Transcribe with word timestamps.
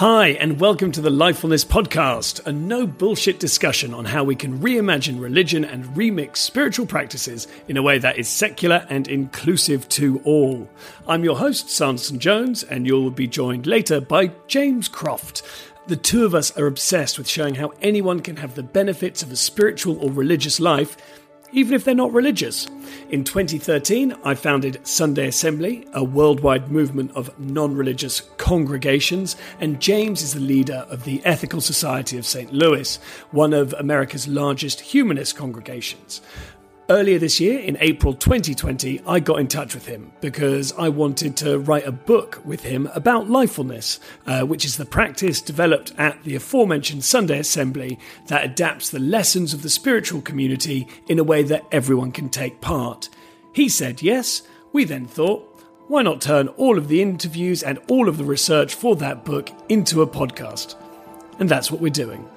Hi, 0.00 0.28
and 0.28 0.58
welcome 0.58 0.92
to 0.92 1.02
the 1.02 1.10
Lifefulness 1.10 1.66
Podcast, 1.66 2.46
a 2.46 2.52
no 2.52 2.86
bullshit 2.86 3.38
discussion 3.38 3.92
on 3.92 4.06
how 4.06 4.24
we 4.24 4.34
can 4.34 4.58
reimagine 4.58 5.20
religion 5.20 5.62
and 5.62 5.84
remix 5.88 6.38
spiritual 6.38 6.86
practices 6.86 7.46
in 7.68 7.76
a 7.76 7.82
way 7.82 7.98
that 7.98 8.16
is 8.16 8.26
secular 8.26 8.86
and 8.88 9.06
inclusive 9.08 9.86
to 9.90 10.18
all. 10.24 10.66
I'm 11.06 11.22
your 11.22 11.36
host, 11.36 11.68
Sanderson 11.68 12.18
Jones, 12.18 12.62
and 12.62 12.86
you'll 12.86 13.10
be 13.10 13.26
joined 13.26 13.66
later 13.66 14.00
by 14.00 14.28
James 14.46 14.88
Croft. 14.88 15.42
The 15.86 15.96
two 15.96 16.24
of 16.24 16.34
us 16.34 16.56
are 16.56 16.66
obsessed 16.66 17.18
with 17.18 17.28
showing 17.28 17.56
how 17.56 17.74
anyone 17.82 18.20
can 18.20 18.36
have 18.36 18.54
the 18.54 18.62
benefits 18.62 19.22
of 19.22 19.30
a 19.30 19.36
spiritual 19.36 20.02
or 20.02 20.10
religious 20.10 20.60
life 20.60 20.96
even 21.52 21.74
if 21.74 21.84
they're 21.84 21.94
not 21.94 22.12
religious. 22.12 22.66
In 23.10 23.24
2013, 23.24 24.14
I 24.24 24.34
founded 24.34 24.86
Sunday 24.86 25.28
Assembly, 25.28 25.86
a 25.92 26.04
worldwide 26.04 26.70
movement 26.70 27.12
of 27.14 27.38
non 27.38 27.74
religious 27.74 28.20
congregations, 28.36 29.36
and 29.60 29.80
James 29.80 30.22
is 30.22 30.34
the 30.34 30.40
leader 30.40 30.86
of 30.88 31.04
the 31.04 31.20
Ethical 31.24 31.60
Society 31.60 32.18
of 32.18 32.26
St. 32.26 32.52
Louis, 32.52 32.98
one 33.30 33.52
of 33.52 33.72
America's 33.74 34.28
largest 34.28 34.80
humanist 34.80 35.36
congregations. 35.36 36.20
Earlier 36.90 37.20
this 37.20 37.38
year, 37.38 37.60
in 37.60 37.76
April 37.78 38.14
2020, 38.14 39.02
I 39.06 39.20
got 39.20 39.38
in 39.38 39.46
touch 39.46 39.74
with 39.74 39.86
him 39.86 40.10
because 40.20 40.72
I 40.72 40.88
wanted 40.88 41.36
to 41.36 41.60
write 41.60 41.86
a 41.86 41.92
book 41.92 42.42
with 42.44 42.64
him 42.64 42.88
about 42.92 43.28
lifefulness, 43.28 44.00
uh, 44.26 44.40
which 44.44 44.64
is 44.64 44.76
the 44.76 44.84
practice 44.84 45.40
developed 45.40 45.92
at 45.96 46.24
the 46.24 46.34
aforementioned 46.34 47.04
Sunday 47.04 47.38
Assembly 47.38 47.96
that 48.26 48.44
adapts 48.44 48.90
the 48.90 48.98
lessons 48.98 49.54
of 49.54 49.62
the 49.62 49.70
spiritual 49.70 50.20
community 50.20 50.88
in 51.06 51.20
a 51.20 51.24
way 51.24 51.44
that 51.44 51.64
everyone 51.70 52.10
can 52.10 52.28
take 52.28 52.60
part. 52.60 53.08
He 53.52 53.68
said 53.68 54.02
yes. 54.02 54.42
We 54.72 54.82
then 54.82 55.06
thought, 55.06 55.46
why 55.86 56.02
not 56.02 56.20
turn 56.20 56.48
all 56.48 56.76
of 56.76 56.88
the 56.88 57.02
interviews 57.02 57.62
and 57.62 57.78
all 57.86 58.08
of 58.08 58.18
the 58.18 58.24
research 58.24 58.74
for 58.74 58.96
that 58.96 59.24
book 59.24 59.52
into 59.68 60.02
a 60.02 60.08
podcast? 60.08 60.74
And 61.38 61.48
that's 61.48 61.70
what 61.70 61.80
we're 61.80 61.90
doing. 61.90 62.28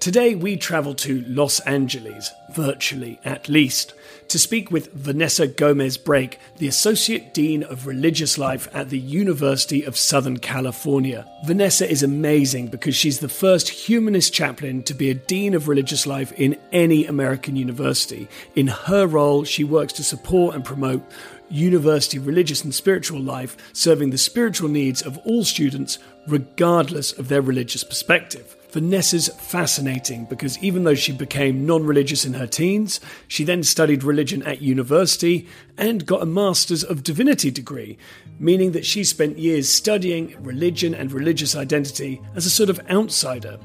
Today 0.00 0.36
we 0.36 0.56
travel 0.56 0.94
to 0.94 1.24
Los 1.26 1.58
Angeles, 1.60 2.30
virtually 2.52 3.18
at 3.24 3.48
least, 3.48 3.94
to 4.28 4.38
speak 4.38 4.70
with 4.70 4.92
Vanessa 4.92 5.48
Gomez 5.48 5.96
Brake, 5.96 6.38
the 6.58 6.68
Associate 6.68 7.34
Dean 7.34 7.64
of 7.64 7.84
Religious 7.84 8.38
Life 8.38 8.68
at 8.72 8.90
the 8.90 8.98
University 8.98 9.82
of 9.82 9.96
Southern 9.96 10.38
California. 10.38 11.26
Vanessa 11.44 11.90
is 11.90 12.04
amazing 12.04 12.68
because 12.68 12.94
she's 12.94 13.18
the 13.18 13.28
first 13.28 13.68
humanist 13.68 14.32
chaplain 14.32 14.84
to 14.84 14.94
be 14.94 15.10
a 15.10 15.14
Dean 15.14 15.52
of 15.52 15.66
Religious 15.66 16.06
Life 16.06 16.30
in 16.34 16.56
any 16.70 17.04
American 17.04 17.56
university. 17.56 18.28
In 18.54 18.68
her 18.68 19.04
role, 19.04 19.42
she 19.42 19.64
works 19.64 19.94
to 19.94 20.04
support 20.04 20.54
and 20.54 20.64
promote 20.64 21.02
university 21.50 22.20
religious 22.20 22.62
and 22.62 22.72
spiritual 22.72 23.20
life, 23.20 23.56
serving 23.72 24.10
the 24.10 24.18
spiritual 24.18 24.68
needs 24.68 25.02
of 25.02 25.18
all 25.24 25.42
students, 25.42 25.98
regardless 26.28 27.10
of 27.18 27.26
their 27.26 27.42
religious 27.42 27.82
perspective. 27.82 28.54
Vanessa's 28.70 29.28
fascinating 29.28 30.26
because 30.26 30.58
even 30.58 30.84
though 30.84 30.94
she 30.94 31.12
became 31.12 31.64
non 31.64 31.84
religious 31.84 32.24
in 32.24 32.34
her 32.34 32.46
teens, 32.46 33.00
she 33.26 33.44
then 33.44 33.62
studied 33.62 34.04
religion 34.04 34.42
at 34.42 34.60
university 34.60 35.48
and 35.76 36.04
got 36.04 36.22
a 36.22 36.26
Master's 36.26 36.84
of 36.84 37.02
Divinity 37.02 37.50
degree, 37.50 37.96
meaning 38.38 38.72
that 38.72 38.84
she 38.84 39.04
spent 39.04 39.38
years 39.38 39.68
studying 39.68 40.36
religion 40.42 40.94
and 40.94 41.12
religious 41.12 41.56
identity 41.56 42.20
as 42.34 42.44
a 42.44 42.50
sort 42.50 42.68
of 42.68 42.80
outsider. 42.90 43.58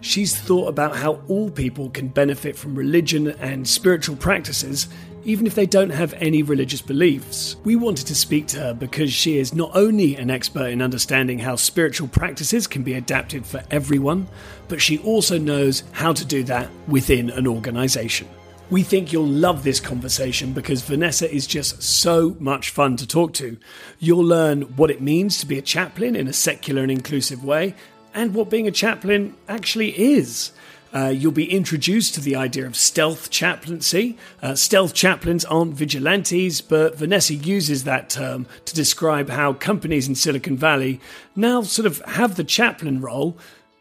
She's 0.00 0.36
thought 0.36 0.68
about 0.68 0.96
how 0.96 1.22
all 1.28 1.50
people 1.50 1.90
can 1.90 2.08
benefit 2.08 2.56
from 2.56 2.74
religion 2.74 3.28
and 3.28 3.66
spiritual 3.66 4.16
practices 4.16 4.88
even 5.24 5.46
if 5.46 5.54
they 5.54 5.66
don't 5.66 5.90
have 5.90 6.14
any 6.14 6.42
religious 6.42 6.80
beliefs. 6.80 7.56
We 7.64 7.76
wanted 7.76 8.06
to 8.06 8.14
speak 8.14 8.46
to 8.48 8.60
her 8.60 8.74
because 8.74 9.12
she 9.12 9.38
is 9.38 9.54
not 9.54 9.70
only 9.74 10.16
an 10.16 10.30
expert 10.30 10.68
in 10.68 10.82
understanding 10.82 11.38
how 11.38 11.56
spiritual 11.56 12.08
practices 12.08 12.66
can 12.66 12.82
be 12.82 12.94
adapted 12.94 13.44
for 13.46 13.62
everyone, 13.70 14.28
but 14.68 14.80
she 14.80 14.98
also 14.98 15.38
knows 15.38 15.82
how 15.92 16.12
to 16.12 16.24
do 16.24 16.42
that 16.44 16.68
within 16.86 17.30
an 17.30 17.46
organization. 17.46 18.28
We 18.70 18.82
think 18.82 19.12
you'll 19.12 19.26
love 19.26 19.64
this 19.64 19.80
conversation 19.80 20.52
because 20.52 20.82
Vanessa 20.82 21.32
is 21.32 21.46
just 21.46 21.82
so 21.82 22.36
much 22.38 22.68
fun 22.68 22.96
to 22.96 23.06
talk 23.06 23.32
to. 23.34 23.56
You'll 23.98 24.24
learn 24.24 24.62
what 24.76 24.90
it 24.90 25.00
means 25.00 25.38
to 25.38 25.46
be 25.46 25.58
a 25.58 25.62
chaplain 25.62 26.14
in 26.14 26.28
a 26.28 26.34
secular 26.34 26.82
and 26.82 26.90
inclusive 26.90 27.42
way, 27.42 27.74
and 28.12 28.34
what 28.34 28.50
being 28.50 28.68
a 28.68 28.72
chaplain 28.72 29.34
actually 29.48 29.98
is. 29.98 30.52
Uh, 30.92 31.08
you'll 31.08 31.32
be 31.32 31.50
introduced 31.50 32.14
to 32.14 32.20
the 32.20 32.34
idea 32.34 32.66
of 32.66 32.76
stealth 32.76 33.30
chaplaincy. 33.30 34.16
Uh, 34.42 34.54
stealth 34.54 34.94
chaplains 34.94 35.44
aren't 35.44 35.74
vigilantes, 35.74 36.60
but 36.60 36.96
Vanessa 36.96 37.34
uses 37.34 37.84
that 37.84 38.08
term 38.08 38.46
to 38.64 38.74
describe 38.74 39.28
how 39.28 39.52
companies 39.52 40.08
in 40.08 40.14
Silicon 40.14 40.56
Valley 40.56 41.00
now 41.36 41.62
sort 41.62 41.86
of 41.86 41.98
have 42.06 42.36
the 42.36 42.44
chaplain 42.44 43.00
role, 43.00 43.36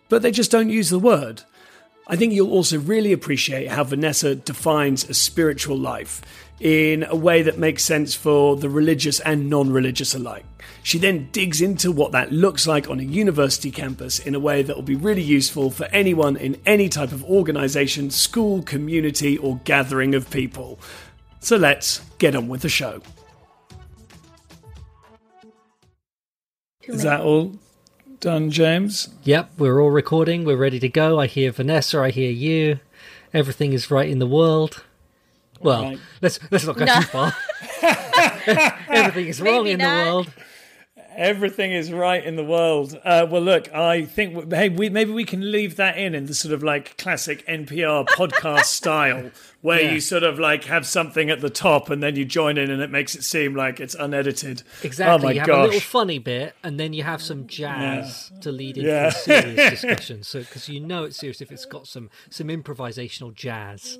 but 0.09 0.21
they 0.21 0.31
just 0.31 0.51
don't 0.51 0.69
use 0.69 0.89
the 0.89 0.99
word. 0.99 1.43
I 2.07 2.15
think 2.15 2.33
you'll 2.33 2.51
also 2.51 2.79
really 2.79 3.11
appreciate 3.11 3.67
how 3.67 3.83
Vanessa 3.83 4.35
defines 4.35 5.09
a 5.09 5.13
spiritual 5.13 5.77
life 5.77 6.21
in 6.59 7.03
a 7.03 7.15
way 7.15 7.41
that 7.41 7.57
makes 7.57 7.83
sense 7.83 8.15
for 8.15 8.55
the 8.55 8.69
religious 8.69 9.19
and 9.19 9.49
non 9.49 9.71
religious 9.71 10.15
alike. 10.15 10.45
She 10.87 10.99
then 10.99 11.27
digs 11.33 11.59
into 11.59 11.91
what 11.91 12.13
that 12.13 12.31
looks 12.31 12.65
like 12.65 12.89
on 12.89 13.01
a 13.01 13.03
university 13.03 13.71
campus 13.71 14.19
in 14.19 14.33
a 14.33 14.39
way 14.39 14.61
that 14.61 14.73
will 14.73 14.83
be 14.83 14.95
really 14.95 15.21
useful 15.21 15.69
for 15.69 15.83
anyone 15.87 16.37
in 16.37 16.61
any 16.65 16.87
type 16.87 17.11
of 17.11 17.25
organization, 17.25 18.09
school, 18.09 18.63
community, 18.63 19.37
or 19.37 19.59
gathering 19.65 20.15
of 20.15 20.29
people. 20.29 20.79
So 21.41 21.57
let's 21.57 21.99
get 22.19 22.37
on 22.37 22.47
with 22.47 22.61
the 22.61 22.69
show. 22.69 23.01
Is 26.83 27.03
that 27.03 27.19
all 27.19 27.59
done, 28.21 28.49
James? 28.49 29.09
Yep, 29.23 29.55
we're 29.57 29.81
all 29.81 29.91
recording. 29.91 30.45
We're 30.45 30.55
ready 30.55 30.79
to 30.79 30.87
go. 30.87 31.19
I 31.19 31.27
hear 31.27 31.51
Vanessa. 31.51 31.99
I 31.99 32.11
hear 32.11 32.31
you. 32.31 32.79
Everything 33.33 33.73
is 33.73 33.91
right 33.91 34.07
in 34.07 34.19
the 34.19 34.25
world. 34.25 34.85
Well, 35.59 35.83
right. 35.83 35.99
let's 36.21 36.39
let's 36.49 36.65
not 36.65 36.77
go 36.77 36.85
no. 36.85 36.95
too 36.95 37.07
far. 37.07 37.33
Everything 38.87 39.27
is 39.27 39.41
wrong 39.41 39.65
Maybe 39.65 39.71
in 39.71 39.79
not. 39.79 40.05
the 40.05 40.11
world. 40.11 40.33
Everything 41.17 41.71
is 41.71 41.91
right 41.91 42.23
in 42.23 42.35
the 42.35 42.43
world. 42.43 42.95
Uh, 43.03 43.25
well, 43.27 43.41
look, 43.41 43.73
I 43.73 44.05
think 44.05 44.53
hey, 44.53 44.69
we, 44.69 44.89
maybe 44.89 45.11
we 45.11 45.25
can 45.25 45.51
leave 45.51 45.75
that 45.77 45.97
in 45.97 46.13
in 46.13 46.27
the 46.27 46.35
sort 46.35 46.53
of 46.53 46.61
like 46.61 46.95
classic 46.97 47.43
NPR 47.47 48.05
podcast 48.09 48.65
style, 48.65 49.31
where 49.61 49.81
yeah. 49.81 49.93
you 49.93 49.99
sort 49.99 50.21
of 50.21 50.37
like 50.37 50.65
have 50.65 50.85
something 50.85 51.31
at 51.31 51.41
the 51.41 51.49
top 51.49 51.89
and 51.89 52.03
then 52.03 52.15
you 52.15 52.23
join 52.23 52.59
in, 52.59 52.69
and 52.69 52.83
it 52.83 52.91
makes 52.91 53.15
it 53.15 53.23
seem 53.23 53.55
like 53.55 53.79
it's 53.79 53.95
unedited. 53.95 54.61
Exactly. 54.83 55.15
Oh 55.15 55.27
my 55.27 55.31
you 55.31 55.39
have 55.39 55.47
gosh. 55.47 55.57
a 55.57 55.65
little 55.65 55.79
funny 55.79 56.19
bit, 56.19 56.53
and 56.63 56.79
then 56.79 56.93
you 56.93 57.01
have 57.01 57.23
some 57.23 57.47
jazz 57.47 58.29
yeah. 58.31 58.39
to 58.41 58.51
lead 58.51 58.77
into 58.77 58.87
yeah. 58.87 59.07
a 59.07 59.11
serious 59.11 59.69
discussion. 59.81 60.21
So, 60.21 60.41
because 60.41 60.69
you 60.69 60.79
know 60.79 61.03
it's 61.05 61.17
serious 61.17 61.41
if 61.41 61.51
it's 61.51 61.65
got 61.65 61.87
some 61.87 62.11
some 62.29 62.49
improvisational 62.49 63.33
jazz. 63.33 63.97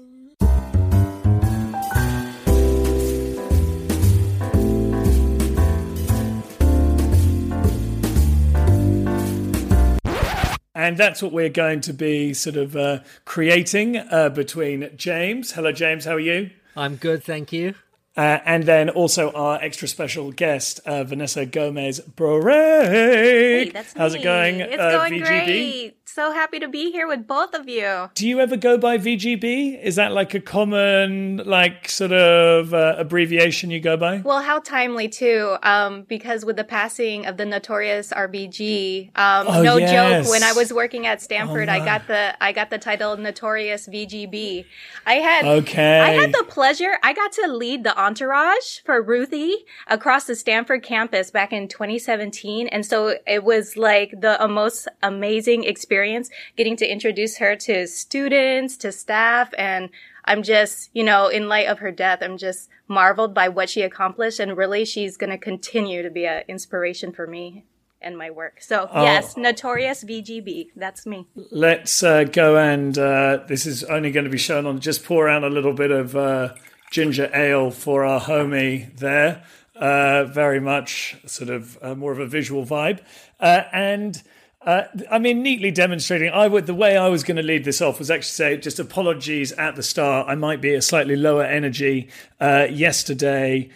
And 10.78 10.96
that's 10.96 11.24
what 11.24 11.32
we're 11.32 11.50
going 11.50 11.82
to 11.82 11.94
be 11.94 12.36
sort 12.36 12.56
of 12.56 12.76
uh, 12.76 13.00
creating 13.26 13.98
uh, 13.98 14.30
between 14.30 14.92
James. 14.96 15.54
Hello, 15.54 15.72
James. 15.72 16.06
How 16.06 16.14
are 16.14 16.20
you? 16.20 16.52
I'm 16.76 16.98
good, 16.98 17.24
thank 17.24 17.52
you. 17.52 17.74
Uh, 18.16 18.42
and 18.46 18.64
then 18.66 18.92
also 18.92 19.32
our 19.32 19.60
extra 19.60 19.88
special 19.88 20.32
guest, 20.32 20.80
uh, 20.86 21.04
Vanessa 21.04 21.48
Gomez 21.48 22.00
Brake. 22.02 23.74
Hey, 23.74 23.84
How's 23.96 24.14
me. 24.14 24.20
it 24.20 24.24
going? 24.24 24.60
It's 24.60 24.80
uh, 24.80 24.92
going 24.92 25.14
VGB? 25.14 25.26
great 25.26 25.97
so 26.08 26.32
happy 26.32 26.58
to 26.58 26.70
be 26.70 26.90
here 26.92 27.06
with 27.06 27.28
both 27.28 27.54
of 27.54 27.68
you. 27.68 28.10
Do 28.16 28.28
you 28.28 28.40
ever 28.40 28.56
go 28.56 28.78
by 28.78 28.98
VGB? 28.98 29.84
Is 29.84 29.98
that 29.98 30.14
like 30.14 30.34
a 30.34 30.40
common, 30.40 31.42
like, 31.46 31.90
sort 31.90 32.14
of 32.14 32.74
uh, 32.74 32.96
abbreviation 32.98 33.72
you 33.72 33.82
go 33.82 33.98
by? 33.98 34.20
Well, 34.20 34.42
how 34.42 34.60
timely 34.60 35.10
too, 35.10 35.58
um, 35.64 36.04
because 36.04 36.46
with 36.46 36.56
the 36.56 36.64
passing 36.64 37.26
of 37.26 37.36
the 37.36 37.46
notorious 37.46 38.14
RBG, 38.14 39.18
um, 39.18 39.48
oh, 39.50 39.62
no 39.62 39.78
yes. 39.78 40.26
joke. 40.26 40.32
When 40.32 40.44
I 40.44 40.54
was 40.54 40.72
working 40.72 41.06
at 41.06 41.22
Stanford, 41.22 41.68
oh, 41.68 41.74
I 41.74 41.80
got 41.80 42.08
the 42.08 42.42
I 42.42 42.54
got 42.54 42.70
the 42.70 42.78
title 42.78 43.18
Notorious 43.18 43.88
VGB. 43.88 44.66
I 45.06 45.16
had 45.16 45.46
okay. 45.46 46.00
I 46.00 46.12
had 46.12 46.34
the 46.34 46.46
pleasure. 46.48 46.98
I 47.04 47.12
got 47.14 47.34
to 47.34 47.48
lead 47.48 47.84
the 47.84 47.98
entourage 48.00 48.80
for 48.86 49.02
Ruthie 49.02 49.66
across 49.88 50.24
the 50.24 50.36
Stanford 50.36 50.84
campus 50.84 51.32
back 51.32 51.52
in 51.52 51.68
2017, 51.68 52.68
and 52.68 52.86
so 52.86 53.18
it 53.28 53.44
was 53.44 53.76
like 53.76 54.12
the 54.22 54.48
most 54.48 54.88
amazing 55.04 55.66
experience 55.66 55.97
experience 55.98 56.30
getting 56.56 56.78
to 56.78 56.86
introduce 56.86 57.38
her 57.38 57.56
to 57.56 57.88
students, 57.88 58.78
to 58.78 58.92
staff, 58.92 59.52
and 59.58 59.90
I'm 60.26 60.44
just, 60.44 60.90
you 60.94 61.04
know, 61.04 61.28
in 61.28 61.48
light 61.48 61.68
of 61.68 61.80
her 61.80 61.92
death, 61.92 62.20
I'm 62.22 62.38
just 62.38 62.70
marveled 62.88 63.34
by 63.34 63.50
what 63.50 63.70
she 63.70 63.82
accomplished, 63.82 64.40
and 64.40 64.56
really, 64.56 64.86
she's 64.86 65.18
going 65.18 65.32
to 65.32 65.38
continue 65.38 66.04
to 66.04 66.12
be 66.12 66.28
an 66.28 66.44
inspiration 66.48 67.12
for 67.12 67.26
me. 67.26 67.64
and 68.00 68.16
my 68.16 68.30
work. 68.30 68.62
So 68.62 68.88
oh. 68.92 69.04
yes, 69.04 69.36
notorious 69.38 70.04
VGB. 70.04 70.70
That's 70.76 71.08
me. 71.08 71.26
Let's 71.50 72.04
uh, 72.04 72.26
go 72.26 72.56
and 72.56 72.96
uh, 72.96 73.40
this 73.48 73.66
is 73.66 73.84
only 73.86 74.12
going 74.12 74.26
to 74.26 74.30
be 74.30 74.38
shown 74.38 74.68
on. 74.68 74.80
Just 74.80 75.04
pour 75.04 75.28
out 75.28 75.44
a 75.44 75.50
little 75.50 75.74
bit 75.74 75.90
of 75.90 76.16
uh, 76.16 76.54
ginger 76.92 77.28
ale 77.34 77.72
for 77.72 78.06
our 78.06 78.22
homie 78.22 78.96
there. 78.98 79.44
Uh, 79.76 80.26
very 80.26 80.60
much 80.60 81.18
sort 81.26 81.50
of 81.50 81.80
uh, 81.82 81.96
more 81.96 82.12
of 82.12 82.20
a 82.20 82.28
visual 82.28 82.66
vibe, 82.66 83.00
uh, 83.40 83.64
and. 83.74 84.22
Uh, 84.68 84.84
I 85.10 85.18
mean, 85.18 85.42
neatly 85.42 85.72
demonstrating. 85.72 86.30
I 86.30 86.50
would 86.50 86.66
the 86.66 86.74
way 86.74 86.98
I 86.98 87.08
was 87.08 87.24
going 87.24 87.38
to 87.38 87.42
lead 87.44 87.64
this 87.64 87.82
off 87.82 88.00
was 88.00 88.12
actually 88.12 88.32
say 88.32 88.58
just 88.58 88.80
apologies 88.80 89.54
at 89.54 89.78
the 89.78 89.82
start. 89.82 90.28
I 90.28 90.36
might 90.36 90.60
be 90.60 90.74
a 90.74 90.82
slightly 90.82 91.16
lower 91.16 91.46
energy. 91.46 92.10
Uh, 92.38 92.68
yesterday, 92.70 93.70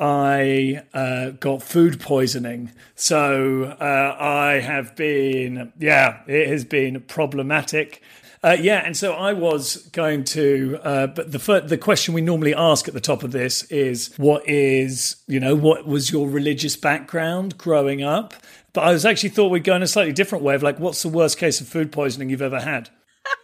I 0.00 0.82
uh, 0.92 1.30
got 1.30 1.62
food 1.62 2.00
poisoning. 2.00 2.72
So 2.96 3.76
uh, 3.80 4.16
I 4.18 4.54
have 4.54 4.96
been, 4.96 5.72
yeah, 5.78 6.22
it 6.26 6.48
has 6.48 6.64
been 6.64 7.00
problematic. 7.02 8.02
Uh, 8.44 8.56
yeah, 8.60 8.82
and 8.84 8.96
so 8.96 9.12
I 9.12 9.34
was 9.34 9.76
going 9.92 10.24
to, 10.24 10.80
uh, 10.82 11.06
but 11.06 11.30
the 11.30 11.62
the 11.64 11.78
question 11.78 12.12
we 12.12 12.20
normally 12.20 12.52
ask 12.52 12.88
at 12.88 12.94
the 12.94 13.00
top 13.00 13.22
of 13.22 13.30
this 13.30 13.62
is, 13.70 14.12
what 14.16 14.42
is, 14.48 15.14
you 15.28 15.38
know, 15.38 15.54
what 15.54 15.86
was 15.86 16.10
your 16.10 16.28
religious 16.28 16.74
background 16.74 17.56
growing 17.56 18.02
up? 18.02 18.34
But 18.72 18.84
I 18.84 18.92
was 18.92 19.04
actually 19.04 19.30
thought 19.30 19.50
we'd 19.50 19.64
go 19.64 19.76
in 19.76 19.82
a 19.82 19.86
slightly 19.86 20.12
different 20.12 20.44
way 20.44 20.54
of 20.54 20.62
like, 20.62 20.78
what's 20.78 21.02
the 21.02 21.08
worst 21.08 21.38
case 21.38 21.60
of 21.60 21.68
food 21.68 21.92
poisoning 21.92 22.30
you've 22.30 22.42
ever 22.42 22.60
had? 22.60 22.88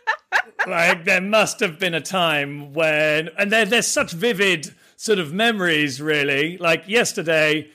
like, 0.67 1.05
there 1.05 1.21
must 1.21 1.61
have 1.61 1.79
been 1.79 1.95
a 1.95 2.01
time 2.01 2.73
when, 2.73 3.29
and 3.39 3.53
there, 3.53 3.67
there's 3.67 3.87
such 3.87 4.13
vivid 4.13 4.75
sort 4.97 5.19
of 5.19 5.33
memories, 5.33 6.01
really. 6.01 6.57
Like 6.57 6.89
yesterday, 6.89 7.71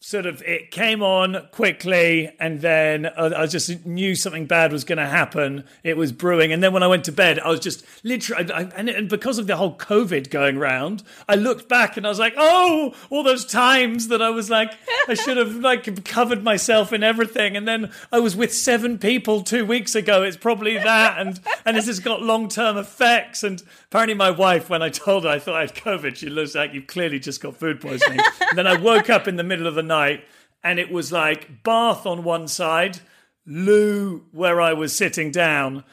sort 0.00 0.26
of 0.26 0.40
it 0.42 0.70
came 0.70 1.02
on 1.02 1.48
quickly 1.50 2.30
and 2.38 2.60
then 2.60 3.06
I 3.06 3.46
just 3.46 3.84
knew 3.84 4.14
something 4.14 4.46
bad 4.46 4.72
was 4.72 4.84
going 4.84 4.98
to 4.98 5.06
happen. 5.06 5.64
It 5.82 5.96
was 5.96 6.12
brewing. 6.12 6.52
And 6.52 6.62
then 6.62 6.72
when 6.72 6.84
I 6.84 6.86
went 6.86 7.04
to 7.06 7.12
bed, 7.12 7.40
I 7.40 7.48
was 7.48 7.58
just 7.58 7.84
literally, 8.04 8.50
I, 8.52 8.62
and, 8.76 8.88
and, 8.88 9.08
because 9.08 9.38
of 9.38 9.48
the 9.48 9.56
whole 9.56 9.76
COVID 9.76 10.30
going 10.30 10.56
round, 10.56 11.02
I 11.28 11.34
looked 11.34 11.68
back 11.68 11.96
and 11.96 12.06
I 12.06 12.10
was 12.10 12.20
like, 12.20 12.34
oh, 12.36 12.94
all 13.10 13.24
those 13.24 13.44
times 13.44 14.08
that 14.08 14.22
I 14.22 14.30
was 14.30 14.48
like, 14.48 14.72
I 15.08 15.14
should 15.14 15.36
have 15.36 15.56
like 15.56 16.04
covered 16.04 16.44
myself 16.44 16.92
in 16.92 17.02
everything. 17.02 17.56
And 17.56 17.66
then 17.66 17.90
I 18.12 18.20
was 18.20 18.36
with 18.36 18.54
seven 18.54 18.98
people 18.98 19.42
two 19.42 19.66
weeks 19.66 19.96
ago. 19.96 20.22
It's 20.22 20.36
probably 20.36 20.74
that. 20.74 21.18
And, 21.18 21.40
and 21.66 21.76
this 21.76 21.86
has 21.86 21.98
got 21.98 22.22
long 22.22 22.48
term 22.48 22.76
effects. 22.76 23.42
And 23.42 23.60
apparently 23.86 24.14
my 24.14 24.30
wife, 24.30 24.70
when 24.70 24.82
I 24.82 24.90
told 24.90 25.24
her 25.24 25.30
I 25.30 25.40
thought 25.40 25.56
I 25.56 25.60
had 25.62 25.74
COVID, 25.74 26.14
she 26.14 26.28
looks 26.28 26.54
like 26.54 26.72
you've 26.72 26.86
clearly 26.86 27.18
just 27.18 27.42
got 27.42 27.56
food 27.56 27.80
poisoning. 27.80 28.20
and 28.48 28.56
then 28.56 28.68
I 28.68 28.78
woke 28.78 29.10
up 29.10 29.26
in 29.26 29.34
the 29.34 29.42
middle 29.42 29.66
of 29.66 29.74
the 29.74 29.87
night 29.88 30.24
and 30.62 30.78
it 30.78 30.90
was 30.90 31.12
like 31.12 31.62
Bath 31.62 32.06
on 32.06 32.24
one 32.24 32.48
side, 32.48 33.00
loo 33.46 34.24
where 34.32 34.60
I 34.60 34.72
was 34.72 34.94
sitting 34.94 35.30
down. 35.30 35.84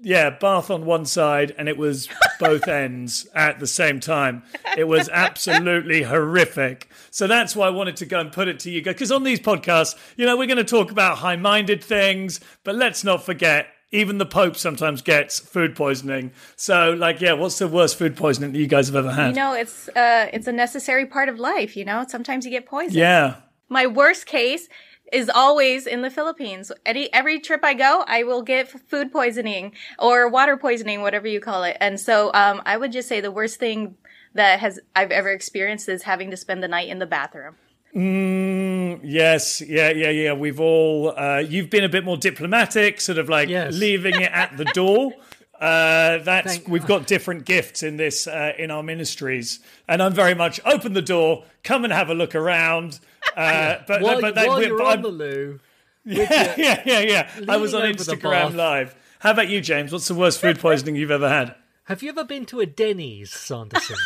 Yeah, 0.00 0.30
Bath 0.30 0.70
on 0.70 0.84
one 0.84 1.06
side, 1.06 1.54
and 1.58 1.68
it 1.68 1.76
was 1.76 2.08
both 2.38 2.68
ends 2.68 3.26
at 3.34 3.58
the 3.58 3.66
same 3.66 3.98
time. 3.98 4.44
It 4.76 4.84
was 4.84 5.08
absolutely 5.08 6.02
horrific. 6.02 6.88
So 7.10 7.26
that's 7.26 7.56
why 7.56 7.66
I 7.66 7.70
wanted 7.70 7.96
to 7.96 8.06
go 8.06 8.20
and 8.20 8.30
put 8.30 8.46
it 8.46 8.60
to 8.60 8.70
you 8.70 8.80
guys. 8.80 8.94
Because 8.94 9.10
on 9.10 9.24
these 9.24 9.40
podcasts, 9.40 9.96
you 10.16 10.24
know, 10.24 10.36
we're 10.36 10.46
going 10.46 10.58
to 10.58 10.64
talk 10.64 10.92
about 10.92 11.18
high 11.18 11.36
minded 11.36 11.82
things, 11.82 12.38
but 12.62 12.76
let's 12.76 13.02
not 13.02 13.24
forget 13.24 13.68
even 13.90 14.18
the 14.18 14.26
Pope 14.26 14.56
sometimes 14.56 15.02
gets 15.02 15.38
food 15.38 15.74
poisoning. 15.74 16.32
So, 16.56 16.92
like, 16.92 17.20
yeah, 17.20 17.32
what's 17.32 17.58
the 17.58 17.68
worst 17.68 17.96
food 17.96 18.16
poisoning 18.16 18.52
that 18.52 18.58
you 18.58 18.66
guys 18.66 18.88
have 18.88 18.96
ever 18.96 19.10
had? 19.10 19.28
You 19.28 19.34
know, 19.34 19.54
it's 19.54 19.88
uh, 19.88 20.28
it's 20.32 20.46
a 20.46 20.52
necessary 20.52 21.06
part 21.06 21.28
of 21.28 21.38
life. 21.38 21.76
You 21.76 21.84
know, 21.84 22.04
sometimes 22.08 22.44
you 22.44 22.50
get 22.50 22.66
poisoned. 22.66 22.94
Yeah. 22.94 23.36
My 23.68 23.86
worst 23.86 24.26
case 24.26 24.68
is 25.10 25.30
always 25.30 25.86
in 25.86 26.02
the 26.02 26.10
Philippines. 26.10 26.70
Any 26.84 27.12
every 27.14 27.40
trip 27.40 27.64
I 27.64 27.74
go, 27.74 28.04
I 28.06 28.24
will 28.24 28.42
get 28.42 28.68
food 28.68 29.10
poisoning 29.10 29.72
or 29.98 30.28
water 30.28 30.56
poisoning, 30.56 31.00
whatever 31.00 31.26
you 31.26 31.40
call 31.40 31.64
it. 31.64 31.76
And 31.80 31.98
so, 31.98 32.30
um, 32.34 32.62
I 32.66 32.76
would 32.76 32.92
just 32.92 33.08
say 33.08 33.20
the 33.20 33.30
worst 33.30 33.58
thing 33.58 33.96
that 34.34 34.60
has 34.60 34.78
I've 34.94 35.10
ever 35.10 35.30
experienced 35.30 35.88
is 35.88 36.02
having 36.02 36.30
to 36.30 36.36
spend 36.36 36.62
the 36.62 36.68
night 36.68 36.88
in 36.88 36.98
the 36.98 37.06
bathroom. 37.06 37.56
Mm, 37.98 39.00
yes, 39.02 39.60
yeah, 39.60 39.90
yeah, 39.90 40.10
yeah. 40.10 40.32
We've 40.32 40.60
all. 40.60 41.18
Uh, 41.18 41.38
you've 41.38 41.68
been 41.68 41.82
a 41.82 41.88
bit 41.88 42.04
more 42.04 42.16
diplomatic, 42.16 43.00
sort 43.00 43.18
of 43.18 43.28
like 43.28 43.48
yes. 43.48 43.74
leaving 43.74 44.20
it 44.20 44.30
at 44.30 44.56
the 44.56 44.64
door. 44.66 45.12
Uh, 45.60 46.18
that's 46.18 46.52
Thank 46.52 46.68
we've 46.68 46.86
got 46.86 47.08
different 47.08 47.44
gifts 47.44 47.82
in 47.82 47.96
this 47.96 48.28
uh, 48.28 48.52
in 48.56 48.70
our 48.70 48.80
ministries, 48.80 49.58
and 49.88 50.00
I'm 50.00 50.12
very 50.12 50.34
much 50.34 50.60
open 50.64 50.92
the 50.92 51.02
door, 51.02 51.46
come 51.64 51.82
and 51.82 51.92
have 51.92 52.10
a 52.10 52.14
look 52.14 52.36
around. 52.36 53.00
Uh, 53.36 53.78
but 53.88 54.00
while, 54.00 54.20
but 54.20 54.36
while 54.36 54.62
you're 54.62 54.80
on 54.80 55.02
the 55.02 55.08
loo, 55.08 55.58
yeah, 56.04 56.54
yeah, 56.56 56.82
yeah, 56.86 57.00
yeah. 57.00 57.30
I 57.48 57.56
was 57.56 57.74
on 57.74 57.82
Instagram 57.82 58.54
live. 58.54 58.94
How 59.18 59.32
about 59.32 59.48
you, 59.48 59.60
James? 59.60 59.90
What's 59.90 60.06
the 60.06 60.14
worst 60.14 60.40
food 60.40 60.60
poisoning 60.60 60.94
you've 60.94 61.10
ever 61.10 61.28
had? 61.28 61.56
Have 61.86 62.04
you 62.04 62.10
ever 62.10 62.22
been 62.22 62.46
to 62.46 62.60
a 62.60 62.66
Denny's, 62.66 63.32
Sanderson? 63.32 63.96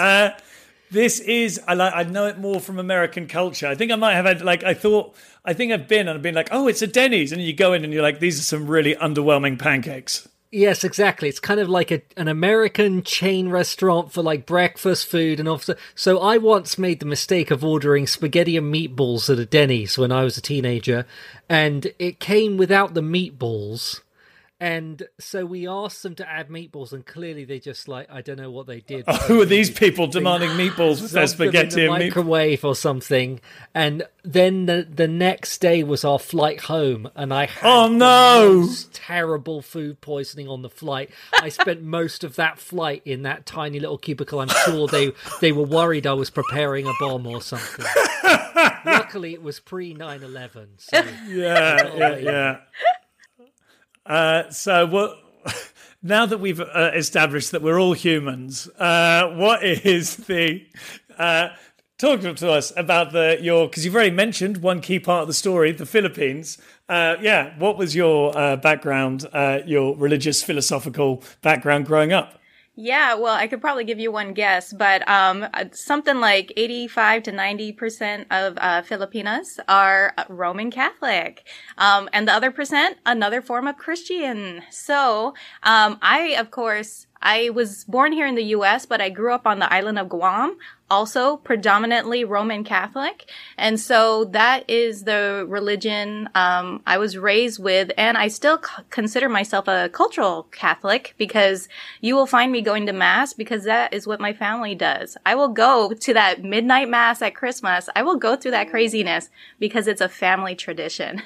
uh, 0.00 0.30
this 0.90 1.20
is 1.20 1.60
I 1.66 1.74
like 1.74 1.94
I 1.94 2.02
know 2.04 2.26
it 2.26 2.38
more 2.38 2.60
from 2.60 2.78
American 2.78 3.26
culture. 3.26 3.66
I 3.66 3.74
think 3.74 3.92
I 3.92 3.96
might 3.96 4.14
have 4.14 4.24
had 4.24 4.42
like 4.42 4.64
I 4.64 4.74
thought 4.74 5.14
I 5.44 5.52
think 5.52 5.72
I've 5.72 5.88
been 5.88 6.08
and 6.08 6.10
I've 6.10 6.22
been 6.22 6.34
like, 6.34 6.48
oh, 6.50 6.68
it's 6.68 6.82
a 6.82 6.86
Denny's, 6.86 7.32
and 7.32 7.42
you 7.42 7.52
go 7.52 7.72
in 7.72 7.84
and 7.84 7.92
you're 7.92 8.02
like, 8.02 8.20
these 8.20 8.38
are 8.38 8.42
some 8.42 8.66
really 8.66 8.94
underwhelming 8.94 9.58
pancakes. 9.58 10.28
Yes, 10.50 10.82
exactly. 10.82 11.28
It's 11.28 11.40
kind 11.40 11.60
of 11.60 11.68
like 11.68 11.90
a, 11.90 12.00
an 12.16 12.26
American 12.26 13.02
chain 13.02 13.50
restaurant 13.50 14.12
for 14.12 14.22
like 14.22 14.46
breakfast 14.46 15.06
food 15.06 15.40
and 15.40 15.48
also. 15.48 15.74
So 15.94 16.20
I 16.20 16.38
once 16.38 16.78
made 16.78 17.00
the 17.00 17.06
mistake 17.06 17.50
of 17.50 17.62
ordering 17.62 18.06
spaghetti 18.06 18.56
and 18.56 18.72
meatballs 18.72 19.28
at 19.28 19.38
a 19.38 19.44
Denny's 19.44 19.98
when 19.98 20.10
I 20.10 20.24
was 20.24 20.38
a 20.38 20.42
teenager, 20.42 21.04
and 21.50 21.92
it 21.98 22.18
came 22.18 22.56
without 22.56 22.94
the 22.94 23.02
meatballs 23.02 24.00
and 24.60 25.04
so 25.20 25.46
we 25.46 25.68
asked 25.68 26.02
them 26.02 26.16
to 26.16 26.28
add 26.28 26.48
meatballs, 26.48 26.92
and 26.92 27.06
clearly 27.06 27.44
they 27.44 27.60
just 27.60 27.86
like 27.86 28.10
I 28.10 28.22
don't 28.22 28.38
know 28.38 28.50
what 28.50 28.66
they 28.66 28.80
did. 28.80 29.04
Oh, 29.06 29.14
who 29.28 29.40
are 29.40 29.46
these 29.46 29.70
people 29.70 30.08
demanding 30.08 30.50
meatballs 30.56 31.00
with 31.00 31.12
their 31.12 31.28
spaghetti 31.28 31.84
in 31.84 31.92
the 31.92 31.98
microwave 31.98 32.64
or 32.64 32.74
something? 32.74 33.40
And 33.72 34.02
then 34.24 34.66
the 34.66 34.86
the 34.88 35.06
next 35.06 35.58
day 35.58 35.84
was 35.84 36.04
our 36.04 36.18
flight 36.18 36.62
home, 36.62 37.08
and 37.14 37.32
I 37.32 37.46
had 37.46 37.68
oh 37.68 37.88
no 37.88 38.68
terrible 38.92 39.62
food 39.62 40.00
poisoning 40.00 40.48
on 40.48 40.62
the 40.62 40.70
flight. 40.70 41.10
I 41.34 41.50
spent 41.50 41.82
most 41.82 42.24
of 42.24 42.34
that 42.34 42.58
flight 42.58 43.02
in 43.04 43.22
that 43.22 43.46
tiny 43.46 43.78
little 43.78 43.98
cubicle. 43.98 44.40
I'm 44.40 44.48
sure 44.48 44.88
they 44.88 45.12
they 45.40 45.52
were 45.52 45.62
worried 45.62 46.04
I 46.04 46.14
was 46.14 46.30
preparing 46.30 46.86
a 46.88 46.92
bomb 46.98 47.28
or 47.28 47.40
something. 47.40 47.86
Luckily, 48.84 49.34
it 49.34 49.42
was 49.42 49.60
pre 49.60 49.94
9/11. 49.94 50.66
So 50.78 51.00
yeah, 51.28 51.94
yeah, 51.94 52.16
yeah. 52.16 52.56
Uh, 54.08 54.50
so 54.50 54.86
what? 54.86 55.18
Now 56.00 56.26
that 56.26 56.38
we've 56.38 56.60
uh, 56.60 56.92
established 56.94 57.50
that 57.50 57.60
we're 57.60 57.80
all 57.80 57.92
humans, 57.92 58.68
uh, 58.78 59.30
what 59.34 59.64
is 59.64 60.14
the 60.28 60.64
uh, 61.18 61.48
talk 61.98 62.20
to 62.20 62.50
us 62.52 62.72
about 62.76 63.10
the 63.10 63.38
your 63.40 63.66
because 63.66 63.84
you've 63.84 63.96
already 63.96 64.12
mentioned 64.12 64.58
one 64.58 64.80
key 64.80 65.00
part 65.00 65.22
of 65.22 65.26
the 65.26 65.34
story, 65.34 65.72
the 65.72 65.84
Philippines. 65.84 66.56
Uh, 66.88 67.16
yeah, 67.20 67.58
what 67.58 67.76
was 67.76 67.96
your 67.96 68.36
uh, 68.38 68.54
background, 68.54 69.26
uh, 69.32 69.58
your 69.66 69.96
religious 69.96 70.40
philosophical 70.40 71.22
background 71.42 71.86
growing 71.86 72.12
up? 72.12 72.40
Yeah, 72.80 73.14
well, 73.14 73.34
I 73.34 73.48
could 73.48 73.60
probably 73.60 73.82
give 73.82 73.98
you 73.98 74.12
one 74.12 74.34
guess, 74.34 74.72
but 74.72 75.02
um, 75.08 75.44
something 75.72 76.20
like 76.20 76.52
85 76.56 77.24
to 77.24 77.32
90% 77.32 78.26
of 78.30 78.56
uh, 78.56 78.82
Filipinas 78.82 79.58
are 79.66 80.14
Roman 80.28 80.70
Catholic. 80.70 81.44
Um, 81.76 82.08
and 82.12 82.28
the 82.28 82.32
other 82.32 82.52
percent, 82.52 82.98
another 83.04 83.42
form 83.42 83.66
of 83.66 83.78
Christian. 83.78 84.62
So 84.70 85.34
um, 85.64 85.98
I, 86.02 86.36
of 86.38 86.52
course, 86.52 87.07
I 87.20 87.50
was 87.50 87.84
born 87.84 88.12
here 88.12 88.26
in 88.26 88.34
the 88.34 88.44
US, 88.56 88.86
but 88.86 89.00
I 89.00 89.10
grew 89.10 89.32
up 89.32 89.46
on 89.46 89.58
the 89.58 89.72
island 89.72 89.98
of 89.98 90.08
Guam, 90.08 90.56
also 90.90 91.36
predominantly 91.36 92.24
Roman 92.24 92.64
Catholic. 92.64 93.30
And 93.56 93.78
so 93.78 94.24
that 94.26 94.68
is 94.68 95.04
the 95.04 95.44
religion 95.48 96.28
um, 96.34 96.82
I 96.86 96.98
was 96.98 97.18
raised 97.18 97.62
with. 97.62 97.90
And 97.98 98.16
I 98.16 98.28
still 98.28 98.62
c- 98.62 98.82
consider 98.90 99.28
myself 99.28 99.68
a 99.68 99.88
cultural 99.90 100.44
Catholic 100.50 101.14
because 101.18 101.68
you 102.00 102.14
will 102.14 102.26
find 102.26 102.52
me 102.52 102.62
going 102.62 102.86
to 102.86 102.92
Mass 102.92 103.32
because 103.32 103.64
that 103.64 103.92
is 103.92 104.06
what 104.06 104.20
my 104.20 104.32
family 104.32 104.74
does. 104.74 105.16
I 105.26 105.34
will 105.34 105.48
go 105.48 105.92
to 105.92 106.14
that 106.14 106.42
midnight 106.42 106.88
Mass 106.88 107.20
at 107.20 107.34
Christmas. 107.34 107.88
I 107.94 108.02
will 108.02 108.16
go 108.16 108.36
through 108.36 108.52
that 108.52 108.70
craziness 108.70 109.28
because 109.58 109.86
it's 109.86 110.00
a 110.00 110.08
family 110.08 110.54
tradition. 110.54 111.22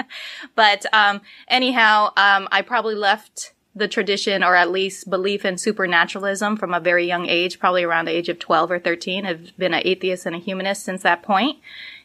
but 0.54 0.86
um, 0.92 1.20
anyhow, 1.48 2.06
um, 2.16 2.48
I 2.50 2.62
probably 2.62 2.94
left 2.94 3.53
the 3.74 3.88
tradition 3.88 4.44
or 4.44 4.54
at 4.54 4.70
least 4.70 5.10
belief 5.10 5.44
in 5.44 5.58
supernaturalism 5.58 6.56
from 6.56 6.72
a 6.72 6.80
very 6.80 7.06
young 7.06 7.26
age, 7.26 7.58
probably 7.58 7.82
around 7.82 8.04
the 8.04 8.16
age 8.16 8.28
of 8.28 8.38
12 8.38 8.70
or 8.70 8.78
13. 8.78 9.26
I've 9.26 9.56
been 9.56 9.74
an 9.74 9.82
atheist 9.84 10.26
and 10.26 10.36
a 10.36 10.38
humanist 10.38 10.84
since 10.84 11.02
that 11.02 11.22
point. 11.22 11.58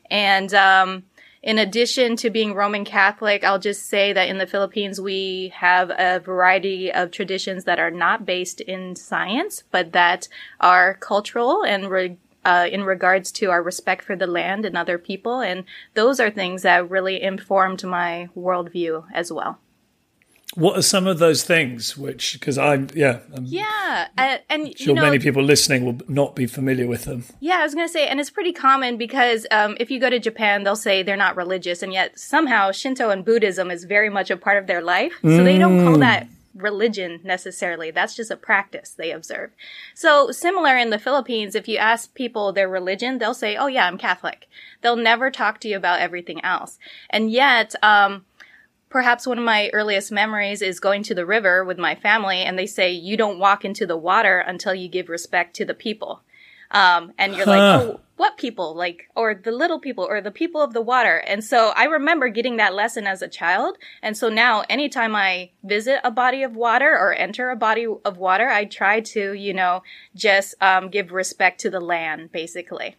And, 0.09 0.53
um, 0.53 1.03
in 1.41 1.57
addition 1.57 2.17
to 2.17 2.29
being 2.29 2.53
Roman 2.53 2.83
Catholic, 2.83 3.45
I'll 3.45 3.59
just 3.59 3.87
say 3.87 4.11
that 4.11 4.27
in 4.27 4.39
the 4.39 4.47
Philippines, 4.47 4.99
we 4.99 5.53
have 5.55 5.89
a 5.89 6.19
variety 6.19 6.91
of 6.91 7.11
traditions 7.11 7.63
that 7.63 7.79
are 7.79 7.91
not 7.91 8.25
based 8.25 8.59
in 8.59 8.97
science, 8.97 9.63
but 9.71 9.93
that 9.93 10.27
are 10.59 10.95
cultural 10.95 11.63
and 11.63 11.89
re- 11.89 12.17
uh, 12.43 12.67
in 12.69 12.83
regards 12.83 13.31
to 13.31 13.51
our 13.51 13.63
respect 13.63 14.03
for 14.03 14.17
the 14.17 14.27
land 14.27 14.65
and 14.65 14.77
other 14.77 14.97
people. 14.97 15.39
And 15.39 15.63
those 15.93 16.19
are 16.19 16.29
things 16.29 16.63
that 16.63 16.89
really 16.89 17.21
informed 17.21 17.83
my 17.85 18.27
worldview 18.35 19.05
as 19.13 19.31
well. 19.31 19.59
What 20.55 20.77
are 20.77 20.81
some 20.81 21.05
of 21.05 21.19
those 21.19 21.43
things? 21.43 21.95
Which, 21.95 22.33
because 22.33 22.57
I'm, 22.57 22.87
yeah, 22.95 23.19
I'm 23.33 23.45
yeah, 23.45 24.07
uh, 24.17 24.37
and 24.49 24.75
sure 24.77 24.89
you 24.89 24.93
know, 24.95 25.03
many 25.03 25.19
people 25.19 25.43
listening 25.43 25.85
will 25.85 25.99
not 26.07 26.35
be 26.35 26.47
familiar 26.47 26.87
with 26.87 27.05
them. 27.05 27.25
Yeah, 27.39 27.59
I 27.59 27.63
was 27.63 27.75
gonna 27.75 27.87
say, 27.87 28.07
and 28.07 28.19
it's 28.19 28.31
pretty 28.31 28.51
common 28.51 28.97
because 28.97 29.45
um, 29.51 29.77
if 29.79 29.91
you 29.91 29.99
go 29.99 30.09
to 30.09 30.19
Japan, 30.19 30.63
they'll 30.63 30.75
say 30.75 31.03
they're 31.03 31.15
not 31.15 31.35
religious, 31.35 31.83
and 31.83 31.93
yet 31.93 32.17
somehow 32.17 32.71
Shinto 32.71 33.11
and 33.11 33.23
Buddhism 33.23 33.69
is 33.69 33.83
very 33.83 34.09
much 34.09 34.31
a 34.31 34.37
part 34.37 34.57
of 34.57 34.65
their 34.65 34.81
life. 34.81 35.13
So 35.21 35.27
mm. 35.27 35.43
they 35.43 35.59
don't 35.59 35.83
call 35.85 35.95
mm. 35.97 35.99
that 35.99 36.27
religion 36.55 37.19
necessarily. 37.23 37.91
That's 37.91 38.15
just 38.15 38.31
a 38.31 38.35
practice 38.35 38.95
they 38.97 39.11
observe. 39.11 39.51
So 39.93 40.31
similar 40.31 40.75
in 40.75 40.89
the 40.89 40.99
Philippines, 40.99 41.53
if 41.53 41.67
you 41.67 41.77
ask 41.77 42.13
people 42.15 42.51
their 42.53 42.67
religion, 42.67 43.19
they'll 43.19 43.35
say, 43.35 43.55
"Oh 43.55 43.67
yeah, 43.67 43.85
I'm 43.85 43.99
Catholic." 43.99 44.47
They'll 44.81 44.95
never 44.95 45.29
talk 45.29 45.59
to 45.59 45.67
you 45.67 45.77
about 45.77 45.99
everything 45.99 46.43
else, 46.43 46.79
and 47.11 47.31
yet. 47.31 47.75
Um, 47.83 48.25
perhaps 48.89 49.27
one 49.27 49.37
of 49.37 49.43
my 49.43 49.69
earliest 49.73 50.11
memories 50.11 50.61
is 50.61 50.79
going 50.79 51.03
to 51.03 51.15
the 51.15 51.25
river 51.25 51.63
with 51.63 51.77
my 51.77 51.95
family 51.95 52.39
and 52.39 52.57
they 52.57 52.65
say 52.65 52.91
you 52.91 53.15
don't 53.15 53.39
walk 53.39 53.63
into 53.63 53.85
the 53.85 53.97
water 53.97 54.39
until 54.39 54.73
you 54.73 54.87
give 54.87 55.09
respect 55.09 55.55
to 55.55 55.65
the 55.65 55.73
people. 55.73 56.21
Um, 56.71 57.13
and 57.17 57.35
you're 57.35 57.45
huh. 57.45 57.51
like 57.51 57.81
oh 57.81 57.99
what 58.17 58.37
people? 58.37 58.75
Like 58.75 59.09
or 59.15 59.33
the 59.33 59.51
little 59.51 59.79
people 59.79 60.03
or 60.03 60.19
the 60.19 60.29
people 60.29 60.61
of 60.61 60.73
the 60.73 60.81
water. 60.81 61.17
And 61.17 61.43
so 61.43 61.71
i 61.75 61.85
remember 61.85 62.27
getting 62.29 62.57
that 62.57 62.73
lesson 62.73 63.07
as 63.07 63.21
a 63.21 63.27
child. 63.27 63.77
And 64.01 64.17
so 64.17 64.29
now 64.29 64.63
anytime 64.69 65.15
i 65.15 65.51
visit 65.63 66.01
a 66.03 66.11
body 66.11 66.43
of 66.43 66.55
water 66.55 66.91
or 66.91 67.13
enter 67.13 67.49
a 67.49 67.55
body 67.55 67.87
of 68.05 68.17
water 68.17 68.49
i 68.49 68.65
try 68.65 68.99
to 68.99 69.33
you 69.33 69.53
know 69.53 69.83
just 70.15 70.55
um, 70.61 70.89
give 70.89 71.11
respect 71.11 71.59
to 71.61 71.69
the 71.69 71.79
land 71.79 72.31
basically. 72.31 72.97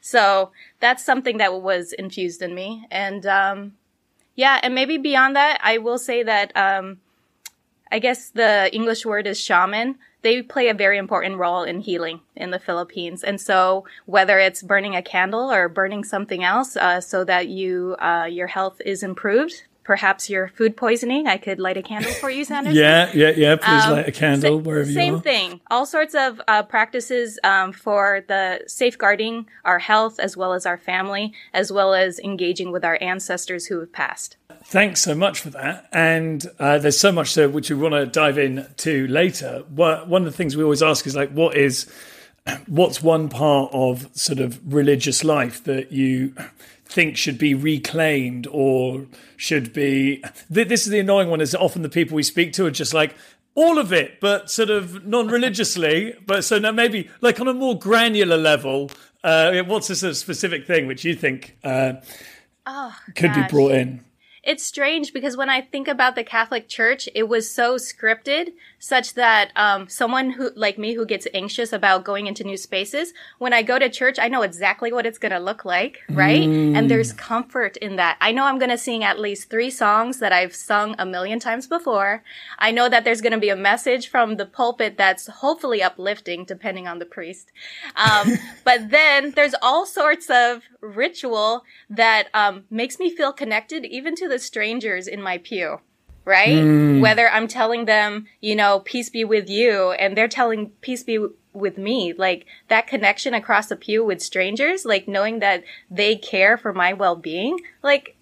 So 0.00 0.52
that's 0.80 1.04
something 1.04 1.38
that 1.38 1.60
was 1.60 1.92
infused 1.92 2.40
in 2.40 2.54
me. 2.54 2.86
And 2.90 3.26
um, 3.26 3.72
yeah, 4.34 4.60
and 4.62 4.74
maybe 4.74 4.98
beyond 4.98 5.36
that, 5.36 5.60
I 5.62 5.78
will 5.78 5.98
say 5.98 6.22
that 6.22 6.56
um, 6.56 6.98
I 7.90 7.98
guess 7.98 8.30
the 8.30 8.72
English 8.74 9.04
word 9.04 9.26
is 9.26 9.40
shaman. 9.40 9.98
They 10.22 10.42
play 10.42 10.68
a 10.68 10.74
very 10.74 10.98
important 10.98 11.38
role 11.38 11.62
in 11.62 11.80
healing 11.80 12.20
in 12.36 12.50
the 12.50 12.58
Philippines. 12.58 13.24
And 13.24 13.40
so 13.40 13.84
whether 14.06 14.38
it's 14.38 14.62
burning 14.62 14.94
a 14.94 15.02
candle 15.02 15.50
or 15.50 15.68
burning 15.68 16.04
something 16.04 16.44
else 16.44 16.76
uh, 16.76 17.00
so 17.00 17.24
that 17.24 17.48
you 17.48 17.96
uh, 17.98 18.28
your 18.30 18.46
health 18.46 18.80
is 18.84 19.02
improved, 19.02 19.64
perhaps 19.90 20.30
your 20.30 20.46
food 20.46 20.76
poisoning. 20.76 21.26
I 21.26 21.36
could 21.36 21.58
light 21.58 21.76
a 21.76 21.82
candle 21.82 22.12
for 22.12 22.30
you, 22.30 22.44
Sanders. 22.44 22.76
yeah, 22.76 23.10
yeah, 23.12 23.30
yeah. 23.30 23.56
Please 23.56 23.84
um, 23.86 23.94
light 23.94 24.06
a 24.06 24.12
candle 24.12 24.58
sa- 24.60 24.62
wherever 24.62 24.88
you 24.88 24.96
are. 24.96 25.02
Same 25.02 25.20
thing. 25.20 25.60
All 25.68 25.84
sorts 25.84 26.14
of 26.14 26.40
uh, 26.46 26.62
practices 26.62 27.40
um, 27.42 27.72
for 27.72 28.22
the 28.28 28.60
safeguarding 28.68 29.48
our 29.64 29.80
health 29.80 30.20
as 30.20 30.36
well 30.36 30.52
as 30.52 30.64
our 30.64 30.78
family, 30.78 31.32
as 31.52 31.72
well 31.72 31.92
as 31.92 32.20
engaging 32.20 32.70
with 32.70 32.84
our 32.84 32.98
ancestors 33.00 33.66
who 33.66 33.80
have 33.80 33.92
passed. 33.92 34.36
Thanks 34.62 35.00
so 35.00 35.16
much 35.16 35.40
for 35.40 35.50
that. 35.50 35.88
And 35.92 36.48
uh, 36.60 36.78
there's 36.78 37.00
so 37.00 37.10
much 37.10 37.34
to, 37.34 37.48
which 37.48 37.68
we 37.68 37.74
want 37.74 37.94
to 37.94 38.06
dive 38.06 38.38
into 38.38 39.08
later. 39.08 39.64
One 39.74 40.22
of 40.24 40.24
the 40.24 40.30
things 40.30 40.56
we 40.56 40.62
always 40.62 40.84
ask 40.84 41.04
is 41.04 41.16
like, 41.16 41.30
what 41.30 41.56
is 41.56 41.92
what's 42.68 43.02
one 43.02 43.28
part 43.28 43.70
of 43.72 44.08
sort 44.16 44.38
of 44.38 44.72
religious 44.72 45.24
life 45.24 45.64
that 45.64 45.90
you 45.90 46.32
think 46.90 47.16
should 47.16 47.38
be 47.38 47.54
reclaimed 47.54 48.48
or 48.50 49.06
should 49.36 49.72
be 49.72 50.22
this 50.48 50.86
is 50.86 50.90
the 50.90 50.98
annoying 50.98 51.30
one 51.30 51.40
is 51.40 51.54
often 51.54 51.82
the 51.82 51.88
people 51.88 52.16
we 52.16 52.22
speak 52.22 52.52
to 52.52 52.66
are 52.66 52.70
just 52.70 52.92
like 52.92 53.14
all 53.54 53.78
of 53.78 53.92
it 53.92 54.18
but 54.20 54.50
sort 54.50 54.70
of 54.70 55.06
non-religiously 55.06 56.14
but 56.26 56.42
so 56.42 56.58
now 56.58 56.72
maybe 56.72 57.08
like 57.20 57.40
on 57.40 57.46
a 57.46 57.54
more 57.54 57.78
granular 57.78 58.36
level 58.36 58.90
uh, 59.22 59.62
what's 59.66 59.88
a 59.88 59.94
sort 59.94 60.10
of 60.10 60.16
specific 60.16 60.66
thing 60.66 60.88
which 60.88 61.04
you 61.04 61.14
think 61.14 61.56
uh, 61.62 61.92
oh, 62.66 62.96
could 63.14 63.32
gosh. 63.32 63.46
be 63.46 63.50
brought 63.50 63.72
in 63.72 64.00
it's 64.42 64.64
strange 64.64 65.12
because 65.12 65.36
when 65.36 65.50
I 65.50 65.60
think 65.60 65.86
about 65.86 66.14
the 66.14 66.24
Catholic 66.24 66.66
Church, 66.66 67.08
it 67.14 67.28
was 67.28 67.50
so 67.50 67.74
scripted, 67.74 68.52
such 68.80 69.14
that 69.14 69.52
um, 69.56 69.88
someone 69.88 70.30
who, 70.30 70.50
like 70.56 70.78
me, 70.78 70.94
who 70.94 71.06
gets 71.06 71.28
anxious 71.32 71.72
about 71.72 72.02
going 72.02 72.26
into 72.26 72.42
new 72.42 72.56
spaces, 72.56 73.12
when 73.38 73.52
I 73.52 73.62
go 73.62 73.78
to 73.78 73.88
church, 73.88 74.18
I 74.18 74.28
know 74.28 74.42
exactly 74.42 74.90
what 74.92 75.04
it's 75.06 75.18
going 75.18 75.32
to 75.32 75.38
look 75.38 75.64
like, 75.64 76.00
right? 76.08 76.48
Mm. 76.48 76.76
And 76.76 76.90
there's 76.90 77.12
comfort 77.12 77.76
in 77.76 77.96
that. 77.96 78.16
I 78.20 78.32
know 78.32 78.44
I'm 78.44 78.58
going 78.58 78.70
to 78.70 78.78
sing 78.78 79.04
at 79.04 79.20
least 79.20 79.50
three 79.50 79.70
songs 79.70 80.18
that 80.18 80.32
I've 80.32 80.54
sung 80.54 80.96
a 80.98 81.04
million 81.04 81.38
times 81.38 81.66
before. 81.66 82.24
I 82.58 82.70
know 82.70 82.88
that 82.88 83.04
there's 83.04 83.20
going 83.20 83.34
to 83.34 83.38
be 83.38 83.50
a 83.50 83.56
message 83.56 84.08
from 84.08 84.36
the 84.36 84.46
pulpit 84.46 84.96
that's 84.96 85.26
hopefully 85.26 85.82
uplifting, 85.82 86.44
depending 86.44 86.88
on 86.88 86.98
the 86.98 87.06
priest. 87.06 87.52
Um, 87.96 88.32
but 88.64 88.90
then 88.90 89.32
there's 89.32 89.54
all 89.60 89.84
sorts 89.84 90.30
of 90.30 90.62
ritual 90.80 91.64
that 91.90 92.28
um, 92.32 92.64
makes 92.70 92.98
me 92.98 93.14
feel 93.14 93.32
connected, 93.32 93.84
even 93.84 94.14
to 94.16 94.26
the 94.26 94.38
strangers 94.38 95.06
in 95.06 95.20
my 95.20 95.36
pew, 95.36 95.80
right? 96.24 96.58
Mm. 96.58 97.00
Whether 97.00 97.28
I'm 97.28 97.48
telling 97.48 97.84
them, 97.84 98.26
you 98.40 98.54
know, 98.54 98.80
peace 98.80 99.08
be 99.08 99.24
with 99.24 99.48
you, 99.48 99.92
and 99.92 100.16
they're 100.16 100.28
telling 100.28 100.70
peace 100.80 101.02
be 101.02 101.18
with 101.52 101.78
me, 101.78 102.12
like 102.12 102.46
that 102.68 102.86
connection 102.86 103.34
across 103.34 103.68
the 103.68 103.76
pew 103.76 104.04
with 104.04 104.22
strangers, 104.22 104.84
like 104.84 105.08
knowing 105.08 105.40
that 105.40 105.64
they 105.90 106.16
care 106.16 106.56
for 106.56 106.72
my 106.72 106.92
well 106.92 107.16
being, 107.16 107.58
like, 107.82 108.16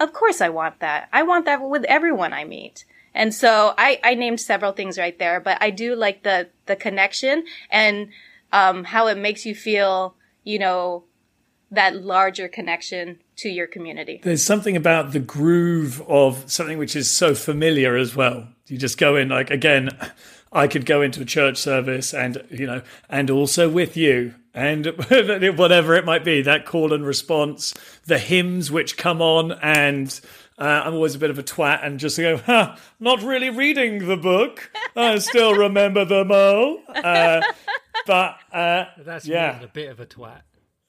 of 0.00 0.12
course 0.12 0.40
I 0.40 0.48
want 0.48 0.80
that. 0.80 1.08
I 1.12 1.22
want 1.22 1.44
that 1.44 1.62
with 1.62 1.84
everyone 1.84 2.32
I 2.32 2.44
meet. 2.44 2.84
And 3.14 3.32
so 3.34 3.74
I, 3.76 4.00
I 4.02 4.14
named 4.14 4.40
several 4.40 4.72
things 4.72 4.98
right 4.98 5.16
there, 5.18 5.38
but 5.38 5.58
I 5.60 5.70
do 5.70 5.94
like 5.94 6.22
the, 6.22 6.48
the 6.66 6.76
connection 6.76 7.44
and, 7.70 8.08
um, 8.52 8.84
how 8.84 9.06
it 9.06 9.18
makes 9.18 9.46
you 9.46 9.54
feel, 9.54 10.16
you 10.42 10.58
know, 10.58 11.04
that 11.72 11.96
larger 11.96 12.48
connection 12.48 13.18
to 13.36 13.48
your 13.48 13.66
community. 13.66 14.20
There's 14.22 14.44
something 14.44 14.76
about 14.76 15.12
the 15.12 15.18
groove 15.18 16.02
of 16.06 16.50
something 16.50 16.78
which 16.78 16.94
is 16.94 17.10
so 17.10 17.34
familiar 17.34 17.96
as 17.96 18.14
well. 18.14 18.46
You 18.68 18.78
just 18.78 18.98
go 18.98 19.16
in 19.16 19.30
like 19.30 19.50
again, 19.50 19.90
I 20.52 20.68
could 20.68 20.86
go 20.86 21.02
into 21.02 21.22
a 21.22 21.24
church 21.24 21.56
service 21.56 22.14
and 22.14 22.42
you 22.50 22.66
know, 22.66 22.82
and 23.08 23.30
also 23.30 23.68
with 23.68 23.96
you 23.96 24.34
and 24.54 24.86
whatever 25.56 25.94
it 25.94 26.04
might 26.04 26.24
be, 26.24 26.42
that 26.42 26.66
call 26.66 26.92
and 26.92 27.06
response, 27.06 27.74
the 28.04 28.18
hymns 28.18 28.70
which 28.70 28.98
come 28.98 29.22
on 29.22 29.52
and 29.52 30.20
uh, 30.58 30.82
I'm 30.84 30.94
always 30.94 31.14
a 31.14 31.18
bit 31.18 31.30
of 31.30 31.38
a 31.38 31.42
twat 31.42 31.84
and 31.84 31.98
just 31.98 32.18
go, 32.18 32.36
huh, 32.36 32.76
not 33.00 33.22
really 33.22 33.48
reading 33.48 34.06
the 34.06 34.18
book. 34.18 34.70
I 34.94 35.18
still 35.18 35.54
remember 35.54 36.04
them 36.04 36.30
all. 36.30 36.80
Uh, 36.88 37.40
but 38.06 38.36
uh, 38.52 38.84
that's 38.98 39.26
yeah. 39.26 39.62
a 39.62 39.66
bit 39.66 39.90
of 39.90 39.98
a 39.98 40.06
twat. 40.06 40.42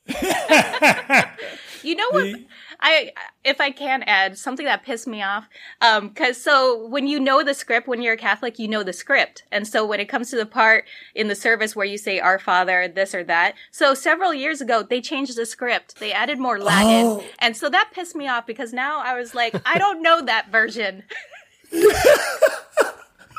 you 1.84 1.96
know 1.96 2.10
what? 2.12 2.36
I 2.80 3.14
if 3.46 3.62
I 3.62 3.72
can 3.72 4.04
add 4.04 4.38
something 4.38 4.66
that 4.66 4.84
pissed 4.84 5.08
me 5.08 5.24
off, 5.24 5.48
because 5.80 6.38
um, 6.38 6.42
so 6.42 6.86
when 6.88 7.08
you 7.08 7.20
know 7.20 7.44
the 7.44 7.54
script, 7.54 7.88
when 7.88 8.02
you're 8.02 8.14
a 8.14 8.18
Catholic, 8.18 8.60
you 8.60 8.68
know 8.68 8.84
the 8.84 8.92
script, 8.94 9.44
and 9.52 9.66
so 9.66 9.86
when 9.86 10.02
it 10.02 10.10
comes 10.10 10.30
to 10.32 10.36
the 10.36 10.46
part 10.46 10.86
in 11.16 11.30
the 11.30 11.36
service 11.36 11.76
where 11.76 11.86
you 11.86 11.98
say 11.98 12.20
"Our 12.20 12.38
Father," 12.38 12.90
this 12.90 13.16
or 13.16 13.24
that, 13.24 13.56
so 13.72 13.94
several 13.94 14.34
years 14.34 14.60
ago 14.60 14.84
they 14.84 15.00
changed 15.00 15.38
the 15.38 15.46
script. 15.46 16.00
They 16.00 16.12
added 16.12 16.40
more 16.40 16.60
Latin, 16.60 17.06
oh. 17.06 17.24
and 17.40 17.56
so 17.56 17.70
that 17.70 17.92
pissed 17.94 18.16
me 18.16 18.28
off 18.28 18.46
because 18.46 18.74
now 18.74 19.00
I 19.02 19.18
was 19.18 19.34
like, 19.34 19.56
I 19.66 19.78
don't 19.78 20.02
know 20.02 20.22
that 20.22 20.52
version. 20.52 21.04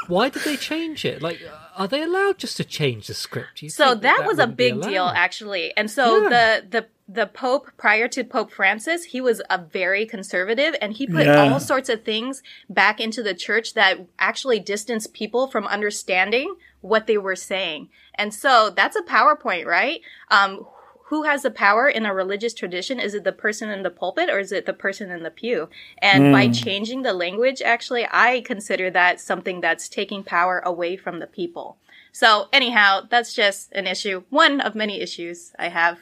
Why 0.09 0.29
did 0.29 0.43
they 0.43 0.57
change 0.57 1.05
it? 1.05 1.23
Like, 1.23 1.41
are 1.77 1.89
they 1.89 2.03
allowed 2.03 2.39
just 2.39 2.57
to 2.59 2.65
change 2.65 3.07
the 3.07 3.15
script? 3.15 3.63
You 3.63 3.69
so 3.69 3.95
that, 3.95 4.03
that, 4.03 4.27
was 4.27 4.39
a 4.39 4.47
big 4.47 4.81
deal, 4.83 5.07
actually. 5.07 5.77
And 5.77 5.91
so 5.91 6.23
yeah. 6.23 6.29
the 6.29 6.67
the 6.69 6.87
the 7.07 7.27
Pope 7.27 7.71
prior 7.77 8.09
to 8.09 8.25
Pope 8.25 8.51
Francis, 8.51 9.05
he 9.05 9.21
was 9.21 9.43
a 9.51 9.59
very 9.59 10.07
conservative, 10.07 10.75
and 10.81 10.93
he 10.95 11.07
put 11.07 11.27
yeah. 11.27 11.51
all 11.51 11.61
sorts 11.61 11.89
of 11.89 12.03
things 12.03 12.43
back 12.71 13.01
into 13.01 13.23
the 13.23 13.35
church 13.35 13.75
that 13.75 14.07
actually 14.19 14.61
distanced 14.61 15.13
people 15.13 15.47
from 15.47 15.67
understanding 15.67 16.57
what 16.81 17.07
they 17.07 17.19
were 17.19 17.37
saying. 17.37 17.89
And 18.15 18.33
so 18.33 18.71
that's 18.71 18.97
a 18.97 19.03
PowerPoint, 19.03 19.67
right? 19.67 20.01
Um, 20.31 20.67
who 21.09 21.25
has 21.25 21.43
the 21.43 21.51
power 21.51 21.87
in 21.87 22.07
a 22.07 22.15
religious 22.15 22.55
tradition? 22.55 22.99
Is 22.99 23.15
it 23.15 23.25
the 23.25 23.33
person 23.33 23.69
in 23.69 23.83
the 23.83 23.91
pulpit 23.91 24.31
or 24.31 24.39
is 24.39 24.53
it 24.53 24.65
the 24.65 24.73
person 24.73 25.11
in 25.11 25.23
the 25.23 25.31
pew? 25.31 25.69
And 25.99 26.25
mm. 26.25 26.33
by 26.33 26.49
changing 26.49 27.03
the 27.03 27.13
language, 27.13 27.61
actually, 27.61 28.07
I 28.11 28.41
consider 28.41 28.91
that 28.91 29.21
something 29.21 29.61
that's 29.61 29.89
taking 29.89 30.25
power 30.25 30.61
away 30.65 30.97
from 30.97 31.19
the 31.19 31.27
people. 31.27 31.77
So 32.13 32.49
anyhow, 32.53 33.03
that's 33.11 33.35
just 33.35 33.71
an 33.73 33.87
issue, 33.87 34.23
one 34.31 34.61
of 34.61 34.75
many 34.75 35.01
issues 35.01 35.53
I 35.59 35.69
have 35.69 35.99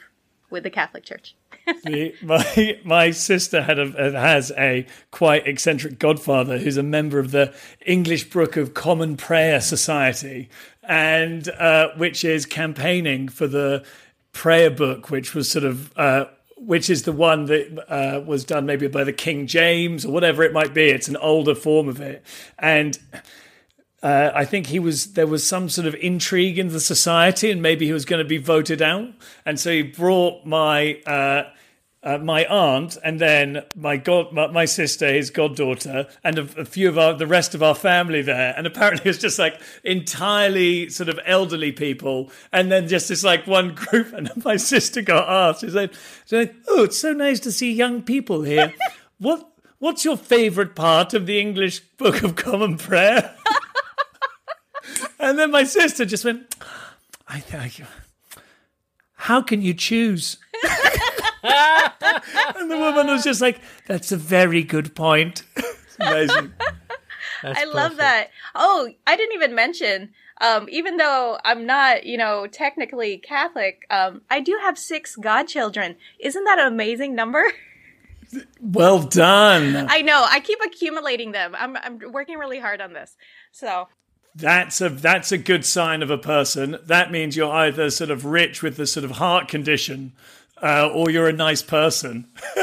with 0.50 0.62
the 0.62 0.70
Catholic 0.70 1.04
Church. 1.04 1.34
my 2.22 2.80
my 2.84 3.10
sister 3.10 3.62
had 3.62 3.78
a, 3.78 4.12
has 4.12 4.52
a 4.58 4.86
quite 5.10 5.46
eccentric 5.46 5.98
godfather 5.98 6.58
who's 6.58 6.76
a 6.76 6.82
member 6.82 7.18
of 7.18 7.30
the 7.30 7.54
English 7.86 8.30
Book 8.30 8.56
of 8.56 8.74
Common 8.74 9.16
Prayer 9.16 9.60
Society, 9.60 10.48
and 10.82 11.48
uh, 11.48 11.88
which 11.96 12.24
is 12.24 12.46
campaigning 12.46 13.28
for 13.28 13.46
the 13.46 13.84
prayer 14.32 14.70
book, 14.70 15.10
which 15.10 15.34
was 15.34 15.50
sort 15.50 15.64
of 15.64 15.96
uh, 15.96 16.26
which 16.56 16.88
is 16.88 17.02
the 17.02 17.12
one 17.12 17.46
that 17.46 17.90
uh, 17.90 18.20
was 18.20 18.44
done 18.44 18.66
maybe 18.66 18.86
by 18.86 19.04
the 19.04 19.12
King 19.12 19.46
James 19.46 20.04
or 20.04 20.12
whatever 20.12 20.42
it 20.42 20.52
might 20.52 20.72
be. 20.72 20.88
It's 20.88 21.08
an 21.08 21.16
older 21.16 21.54
form 21.54 21.88
of 21.88 22.00
it, 22.00 22.24
and 22.58 22.98
uh, 24.02 24.30
I 24.34 24.44
think 24.44 24.66
he 24.66 24.78
was 24.78 25.14
there 25.14 25.26
was 25.26 25.46
some 25.46 25.68
sort 25.68 25.86
of 25.86 25.94
intrigue 25.96 26.58
in 26.58 26.68
the 26.68 26.80
society, 26.80 27.50
and 27.50 27.62
maybe 27.62 27.86
he 27.86 27.92
was 27.92 28.04
going 28.04 28.22
to 28.22 28.28
be 28.28 28.38
voted 28.38 28.82
out, 28.82 29.08
and 29.44 29.58
so 29.58 29.70
he 29.70 29.82
brought 29.82 30.44
my. 30.44 31.00
Uh, 32.04 32.18
my 32.18 32.44
aunt, 32.46 32.98
and 33.04 33.20
then 33.20 33.62
my 33.76 33.96
god, 33.96 34.32
my, 34.32 34.48
my 34.48 34.64
sister, 34.64 35.12
his 35.12 35.30
goddaughter, 35.30 36.08
and 36.24 36.36
a, 36.36 36.42
a, 36.60 36.64
few 36.64 36.88
of 36.88 36.98
our, 36.98 37.14
the 37.14 37.28
rest 37.28 37.54
of 37.54 37.62
our 37.62 37.76
family 37.76 38.22
there. 38.22 38.52
And 38.56 38.66
apparently, 38.66 39.08
it's 39.10 39.20
just 39.20 39.38
like 39.38 39.60
entirely 39.84 40.90
sort 40.90 41.08
of 41.08 41.20
elderly 41.24 41.70
people, 41.70 42.32
and 42.52 42.72
then 42.72 42.88
just 42.88 43.08
this 43.08 43.22
like 43.22 43.46
one 43.46 43.74
group. 43.74 44.12
And 44.12 44.30
my 44.44 44.56
sister 44.56 45.00
got 45.00 45.28
asked, 45.28 45.60
she 45.60 45.70
said, 45.70 45.92
she 45.92 45.98
said 46.26 46.56
"Oh, 46.68 46.84
it's 46.84 46.98
so 46.98 47.12
nice 47.12 47.38
to 47.40 47.52
see 47.52 47.72
young 47.72 48.02
people 48.02 48.42
here. 48.42 48.74
what 49.18 49.48
What's 49.78 50.04
your 50.04 50.16
favourite 50.16 50.74
part 50.74 51.14
of 51.14 51.26
the 51.26 51.40
English 51.40 51.80
Book 51.98 52.24
of 52.24 52.34
Common 52.34 52.78
Prayer?" 52.78 53.36
and 55.20 55.38
then 55.38 55.52
my 55.52 55.62
sister 55.62 56.04
just 56.04 56.24
went, 56.24 56.52
"I, 57.28 57.44
I 57.52 57.70
how 59.14 59.40
can 59.40 59.62
you 59.62 59.72
choose?" 59.72 60.38
and 62.56 62.70
the 62.70 62.78
woman 62.78 63.08
was 63.08 63.24
just 63.24 63.40
like, 63.40 63.60
"That's 63.86 64.12
a 64.12 64.16
very 64.16 64.62
good 64.62 64.94
point." 64.94 65.42
it's 65.56 65.96
amazing. 65.98 66.52
That's 67.42 67.58
I 67.58 67.64
perfect. 67.64 67.74
love 67.74 67.96
that. 67.96 68.30
Oh, 68.54 68.88
I 69.06 69.16
didn't 69.16 69.34
even 69.34 69.54
mention. 69.54 70.10
Um, 70.40 70.68
even 70.70 70.96
though 70.96 71.38
I'm 71.44 71.66
not, 71.66 72.04
you 72.04 72.16
know, 72.16 72.46
technically 72.46 73.18
Catholic, 73.18 73.86
um, 73.90 74.22
I 74.30 74.40
do 74.40 74.58
have 74.62 74.76
six 74.78 75.16
godchildren. 75.16 75.96
Isn't 76.18 76.44
that 76.44 76.58
an 76.58 76.66
amazing 76.66 77.14
number? 77.14 77.44
Well 78.62 79.02
done. 79.02 79.88
I 79.90 80.00
know. 80.00 80.24
I 80.26 80.40
keep 80.40 80.58
accumulating 80.64 81.32
them. 81.32 81.54
I'm 81.54 81.76
I'm 81.76 82.00
working 82.12 82.38
really 82.38 82.58
hard 82.58 82.80
on 82.80 82.94
this. 82.94 83.14
So 83.50 83.88
that's 84.34 84.80
a 84.80 84.88
that's 84.88 85.32
a 85.32 85.36
good 85.36 85.66
sign 85.66 86.02
of 86.02 86.10
a 86.10 86.16
person. 86.16 86.78
That 86.86 87.12
means 87.12 87.36
you're 87.36 87.52
either 87.52 87.90
sort 87.90 88.10
of 88.10 88.24
rich 88.24 88.62
with 88.62 88.78
the 88.78 88.86
sort 88.86 89.04
of 89.04 89.10
heart 89.12 89.48
condition 89.48 90.14
uh, 90.62 90.88
or 90.92 91.10
you're 91.10 91.28
a 91.28 91.32
nice 91.32 91.62
person. 91.62 92.26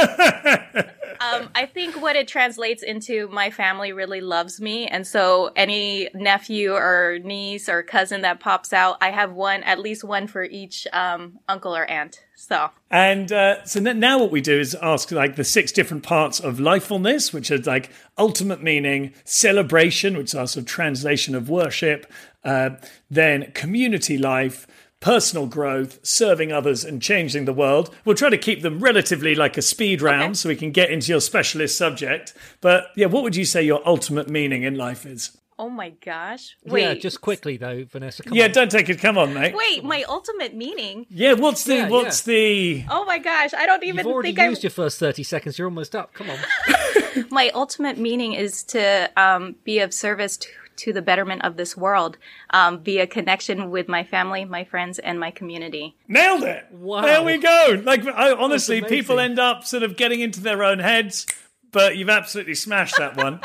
um, 1.19 1.49
I 1.53 1.69
think 1.71 2.01
what 2.01 2.15
it 2.15 2.27
translates 2.27 2.81
into, 2.81 3.27
my 3.27 3.51
family 3.51 3.91
really 3.91 4.21
loves 4.21 4.61
me, 4.61 4.87
and 4.87 5.05
so 5.05 5.51
any 5.55 6.09
nephew 6.13 6.73
or 6.73 7.19
niece 7.23 7.67
or 7.67 7.83
cousin 7.83 8.21
that 8.21 8.39
pops 8.39 8.71
out, 8.71 8.97
I 9.01 9.11
have 9.11 9.33
one, 9.33 9.63
at 9.63 9.79
least 9.79 10.03
one 10.03 10.27
for 10.27 10.43
each 10.43 10.87
um, 10.93 11.39
uncle 11.47 11.75
or 11.75 11.85
aunt. 11.85 12.21
So 12.35 12.69
and 12.89 13.29
uh, 13.33 13.65
so 13.65 13.81
now 13.81 14.17
what 14.17 14.31
we 14.31 14.39
do 14.39 14.57
is 14.57 14.73
ask 14.81 15.11
like 15.11 15.35
the 15.35 15.43
six 15.43 15.73
different 15.73 16.03
parts 16.03 16.39
of 16.39 16.57
lifefulness, 16.57 17.33
which 17.33 17.51
are 17.51 17.57
like 17.57 17.91
ultimate 18.17 18.63
meaning, 18.63 19.13
celebration, 19.25 20.15
which 20.17 20.29
is 20.29 20.35
our 20.35 20.47
sort 20.47 20.63
of 20.63 20.67
translation 20.67 21.35
of 21.35 21.49
worship, 21.49 22.09
uh, 22.45 22.71
then 23.11 23.51
community 23.51 24.17
life 24.17 24.65
personal 24.99 25.45
growth, 25.45 25.99
serving 26.03 26.51
others, 26.51 26.83
and 26.83 27.01
changing 27.01 27.45
the 27.45 27.53
world. 27.53 27.95
We'll 28.05 28.15
try 28.15 28.29
to 28.29 28.37
keep 28.37 28.61
them 28.61 28.79
relatively 28.79 29.35
like 29.35 29.57
a 29.57 29.61
speed 29.61 30.01
round 30.01 30.23
okay. 30.23 30.33
so 30.33 30.49
we 30.49 30.55
can 30.55 30.71
get 30.71 30.91
into 30.91 31.11
your 31.11 31.21
specialist 31.21 31.77
subject. 31.77 32.33
But 32.61 32.87
yeah, 32.95 33.07
what 33.07 33.23
would 33.23 33.35
you 33.35 33.45
say 33.45 33.63
your 33.63 33.81
ultimate 33.87 34.29
meaning 34.29 34.63
in 34.63 34.75
life 34.75 35.05
is? 35.05 35.37
Oh 35.59 35.69
my 35.69 35.89
gosh. 35.89 36.55
Wait. 36.63 36.83
Yeah, 36.83 36.93
just 36.93 37.19
quickly 37.19 37.57
though, 37.57 37.83
Vanessa. 37.83 38.23
yeah, 38.31 38.45
on. 38.45 38.51
don't 38.51 38.71
take 38.71 38.87
it. 38.87 38.99
Come 38.99 39.17
on, 39.17 39.33
mate. 39.33 39.53
Wait, 39.53 39.83
my 39.83 40.03
ultimate 40.03 40.55
meaning. 40.55 41.05
Yeah, 41.09 41.33
what's 41.33 41.65
the 41.65 41.75
yeah, 41.75 41.89
what's 41.89 42.25
yeah. 42.25 42.33
the 42.33 42.85
Oh 42.89 43.03
my 43.03 43.19
gosh, 43.19 43.53
I 43.53 43.65
don't 43.65 43.83
even 43.83 43.97
think 43.97 44.05
I. 44.05 44.07
You've 44.07 44.13
already 44.13 44.33
think 44.33 44.49
used 44.51 44.61
I... 44.61 44.63
your 44.63 44.71
first 44.71 44.99
30 44.99 45.23
seconds. 45.23 45.59
You're 45.59 45.67
almost 45.67 45.97
up. 45.97 46.13
Come 46.13 46.29
on. 46.29 46.39
my 47.29 47.49
ultimate 47.49 47.97
meaning 47.97 48.33
is 48.33 48.63
to 48.65 49.11
um, 49.17 49.57
be 49.65 49.79
of 49.79 49.93
service 49.93 50.37
to 50.79 50.89
to 50.89 50.93
the 50.93 51.01
betterment 51.01 51.43
of 51.43 51.55
this 51.55 51.77
world 51.77 52.17
um, 52.49 52.83
via 52.83 53.05
connection 53.05 53.69
with 53.69 53.87
my 53.87 54.03
family, 54.03 54.43
my 54.45 54.63
friends, 54.63 54.97
and 54.99 55.19
my 55.19 55.31
community. 55.31 55.95
Nailed 56.07 56.43
it! 56.43 56.65
Wow. 56.71 57.01
There 57.01 57.23
we 57.23 57.37
go. 57.37 57.81
Like, 57.83 58.05
I, 58.05 58.31
honestly, 58.33 58.81
people 58.81 59.19
end 59.19 59.39
up 59.39 59.63
sort 59.63 59.83
of 59.83 59.97
getting 59.97 60.19
into 60.19 60.41
their 60.41 60.63
own 60.63 60.79
heads, 60.79 61.27
but 61.71 61.95
you've 61.97 62.09
absolutely 62.09 62.55
smashed 62.55 62.97
that 62.97 63.15
one. 63.15 63.39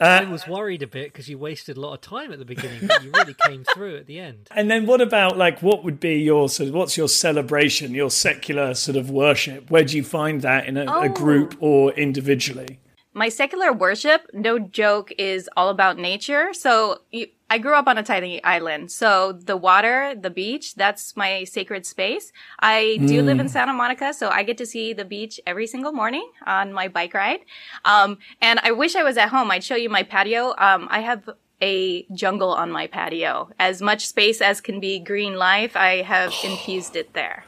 Uh, 0.00 0.04
I 0.22 0.24
was 0.24 0.46
worried 0.46 0.82
a 0.82 0.86
bit 0.86 1.12
because 1.12 1.28
you 1.28 1.38
wasted 1.38 1.76
a 1.76 1.80
lot 1.80 1.94
of 1.94 2.00
time 2.00 2.32
at 2.32 2.38
the 2.38 2.44
beginning, 2.44 2.86
but 2.86 3.02
you 3.02 3.10
really 3.10 3.34
came 3.46 3.64
through 3.74 3.96
at 3.96 4.06
the 4.06 4.20
end. 4.20 4.48
And 4.52 4.70
then, 4.70 4.86
what 4.86 5.00
about 5.00 5.36
like 5.36 5.60
what 5.62 5.82
would 5.84 5.98
be 5.98 6.20
your 6.20 6.48
sort 6.48 6.68
of, 6.68 6.74
what's 6.74 6.96
your 6.96 7.08
celebration, 7.08 7.92
your 7.92 8.10
secular 8.10 8.74
sort 8.74 8.96
of 8.96 9.10
worship? 9.10 9.70
Where 9.70 9.84
do 9.84 9.96
you 9.96 10.04
find 10.04 10.42
that 10.42 10.66
in 10.66 10.76
a, 10.76 10.84
oh. 10.84 11.02
a 11.02 11.08
group 11.08 11.56
or 11.60 11.92
individually? 11.92 12.78
My 13.14 13.28
secular 13.28 13.72
worship, 13.72 14.28
no 14.32 14.58
joke, 14.58 15.12
is 15.16 15.48
all 15.56 15.68
about 15.70 15.96
nature. 15.96 16.52
So 16.52 17.02
you, 17.12 17.28
I 17.48 17.58
grew 17.58 17.74
up 17.74 17.86
on 17.86 17.96
a 17.96 18.02
tiny 18.02 18.42
island. 18.42 18.90
So 18.90 19.32
the 19.32 19.56
water, 19.56 20.14
the 20.20 20.30
beach, 20.30 20.74
that's 20.74 21.16
my 21.16 21.44
sacred 21.44 21.86
space. 21.86 22.32
I 22.58 22.98
do 23.00 23.22
mm. 23.22 23.24
live 23.26 23.38
in 23.38 23.46
hmm. 23.46 23.52
Santa 23.52 23.72
Monica, 23.72 24.12
so 24.12 24.28
I 24.28 24.42
get 24.42 24.58
to 24.58 24.66
see 24.66 24.92
the 24.92 25.04
beach 25.04 25.38
every 25.46 25.68
single 25.68 25.92
morning 25.92 26.28
on 26.46 26.72
my 26.72 26.88
bike 26.88 27.14
ride. 27.14 27.40
Um, 27.84 28.18
and 28.40 28.58
I 28.64 28.72
wish 28.72 28.96
I 28.96 29.04
was 29.04 29.16
at 29.16 29.28
home. 29.28 29.50
I'd 29.50 29.62
show 29.62 29.76
you 29.76 29.88
my 29.88 30.02
patio. 30.02 30.54
Um, 30.58 30.88
I 30.90 31.00
have 31.00 31.30
a 31.62 32.04
jungle 32.12 32.50
on 32.50 32.72
my 32.72 32.88
patio. 32.88 33.50
As 33.58 33.80
much 33.80 34.06
space 34.06 34.40
as 34.40 34.60
can 34.60 34.80
be 34.80 34.98
green 34.98 35.36
life, 35.36 35.76
I 35.76 36.02
have 36.02 36.32
infused 36.44 36.96
it 36.96 37.12
there. 37.12 37.44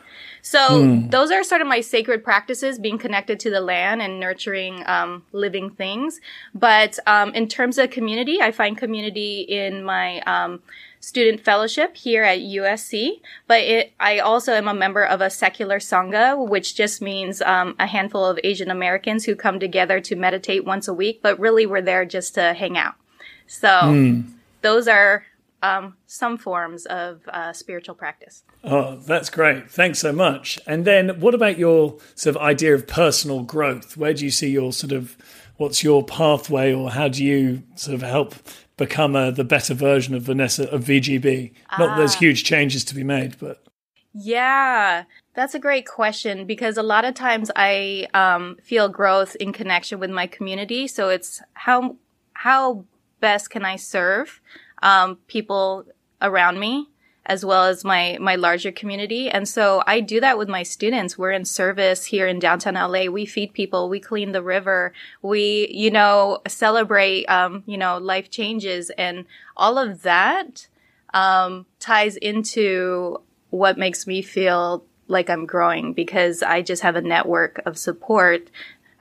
So 0.47 0.81
hmm. 0.81 1.09
those 1.09 1.33
are 1.33 1.43
sort 1.43 1.61
of 1.61 1.67
my 1.67 1.81
sacred 1.81 2.23
practices, 2.23 2.79
being 2.79 2.99
connected 2.99 3.41
to 3.41 3.51
the 3.51 3.61
land 3.61 4.01
and 4.01 4.21
nurturing 4.21 4.85
um, 4.87 5.25
living 5.33 5.71
things. 5.71 6.21
But 6.55 7.01
um, 7.05 7.35
in 7.35 7.49
terms 7.49 7.79
of 7.79 7.91
community, 7.91 8.41
I 8.41 8.53
find 8.53 8.79
community 8.79 9.41
in 9.41 9.83
my 9.83 10.21
um, 10.21 10.63
student 11.01 11.41
fellowship 11.41 11.97
here 11.97 12.23
at 12.23 12.39
USC. 12.39 13.21
But 13.49 13.63
it, 13.63 13.93
I 13.99 14.21
also 14.21 14.53
am 14.53 14.69
a 14.69 14.73
member 14.73 15.05
of 15.05 15.21
a 15.21 15.31
secular 15.31 15.81
sangha, 15.81 16.39
which 16.49 16.77
just 16.77 17.03
means 17.03 17.43
um, 17.43 17.75
a 17.81 17.87
handful 17.89 18.25
of 18.25 18.39
Asian 18.45 18.71
Americans 18.71 19.25
who 19.25 19.35
come 19.35 19.59
together 19.59 19.99
to 20.03 20.15
meditate 20.15 20.65
once 20.65 20.87
a 20.87 20.95
week. 20.95 21.23
But 21.23 21.41
really, 21.41 21.67
we're 21.67 21.83
there 21.83 22.05
just 22.05 22.37
to 22.37 22.55
hang 22.55 22.79
out. 22.79 22.95
So 23.49 23.81
hmm. 23.83 24.21
those 24.63 24.87
are 24.87 25.25
um, 25.67 25.97
some 26.07 26.39
forms 26.39 26.87
of 26.87 27.27
uh, 27.29 27.53
spiritual 27.53 27.95
practice. 27.95 28.45
Oh, 28.63 28.97
that's 28.97 29.31
great. 29.31 29.71
Thanks 29.71 29.99
so 29.99 30.13
much. 30.13 30.61
And 30.67 30.85
then 30.85 31.21
what 31.21 31.35
about 31.35 31.59
your 31.59 31.99
sort 32.15 32.37
of 32.37 32.43
idea 32.43 32.75
of 32.75 32.87
personal 32.87 33.43
growth? 33.43 33.97
Where 33.97 34.15
do 34.15 34.25
you 34.25 34.31
see 34.31 34.51
your 34.51 34.73
sort 34.73 34.93
of, 34.93 35.17
what's 35.57 35.83
your 35.83 36.05
pathway 36.05 36.73
or 36.73 36.91
how 36.91 37.09
do 37.09 37.25
you 37.25 37.65
sort 37.75 37.95
of 37.95 38.03
help 38.03 38.35
become 38.77 39.17
a, 39.17 39.33
the 39.33 39.45
better 39.45 39.75
version 39.75 40.15
of 40.15 40.23
Vanessa, 40.23 40.71
of 40.71 40.85
VGB? 40.85 41.53
Not 41.79 41.89
that 41.89 41.97
there's 41.97 42.17
ah. 42.17 42.21
huge 42.21 42.45
changes 42.45 42.85
to 42.85 42.95
be 42.95 43.05
made, 43.05 43.37
but. 43.39 43.63
Yeah, 44.13 45.05
that's 45.35 45.55
a 45.55 45.59
great 45.59 45.87
question 45.87 46.47
because 46.47 46.79
a 46.79 46.83
lot 46.83 47.05
of 47.05 47.15
times 47.15 47.51
I 47.55 48.07
um, 48.15 48.57
feel 48.63 48.89
growth 48.89 49.37
in 49.37 49.53
connection 49.53 49.99
with 49.99 50.11
my 50.11 50.27
community. 50.27 50.87
So 50.87 51.11
it's 51.11 51.43
how, 51.53 51.97
how 52.33 52.85
best 53.21 53.51
can 53.51 53.65
I 53.65 53.77
serve 53.77 54.41
um, 54.83 55.17
people 55.27 55.85
around 56.21 56.59
me 56.59 56.89
as 57.27 57.45
well 57.45 57.65
as 57.65 57.85
my 57.85 58.17
my 58.21 58.37
larger 58.37 58.73
community. 58.73 59.29
And 59.29 59.49
so 59.49 59.83
i 59.87 60.01
do 60.01 60.21
that 60.21 60.39
with 60.39 60.49
my 60.49 60.63
students. 60.63 61.19
We're 61.19 61.33
in 61.33 61.45
service 61.45 62.05
here 62.05 62.27
in 62.27 62.39
downtown 62.39 62.75
la 62.75 63.07
we 63.07 63.27
feed 63.27 63.53
people. 63.53 63.89
We 63.89 64.01
clean 64.01 64.33
the 64.33 64.43
river. 64.43 64.93
We 65.23 65.69
you 65.71 65.91
know 65.91 66.41
celebrate 66.47 67.27
um, 67.27 67.65
you 67.67 67.77
know 67.77 67.99
life 67.99 68.31
changes. 68.31 68.91
And 68.91 69.27
all 69.57 69.77
of 69.77 70.03
that 70.03 70.69
um, 71.13 71.67
ties 71.81 72.17
into 72.17 73.21
what 73.51 73.79
makes 73.79 74.07
me 74.07 74.23
feel 74.23 74.85
like 75.09 75.31
i'm 75.31 75.47
growing 75.47 75.93
because 75.93 76.43
i 76.43 76.61
just 76.61 76.83
have 76.83 76.97
a 76.97 77.01
network 77.01 77.63
of 77.65 77.79
support 77.79 78.51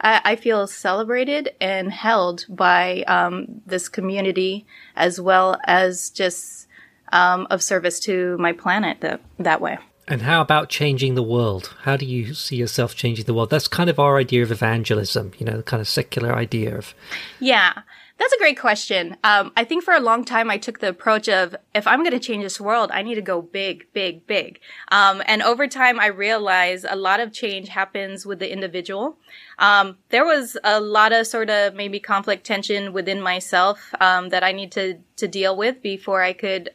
I, 0.01 0.21
I 0.23 0.35
feel 0.35 0.67
celebrated 0.67 1.53
and 1.59 1.91
held 1.91 2.45
by 2.49 3.03
um, 3.03 3.61
this 3.65 3.89
community 3.89 4.65
as 4.95 5.19
well 5.19 5.59
as 5.65 6.09
just 6.09 6.67
um, 7.11 7.47
of 7.49 7.61
service 7.61 7.99
to 8.01 8.37
my 8.37 8.51
planet 8.51 9.01
that, 9.01 9.21
that 9.39 9.61
way. 9.61 9.77
And 10.07 10.21
how 10.21 10.41
about 10.41 10.69
changing 10.69 11.15
the 11.15 11.23
world? 11.23 11.73
How 11.81 11.97
do 11.97 12.05
you 12.05 12.35
see 12.35 12.57
yourself 12.57 12.95
changing 12.95 13.25
the 13.25 13.33
world? 13.33 13.49
That's 13.49 13.67
kind 13.67 13.89
of 13.89 13.99
our 13.99 14.17
idea 14.17 14.43
of 14.43 14.51
evangelism, 14.51 15.31
you 15.39 15.45
know, 15.45 15.57
the 15.57 15.63
kind 15.63 15.81
of 15.81 15.87
secular 15.87 16.35
idea 16.35 16.77
of. 16.77 16.93
Yeah. 17.39 17.81
That's 18.17 18.31
a 18.31 18.37
great 18.37 18.57
question. 18.57 19.17
Um, 19.25 19.51
I 19.57 19.65
think 19.65 19.83
for 19.83 19.93
a 19.93 19.99
long 19.99 20.23
time 20.23 20.49
I 20.49 20.57
took 20.57 20.79
the 20.79 20.87
approach 20.87 21.27
of 21.27 21.53
if 21.73 21.85
I'm 21.85 21.99
going 21.99 22.11
to 22.11 22.19
change 22.19 22.43
this 22.43 22.61
world, 22.61 22.89
I 22.93 23.01
need 23.01 23.15
to 23.15 23.21
go 23.21 23.41
big, 23.41 23.87
big, 23.91 24.25
big. 24.25 24.59
Um, 24.89 25.21
and 25.25 25.41
over 25.41 25.67
time, 25.67 25.99
I 25.99 26.07
realized 26.07 26.85
a 26.89 26.95
lot 26.95 27.19
of 27.19 27.33
change 27.33 27.67
happens 27.67 28.25
with 28.25 28.39
the 28.39 28.51
individual. 28.51 29.17
Um, 29.59 29.97
there 30.09 30.23
was 30.23 30.57
a 30.63 30.79
lot 30.79 31.11
of 31.11 31.27
sort 31.27 31.49
of 31.49 31.75
maybe 31.75 31.99
conflict 31.99 32.45
tension 32.45 32.93
within 32.93 33.21
myself 33.21 33.93
um, 33.99 34.29
that 34.29 34.43
I 34.43 34.53
need 34.53 34.71
to 34.73 34.99
to 35.17 35.27
deal 35.27 35.55
with 35.57 35.81
before 35.81 36.21
I 36.21 36.31
could 36.31 36.69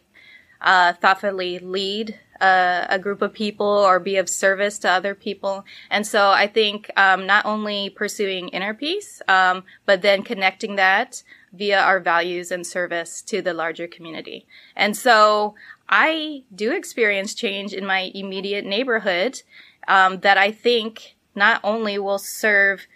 uh, 0.61 0.92
thoughtfully 0.92 1.59
lead 1.59 2.18
a, 2.40 2.87
a, 2.90 2.98
group 2.98 3.22
of 3.22 3.33
people 3.33 3.66
or 3.66 4.00
be 4.00 4.16
of 4.16 4.29
service 4.29 4.79
to 4.79 4.90
other 4.90 5.14
people. 5.14 5.64
And 5.90 6.07
so 6.07 6.31
I 6.31 6.46
think 6.46 6.90
um, 6.96 7.26
not 7.26 7.44
only 7.44 7.90
pursuing 7.90 8.48
inner 8.48 8.74
peace, 8.74 9.20
um, 9.29 9.64
but 9.87 10.03
then 10.03 10.22
connecting 10.22 10.76
that 10.76 11.22
via 11.53 11.81
our 11.81 12.00
values 12.00 12.50
and 12.50 12.66
service 12.66 13.22
to 13.22 13.42
the 13.42 13.53
larger 13.53 13.87
community. 13.87 14.46
And 14.76 14.96
so 14.96 15.55
I 15.88 16.44
do 16.55 16.72
experience 16.72 17.35
change 17.35 17.72
in 17.72 17.85
my 17.85 18.11
immediate 18.14 18.64
neighborhood 18.64 19.42
um, 19.88 20.20
that 20.20 20.38
I 20.38 20.53
think 20.53 21.16
not 21.35 21.61
only 21.64 21.98
will 21.98 22.18
serve 22.18 22.87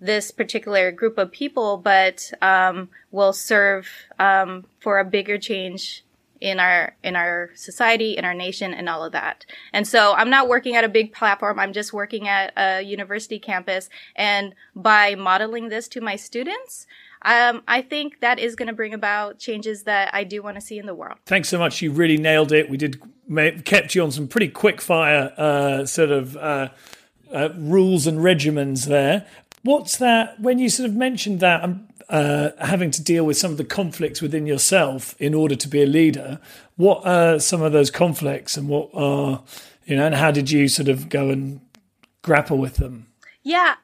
this 0.00 0.30
particular 0.30 0.92
group 0.92 1.16
of 1.16 1.32
people, 1.32 1.78
but 1.78 2.30
um, 2.42 2.90
will 3.10 3.32
serve 3.32 3.88
um, 4.18 4.66
for 4.80 4.98
a 4.98 5.04
bigger 5.04 5.38
change 5.38 6.03
in 6.44 6.60
our 6.60 6.94
in 7.02 7.16
our 7.16 7.50
society, 7.54 8.16
in 8.18 8.24
our 8.24 8.34
nation, 8.34 8.74
and 8.74 8.86
all 8.86 9.02
of 9.02 9.12
that. 9.12 9.46
And 9.72 9.88
so 9.88 10.12
I'm 10.12 10.28
not 10.28 10.46
working 10.46 10.76
at 10.76 10.84
a 10.84 10.88
big 10.88 11.12
platform. 11.14 11.58
I'm 11.58 11.72
just 11.72 11.92
working 11.92 12.28
at 12.28 12.52
a 12.56 12.82
university 12.82 13.38
campus, 13.38 13.88
and 14.14 14.54
by 14.76 15.14
modeling 15.14 15.70
this 15.70 15.88
to 15.88 16.00
my 16.00 16.16
students. 16.16 16.86
Um, 17.26 17.62
I 17.66 17.80
think 17.80 18.20
that 18.20 18.38
is 18.38 18.54
going 18.54 18.66
to 18.66 18.74
bring 18.74 18.92
about 18.92 19.38
changes 19.38 19.84
that 19.84 20.12
I 20.12 20.24
do 20.24 20.42
want 20.42 20.56
to 20.56 20.60
see 20.60 20.78
in 20.78 20.84
the 20.84 20.94
world. 20.94 21.16
Thanks 21.24 21.48
so 21.48 21.58
much. 21.58 21.80
You 21.80 21.90
really 21.90 22.18
nailed 22.18 22.52
it. 22.52 22.68
We 22.68 22.76
did 22.76 23.00
kept 23.64 23.94
you 23.94 24.02
on 24.02 24.10
some 24.10 24.28
pretty 24.28 24.48
quick 24.48 24.82
fire 24.82 25.32
uh, 25.38 25.86
sort 25.86 26.10
of 26.10 26.36
uh, 26.36 26.68
uh, 27.32 27.48
rules 27.56 28.06
and 28.06 28.18
regimens 28.18 28.84
there. 28.84 29.26
What's 29.62 29.96
that? 29.96 30.38
When 30.38 30.58
you 30.58 30.68
sort 30.68 30.90
of 30.90 30.94
mentioned 30.94 31.40
that, 31.40 31.64
I'm 31.64 31.88
uh, 32.08 32.50
having 32.60 32.90
to 32.92 33.02
deal 33.02 33.24
with 33.24 33.36
some 33.36 33.50
of 33.50 33.58
the 33.58 33.64
conflicts 33.64 34.20
within 34.20 34.46
yourself 34.46 35.14
in 35.18 35.34
order 35.34 35.54
to 35.56 35.68
be 35.68 35.82
a 35.82 35.86
leader. 35.86 36.40
What 36.76 37.06
are 37.06 37.38
some 37.38 37.62
of 37.62 37.72
those 37.72 37.90
conflicts, 37.90 38.56
and 38.56 38.68
what 38.68 38.90
are 38.94 39.42
you 39.86 39.96
know, 39.96 40.06
and 40.06 40.14
how 40.14 40.30
did 40.30 40.50
you 40.50 40.68
sort 40.68 40.88
of 40.88 41.08
go 41.08 41.30
and 41.30 41.60
grapple 42.22 42.58
with 42.58 42.76
them? 42.76 43.06
Yeah, 43.42 43.74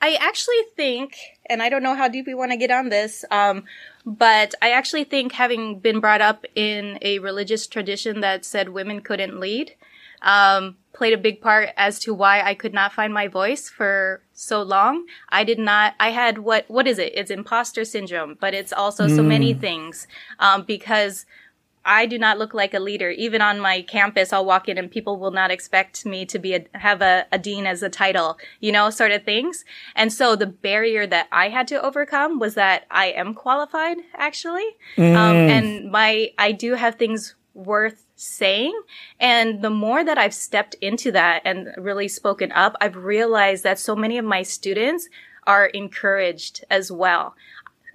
I 0.00 0.14
actually 0.14 0.62
think, 0.76 1.16
and 1.46 1.62
I 1.62 1.68
don't 1.68 1.82
know 1.82 1.94
how 1.94 2.08
deep 2.08 2.26
we 2.26 2.34
want 2.34 2.52
to 2.52 2.56
get 2.56 2.70
on 2.70 2.88
this, 2.88 3.24
um, 3.30 3.64
but 4.06 4.54
I 4.62 4.70
actually 4.70 5.04
think 5.04 5.32
having 5.32 5.78
been 5.78 6.00
brought 6.00 6.22
up 6.22 6.46
in 6.54 6.98
a 7.02 7.18
religious 7.18 7.66
tradition 7.66 8.20
that 8.20 8.44
said 8.44 8.70
women 8.70 9.02
couldn't 9.02 9.38
lead, 9.38 9.74
um, 10.22 10.76
played 10.92 11.12
a 11.12 11.18
big 11.18 11.40
part 11.40 11.70
as 11.76 11.98
to 12.00 12.12
why 12.12 12.42
I 12.42 12.54
could 12.54 12.74
not 12.74 12.92
find 12.92 13.14
my 13.14 13.28
voice 13.28 13.68
for 13.68 14.22
so 14.32 14.62
long. 14.62 15.06
I 15.28 15.44
did 15.44 15.58
not, 15.58 15.94
I 16.00 16.10
had 16.10 16.38
what, 16.38 16.68
what 16.68 16.86
is 16.86 16.98
it? 16.98 17.12
It's 17.14 17.30
imposter 17.30 17.84
syndrome, 17.84 18.36
but 18.40 18.54
it's 18.54 18.72
also 18.72 19.06
mm. 19.06 19.16
so 19.16 19.22
many 19.22 19.54
mm. 19.54 19.60
things, 19.60 20.06
um, 20.38 20.64
because 20.64 21.26
I 21.82 22.04
do 22.04 22.18
not 22.18 22.38
look 22.38 22.52
like 22.52 22.74
a 22.74 22.80
leader. 22.80 23.08
Even 23.08 23.40
on 23.40 23.58
my 23.58 23.80
campus, 23.80 24.34
I'll 24.34 24.44
walk 24.44 24.68
in 24.68 24.76
and 24.76 24.90
people 24.90 25.18
will 25.18 25.30
not 25.30 25.50
expect 25.50 26.04
me 26.04 26.26
to 26.26 26.38
be 26.38 26.54
a, 26.54 26.66
have 26.74 27.00
a, 27.00 27.26
a 27.32 27.38
dean 27.38 27.66
as 27.66 27.82
a 27.82 27.88
title, 27.88 28.36
you 28.60 28.70
know, 28.70 28.90
sort 28.90 29.12
of 29.12 29.24
things. 29.24 29.64
And 29.96 30.12
so 30.12 30.36
the 30.36 30.46
barrier 30.46 31.06
that 31.06 31.28
I 31.32 31.48
had 31.48 31.66
to 31.68 31.80
overcome 31.80 32.38
was 32.38 32.54
that 32.54 32.84
I 32.90 33.06
am 33.06 33.32
qualified, 33.32 33.96
actually. 34.14 34.66
Um, 34.98 35.04
mm. 35.04 35.16
Um, 35.16 35.36
and 35.36 35.90
my, 35.90 36.32
I 36.36 36.52
do 36.52 36.74
have 36.74 36.96
things 36.96 37.34
worth 37.54 38.04
saying. 38.20 38.78
And 39.18 39.62
the 39.62 39.70
more 39.70 40.04
that 40.04 40.18
I've 40.18 40.34
stepped 40.34 40.74
into 40.74 41.10
that 41.12 41.42
and 41.44 41.68
really 41.76 42.08
spoken 42.08 42.52
up, 42.52 42.76
I've 42.80 42.96
realized 42.96 43.64
that 43.64 43.78
so 43.78 43.96
many 43.96 44.18
of 44.18 44.24
my 44.24 44.42
students 44.42 45.08
are 45.46 45.66
encouraged 45.66 46.64
as 46.70 46.92
well. 46.92 47.34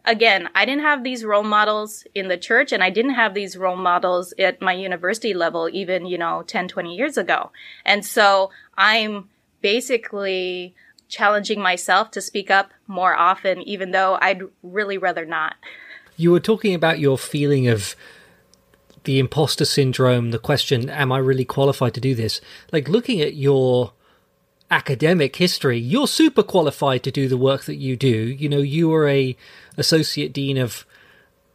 Again, 0.04 0.50
I 0.54 0.66
didn't 0.66 0.84
have 0.84 1.04
these 1.04 1.24
role 1.24 1.44
models 1.44 2.06
in 2.14 2.28
the 2.28 2.38
church 2.38 2.72
and 2.72 2.84
I 2.84 2.90
didn't 2.90 3.16
have 3.16 3.34
these 3.34 3.58
role 3.58 3.76
models 3.76 4.34
at 4.38 4.62
my 4.62 4.74
university 4.74 5.34
level 5.34 5.70
even, 5.72 6.06
you 6.06 6.18
know, 6.18 6.44
10, 6.46 6.68
20 6.68 6.96
years 6.96 7.18
ago. 7.18 7.52
And 7.84 8.06
so 8.06 8.52
I'm 8.78 9.30
basically 9.62 10.76
challenging 11.08 11.60
myself 11.60 12.12
to 12.12 12.22
speak 12.22 12.52
up 12.52 12.72
more 12.88 13.16
often, 13.16 13.62
even 13.62 13.92
though 13.92 14.18
I'd 14.22 14.42
really 14.64 14.98
rather 14.98 15.26
not. 15.26 15.56
You 16.18 16.32
were 16.32 16.40
talking 16.40 16.74
about 16.74 17.00
your 17.00 17.18
feeling 17.18 17.68
of 17.68 17.96
the 19.06 19.20
imposter 19.20 19.66
syndrome, 19.66 20.32
the 20.32 20.40
question, 20.40 20.90
am 20.90 21.12
I 21.12 21.18
really 21.18 21.46
qualified 21.46 21.94
to 21.96 22.02
do 22.02 22.14
this? 22.14 22.42
Like 22.72 22.90
looking 22.90 23.22
at 23.22 23.36
your 23.36 23.94
academic 24.70 25.36
history, 25.36 25.78
you're 25.78 26.08
super 26.08 26.44
qualified 26.44 27.04
to 27.04 27.12
do 27.12 27.28
the 27.28 27.38
work 27.38 27.66
that 27.66 27.76
you 27.76 27.96
do. 27.96 28.08
You 28.08 28.50
know, 28.50 28.60
you 28.60 28.90
were 28.90 29.08
a 29.08 29.36
associate 29.78 30.34
dean 30.34 30.58
of 30.58 30.86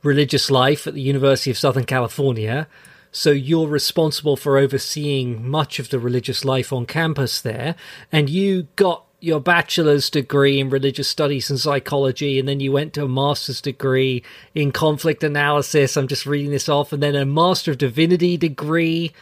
religious 0.02 0.50
life 0.50 0.86
at 0.86 0.94
the 0.94 1.00
University 1.00 1.50
of 1.50 1.58
Southern 1.58 1.84
California. 1.84 2.66
So 3.12 3.30
you're 3.30 3.68
responsible 3.68 4.36
for 4.36 4.56
overseeing 4.56 5.48
much 5.48 5.78
of 5.78 5.90
the 5.90 5.98
religious 5.98 6.44
life 6.44 6.72
on 6.72 6.86
campus 6.86 7.40
there. 7.40 7.74
And 8.12 8.30
you 8.30 8.68
got 8.76 9.04
your 9.20 9.40
bachelor's 9.40 10.11
degree 10.11 10.59
in 10.59 10.70
religious 10.70 11.09
studies 11.09 11.50
and 11.50 11.61
psychology, 11.61 12.38
and 12.38 12.48
then 12.48 12.61
you 12.61 12.72
went 12.72 12.94
to 12.94 13.04
a 13.04 13.09
master's 13.09 13.61
degree 13.61 14.22
in 14.54 14.72
conflict 14.72 15.22
analysis. 15.22 15.96
I'm 15.96 16.09
just 16.09 16.26
reading 16.26 16.50
this 16.50 16.68
off, 16.68 16.92
and 16.92 17.02
then 17.02 17.14
a 17.14 17.24
master 17.24 17.70
of 17.70 17.78
divinity 17.78 18.37
degree 18.37 19.12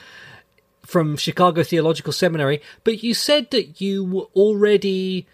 from 0.86 1.16
Chicago 1.16 1.62
Theological 1.62 2.12
Seminary. 2.12 2.62
But 2.84 3.02
you 3.02 3.12
said 3.12 3.50
that 3.50 3.80
you 3.80 4.30
already 4.34 5.26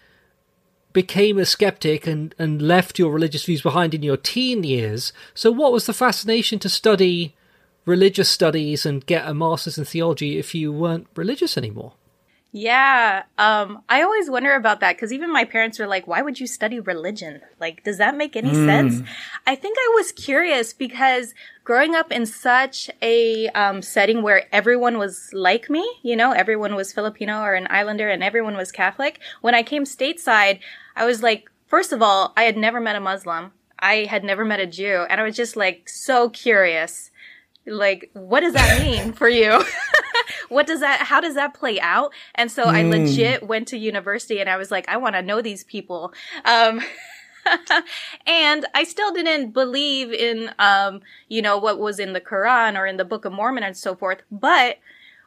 became 0.91 1.37
a 1.37 1.45
skeptic 1.45 2.07
and, 2.07 2.33
and 2.39 2.61
left 2.61 2.97
your 2.97 3.11
religious 3.11 3.45
views 3.45 3.61
behind 3.61 3.93
in 3.93 4.01
your 4.01 4.17
teen 4.17 4.63
years. 4.63 5.13
So, 5.33 5.51
what 5.51 5.71
was 5.71 5.85
the 5.85 5.93
fascination 5.93 6.57
to 6.59 6.69
study 6.69 7.35
religious 7.85 8.29
studies 8.29 8.85
and 8.85 9.05
get 9.05 9.27
a 9.27 9.33
master's 9.33 9.77
in 9.77 9.85
theology 9.85 10.39
if 10.39 10.55
you 10.55 10.71
weren't 10.71 11.07
religious 11.15 11.57
anymore? 11.57 11.93
Yeah, 12.57 13.23
um, 13.37 13.83
I 13.89 14.01
always 14.01 14.29
wonder 14.29 14.55
about 14.55 14.79
that 14.79 14.95
because 14.95 15.11
even 15.11 15.29
my 15.29 15.43
parents 15.43 15.77
were 15.77 15.87
like, 15.87 16.07
"Why 16.07 16.21
would 16.21 16.39
you 16.39 16.47
study 16.47 16.79
religion? 16.79 17.41
Like, 17.59 17.83
does 17.83 17.97
that 17.97 18.15
make 18.15 18.37
any 18.37 18.51
mm. 18.51 18.65
sense?" 18.65 19.01
I 19.45 19.55
think 19.55 19.75
I 19.77 19.91
was 19.95 20.13
curious 20.13 20.71
because 20.71 21.33
growing 21.65 21.95
up 21.95 22.13
in 22.13 22.25
such 22.25 22.89
a 23.01 23.49
um, 23.49 23.81
setting 23.81 24.21
where 24.21 24.45
everyone 24.55 24.97
was 24.97 25.31
like 25.33 25.69
me, 25.69 25.85
you 26.01 26.15
know, 26.15 26.31
everyone 26.31 26.75
was 26.75 26.93
Filipino 26.93 27.41
or 27.41 27.55
an 27.55 27.67
Islander, 27.69 28.07
and 28.07 28.23
everyone 28.23 28.55
was 28.55 28.71
Catholic. 28.71 29.19
When 29.41 29.53
I 29.53 29.61
came 29.61 29.83
stateside, 29.83 30.59
I 30.95 31.05
was 31.05 31.21
like, 31.21 31.51
first 31.67 31.91
of 31.91 32.01
all, 32.01 32.31
I 32.37 32.43
had 32.43 32.55
never 32.55 32.79
met 32.79 32.95
a 32.95 33.01
Muslim. 33.01 33.51
I 33.79 34.05
had 34.05 34.23
never 34.23 34.45
met 34.45 34.61
a 34.61 34.65
Jew, 34.65 35.05
and 35.09 35.19
I 35.19 35.25
was 35.25 35.35
just 35.35 35.57
like 35.57 35.89
so 35.89 36.29
curious 36.29 37.11
like 37.67 38.09
what 38.13 38.41
does 38.41 38.53
that 38.53 38.81
mean 38.81 39.11
for 39.11 39.27
you 39.27 39.63
what 40.49 40.67
does 40.67 40.79
that 40.79 41.01
how 41.01 41.19
does 41.19 41.35
that 41.35 41.53
play 41.53 41.79
out 41.79 42.13
and 42.35 42.51
so 42.51 42.65
mm. 42.65 42.69
i 42.69 42.83
hmm. 42.83 42.89
legit 42.89 43.47
went 43.47 43.67
to 43.67 43.77
university 43.77 44.39
and 44.39 44.49
i 44.49 44.57
was 44.57 44.71
like 44.71 44.87
i 44.87 44.97
want 44.97 45.15
to 45.15 45.21
know 45.21 45.41
these 45.41 45.63
people 45.63 46.13
um 46.45 46.81
and 48.27 48.65
I 48.73 48.83
still 48.83 49.11
didn't 49.11 49.51
believe 49.51 50.11
in, 50.11 50.51
um, 50.59 51.01
you 51.27 51.41
know, 51.41 51.57
what 51.57 51.79
was 51.79 51.99
in 51.99 52.13
the 52.13 52.21
Quran 52.21 52.77
or 52.77 52.85
in 52.85 52.97
the 52.97 53.05
Book 53.05 53.25
of 53.25 53.33
Mormon 53.33 53.63
and 53.63 53.77
so 53.77 53.95
forth. 53.95 54.21
But 54.31 54.79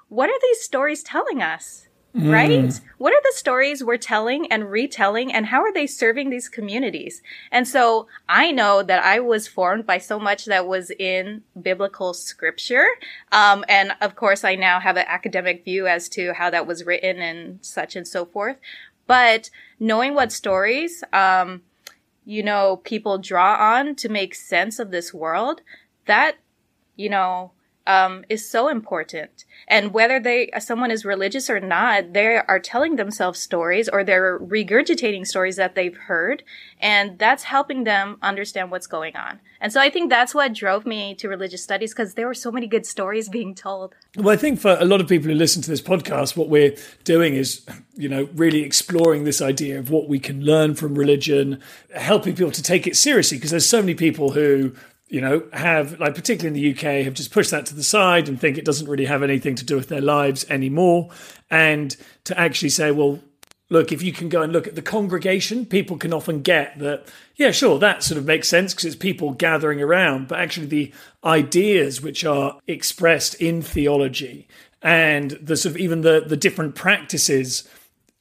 what 0.08 0.28
are 0.28 0.40
these 0.42 0.60
stories 0.60 1.02
telling 1.02 1.42
us? 1.42 1.87
Mm. 2.18 2.32
Right? 2.32 2.80
What 2.98 3.12
are 3.12 3.22
the 3.22 3.36
stories 3.36 3.84
we're 3.84 3.96
telling 3.96 4.50
and 4.50 4.70
retelling 4.70 5.32
and 5.32 5.46
how 5.46 5.60
are 5.60 5.72
they 5.72 5.86
serving 5.86 6.30
these 6.30 6.48
communities? 6.48 7.22
And 7.52 7.68
so 7.68 8.08
I 8.28 8.50
know 8.50 8.82
that 8.82 9.04
I 9.04 9.20
was 9.20 9.46
formed 9.46 9.86
by 9.86 9.98
so 9.98 10.18
much 10.18 10.46
that 10.46 10.66
was 10.66 10.90
in 10.90 11.44
biblical 11.60 12.14
scripture. 12.14 12.88
Um, 13.30 13.64
and 13.68 13.92
of 14.00 14.16
course 14.16 14.42
I 14.42 14.56
now 14.56 14.80
have 14.80 14.96
an 14.96 15.04
academic 15.06 15.64
view 15.64 15.86
as 15.86 16.08
to 16.10 16.32
how 16.32 16.50
that 16.50 16.66
was 16.66 16.84
written 16.84 17.20
and 17.20 17.60
such 17.64 17.94
and 17.94 18.06
so 18.06 18.24
forth. 18.24 18.56
But 19.06 19.50
knowing 19.78 20.14
what 20.14 20.32
stories, 20.32 21.04
um, 21.12 21.62
you 22.24 22.42
know, 22.42 22.80
people 22.82 23.18
draw 23.18 23.54
on 23.54 23.94
to 23.94 24.08
make 24.08 24.34
sense 24.34 24.80
of 24.80 24.90
this 24.90 25.14
world, 25.14 25.62
that, 26.06 26.36
you 26.96 27.08
know, 27.08 27.52
um, 27.88 28.24
is 28.28 28.48
so 28.48 28.68
important. 28.68 29.46
And 29.66 29.92
whether 29.92 30.20
they 30.20 30.50
someone 30.60 30.90
is 30.90 31.04
religious 31.04 31.50
or 31.50 31.58
not, 31.58 32.12
they 32.12 32.36
are 32.36 32.60
telling 32.60 32.96
themselves 32.96 33.40
stories 33.40 33.88
or 33.88 34.04
they're 34.04 34.38
regurgitating 34.38 35.26
stories 35.26 35.56
that 35.56 35.74
they've 35.74 35.96
heard, 35.96 36.44
and 36.80 37.18
that's 37.18 37.44
helping 37.44 37.84
them 37.84 38.18
understand 38.22 38.70
what's 38.70 38.86
going 38.86 39.16
on. 39.16 39.40
And 39.60 39.72
so 39.72 39.80
I 39.80 39.90
think 39.90 40.10
that's 40.10 40.34
what 40.34 40.52
drove 40.52 40.86
me 40.86 41.14
to 41.16 41.28
religious 41.28 41.62
studies 41.62 41.92
because 41.92 42.14
there 42.14 42.26
were 42.26 42.34
so 42.34 42.52
many 42.52 42.66
good 42.66 42.86
stories 42.86 43.28
being 43.38 43.54
told. 43.54 43.94
Well, 44.16 44.32
I 44.32 44.36
think 44.36 44.60
for 44.60 44.76
a 44.78 44.84
lot 44.84 45.00
of 45.00 45.08
people 45.08 45.28
who 45.28 45.34
listen 45.34 45.62
to 45.62 45.70
this 45.70 45.82
podcast, 45.82 46.36
what 46.36 46.48
we're 46.48 46.76
doing 47.04 47.34
is, 47.34 47.66
you 47.96 48.08
know, 48.08 48.28
really 48.34 48.62
exploring 48.62 49.24
this 49.24 49.40
idea 49.40 49.78
of 49.78 49.90
what 49.90 50.08
we 50.08 50.18
can 50.18 50.44
learn 50.44 50.74
from 50.74 50.94
religion, 50.94 51.60
helping 51.94 52.36
people 52.36 52.52
to 52.52 52.62
take 52.62 52.86
it 52.86 52.96
seriously 52.96 53.38
because 53.38 53.50
there's 53.50 53.68
so 53.68 53.80
many 53.80 53.94
people 53.94 54.32
who 54.32 54.74
you 55.08 55.20
know, 55.20 55.42
have, 55.52 55.98
like, 55.98 56.14
particularly 56.14 56.48
in 56.48 56.62
the 56.62 56.72
UK, 56.72 57.04
have 57.04 57.14
just 57.14 57.32
pushed 57.32 57.50
that 57.50 57.66
to 57.66 57.74
the 57.74 57.82
side 57.82 58.28
and 58.28 58.38
think 58.38 58.58
it 58.58 58.64
doesn't 58.64 58.88
really 58.88 59.06
have 59.06 59.22
anything 59.22 59.54
to 59.54 59.64
do 59.64 59.76
with 59.76 59.88
their 59.88 60.00
lives 60.00 60.44
anymore. 60.50 61.10
And 61.50 61.96
to 62.24 62.38
actually 62.38 62.68
say, 62.68 62.90
well, 62.90 63.20
look, 63.70 63.90
if 63.90 64.02
you 64.02 64.12
can 64.12 64.28
go 64.28 64.42
and 64.42 64.52
look 64.52 64.66
at 64.66 64.74
the 64.74 64.82
congregation, 64.82 65.64
people 65.64 65.96
can 65.96 66.12
often 66.12 66.42
get 66.42 66.78
that, 66.78 67.06
yeah, 67.36 67.50
sure, 67.50 67.78
that 67.78 68.02
sort 68.02 68.18
of 68.18 68.26
makes 68.26 68.48
sense 68.48 68.74
because 68.74 68.84
it's 68.84 68.96
people 68.96 69.32
gathering 69.32 69.80
around. 69.80 70.28
But 70.28 70.40
actually, 70.40 70.66
the 70.66 70.92
ideas 71.24 72.02
which 72.02 72.24
are 72.24 72.58
expressed 72.66 73.34
in 73.36 73.62
theology 73.62 74.46
and 74.82 75.32
the 75.32 75.56
sort 75.56 75.74
of 75.74 75.80
even 75.80 76.02
the, 76.02 76.22
the 76.26 76.36
different 76.36 76.74
practices 76.74 77.68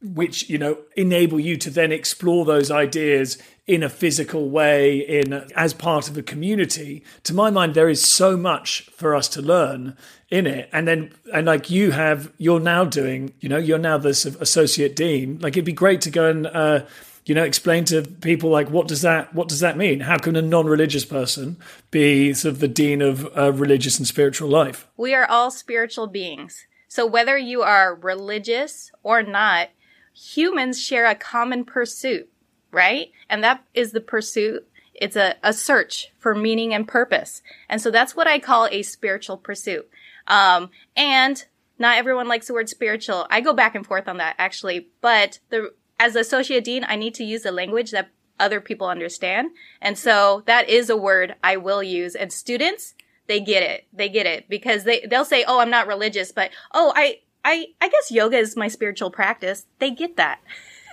which 0.02 0.48
you 0.50 0.58
know 0.58 0.78
enable 0.96 1.40
you 1.40 1.58
to 1.58 1.70
then 1.70 1.92
explore 1.92 2.46
those 2.46 2.70
ideas 2.70 3.38
in 3.68 3.84
a 3.84 3.90
physical 3.90 4.50
way 4.50 4.98
in 4.98 5.34
as 5.56 5.74
part 5.74 6.10
of 6.10 6.18
a 6.18 6.24
community 6.24 7.04
to 7.24 7.34
my 7.34 7.50
mind 7.50 7.74
there 7.74 7.90
is 7.90 8.02
so 8.02 8.38
much 8.38 8.90
for 8.96 9.14
us 9.14 9.28
to 9.28 9.42
learn 9.42 9.96
in 10.30 10.46
it. 10.46 10.70
And 10.72 10.88
then 10.88 11.12
and 11.34 11.46
like 11.46 11.70
you 11.70 11.92
have 11.92 12.32
you're 12.38 12.60
now 12.60 12.86
doing 12.86 13.34
you 13.40 13.50
know 13.50 13.58
you're 13.58 13.78
now 13.78 13.98
the 13.98 14.10
associate 14.40 14.96
dean. 14.96 15.40
Like 15.40 15.54
it'd 15.54 15.66
be 15.66 15.74
great 15.74 16.02
to 16.02 16.10
go 16.10 16.30
and 16.30 16.48
uh, 16.48 16.86
you 17.26 17.36
know 17.36 17.44
explain 17.44 17.86
to 17.86 18.02
people 18.02 18.50
like 18.50 18.70
what 18.70 18.88
does 18.88 19.02
that 19.02 19.34
what 19.34 19.48
does 19.48 19.60
that 19.62 19.78
mean? 19.78 20.02
How 20.02 20.18
can 20.18 20.36
a 20.36 20.42
non-religious 20.42 21.06
person 21.06 21.58
be 21.92 22.34
sort 22.34 22.54
of 22.54 22.60
the 22.60 22.68
dean 22.68 23.02
of 23.02 23.28
uh, 23.38 23.54
religious 23.54 23.98
and 23.98 24.08
spiritual 24.08 24.50
life? 24.50 24.88
We 24.98 25.14
are 25.14 25.26
all 25.26 25.52
spiritual 25.52 26.08
beings. 26.08 26.68
So 26.88 27.06
whether 27.06 27.38
you 27.38 27.62
are 27.64 27.96
religious 27.96 28.92
or 29.04 29.24
not 29.24 29.70
humans 30.14 30.82
share 30.82 31.06
a 31.06 31.16
common 31.16 31.64
pursuit, 31.64 32.30
right? 32.78 33.12
And 33.28 33.44
that 33.44 33.64
is 33.74 33.92
the 33.92 34.00
pursuit. 34.00 34.68
It's 34.94 35.16
a, 35.16 35.36
a 35.42 35.52
search 35.52 36.14
for 36.20 36.36
meaning 36.36 36.74
and 36.74 36.88
purpose. 36.88 37.42
And 37.68 37.82
so 37.82 37.90
that's 37.90 38.16
what 38.16 38.28
I 38.28 38.38
call 38.38 38.68
a 38.72 38.84
spiritual 38.84 39.38
pursuit. 39.38 39.90
Um, 40.28 40.70
and 40.96 41.44
not 41.80 41.98
everyone 41.98 42.28
likes 42.28 42.48
the 42.48 42.54
word 42.54 42.70
spiritual. 42.70 43.26
I 43.32 43.42
go 43.42 43.54
back 43.54 43.74
and 43.74 43.86
forth 43.86 44.08
on 44.08 44.18
that 44.18 44.36
actually, 44.38 44.90
but 45.02 45.40
the, 45.50 45.74
as 46.00 46.16
associate 46.16 46.64
dean, 46.64 46.86
I 46.88 46.96
need 46.96 47.16
to 47.16 47.24
use 47.24 47.46
a 47.46 47.52
language 47.52 47.92
that 47.92 48.10
other 48.40 48.62
people 48.62 48.88
understand. 48.88 49.50
And 49.82 49.98
so 49.98 50.44
that 50.46 50.70
is 50.70 50.92
a 50.92 50.98
word 50.98 51.36
I 51.44 51.58
will 51.58 51.82
use. 51.82 52.14
And 52.14 52.32
students, 52.32 52.94
they 53.26 53.40
get 53.40 53.64
it. 53.64 53.88
They 53.92 54.10
get 54.10 54.28
it 54.28 54.48
because 54.48 54.84
they, 54.84 55.06
they'll 55.10 55.26
say, 55.26 55.44
Oh, 55.48 55.60
I'm 55.60 55.72
not 55.72 55.88
religious, 55.88 56.32
but 56.32 56.52
oh, 56.74 56.94
I, 56.96 57.22
I, 57.44 57.68
I 57.82 57.90
guess 57.90 58.12
yoga 58.12 58.38
is 58.38 58.56
my 58.56 58.68
spiritual 58.68 59.10
practice. 59.10 59.66
They 59.80 59.90
get 59.90 60.18
that. 60.18 60.40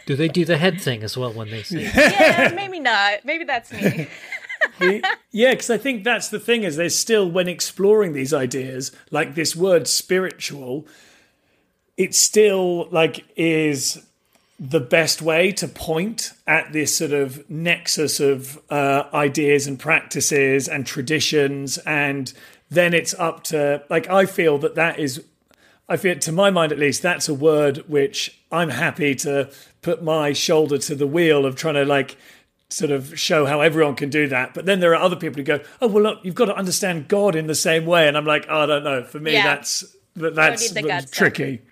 Do 0.06 0.16
they 0.16 0.28
do 0.28 0.44
the 0.44 0.58
head 0.58 0.80
thing 0.80 1.02
as 1.02 1.16
well 1.16 1.32
when 1.32 1.50
they 1.50 1.62
see? 1.62 1.82
yeah, 1.94 2.52
maybe 2.54 2.80
not. 2.80 3.24
Maybe 3.24 3.44
that's 3.44 3.72
me. 3.72 4.08
yeah, 5.30 5.50
because 5.50 5.70
I 5.70 5.78
think 5.78 6.04
that's 6.04 6.28
the 6.28 6.40
thing 6.40 6.62
is 6.62 6.76
there's 6.76 6.96
still 6.96 7.30
when 7.30 7.48
exploring 7.48 8.12
these 8.12 8.32
ideas, 8.32 8.92
like 9.10 9.34
this 9.34 9.56
word 9.56 9.88
spiritual, 9.88 10.86
it 11.96 12.14
still 12.14 12.88
like 12.90 13.24
is 13.36 14.04
the 14.58 14.80
best 14.80 15.20
way 15.20 15.50
to 15.52 15.66
point 15.66 16.32
at 16.46 16.72
this 16.72 16.96
sort 16.96 17.12
of 17.12 17.48
nexus 17.50 18.20
of 18.20 18.60
uh, 18.70 19.04
ideas 19.12 19.66
and 19.66 19.78
practices 19.78 20.68
and 20.68 20.86
traditions 20.86 21.76
and 21.78 22.32
then 22.70 22.94
it's 22.94 23.14
up 23.14 23.42
to 23.42 23.82
like 23.90 24.08
i 24.08 24.24
feel 24.24 24.56
that 24.58 24.76
that 24.76 24.98
is 24.98 25.24
I 25.88 25.96
feel, 25.96 26.18
to 26.18 26.32
my 26.32 26.50
mind 26.50 26.72
at 26.72 26.78
least, 26.78 27.02
that's 27.02 27.28
a 27.28 27.34
word 27.34 27.78
which 27.88 28.40
I'm 28.50 28.70
happy 28.70 29.14
to 29.16 29.50
put 29.82 30.02
my 30.02 30.32
shoulder 30.32 30.78
to 30.78 30.94
the 30.94 31.06
wheel 31.06 31.44
of 31.44 31.56
trying 31.56 31.74
to 31.74 31.84
like 31.84 32.16
sort 32.70 32.90
of 32.90 33.18
show 33.18 33.46
how 33.46 33.60
everyone 33.60 33.94
can 33.94 34.10
do 34.10 34.26
that. 34.28 34.54
But 34.54 34.64
then 34.66 34.80
there 34.80 34.92
are 34.92 35.02
other 35.02 35.16
people 35.16 35.36
who 35.36 35.44
go, 35.44 35.60
"Oh 35.80 35.88
well, 35.88 36.02
look, 36.02 36.24
you've 36.24 36.34
got 36.34 36.46
to 36.46 36.56
understand 36.56 37.08
God 37.08 37.36
in 37.36 37.46
the 37.46 37.54
same 37.54 37.84
way," 37.86 38.08
and 38.08 38.16
I'm 38.16 38.24
like, 38.24 38.46
oh, 38.48 38.62
"I 38.62 38.66
don't 38.66 38.84
know. 38.84 39.04
For 39.04 39.20
me, 39.20 39.34
yeah. 39.34 39.44
that's 39.44 39.84
that's, 40.14 40.72
that's 40.72 41.10
tricky." 41.10 41.62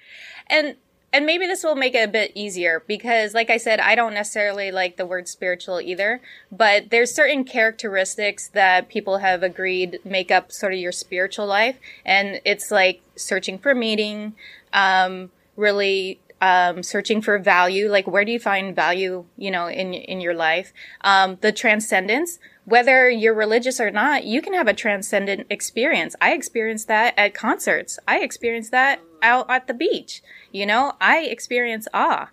And 0.49 0.77
and 1.13 1.27
maybe 1.27 1.47
this 1.47 1.63
will 1.63 1.77
make 1.77 1.95
it 1.95 2.09
a 2.09 2.11
bit 2.11 2.33
easier 2.35 2.83
because 2.87 3.35
like 3.35 3.51
i 3.51 3.57
said 3.57 3.81
i 3.81 3.95
don't 3.95 4.15
necessarily 4.15 4.71
like 4.71 4.97
the 4.97 5.07
word 5.07 5.29
spiritual 5.29 5.81
either 5.81 6.21
but 6.51 6.91
there's 6.91 7.15
certain 7.15 7.45
characteristics 7.45 8.49
that 8.49 8.89
people 8.89 9.19
have 9.19 9.43
agreed 9.43 9.99
make 10.05 10.31
up 10.31 10.53
sort 10.53 10.73
of 10.73 10.79
your 10.79 10.93
spiritual 10.93 11.47
life. 11.47 11.79
And 12.05 12.41
it's 12.45 12.71
like 12.71 13.03
searching 13.17 13.59
for 13.59 13.75
meaning 13.75 14.35
um, 14.73 15.31
really 15.57 16.21
um, 16.41 16.83
searching 16.83 17.23
for 17.23 17.39
value. 17.39 17.89
Like 17.91 18.07
where 18.07 18.25
do 18.25 18.33
you 18.33 18.41
find 18.41 18.75
value 18.75 19.25
you 19.37 19.51
know 19.51 19.67
in 19.67 19.95
in 19.95 20.21
your 20.21 20.35
life? 20.35 20.73
Um, 21.03 21.39
the 21.41 21.53
transcendence 21.53 22.39
whether 22.65 23.11
you're 23.11 23.35
religious 23.35 23.81
or 23.81 23.91
not 23.91 24.23
you 24.23 24.41
can 24.41 24.55
have 24.55 24.69
a 24.69 24.75
transcendent 24.75 25.47
experience. 25.51 26.15
I 26.21 26.33
experienced 26.33 26.89
that 26.89 27.15
at 27.17 27.35
concerts. 27.35 27.99
I 28.07 28.21
experienced 28.21 28.71
that 28.71 29.01
out 29.23 29.49
at 29.49 29.67
the 29.67 29.75
beach 29.75 30.23
you 30.53 30.67
know, 30.67 30.93
I 31.01 31.21
experience 31.21 31.89
awe. 31.93 32.29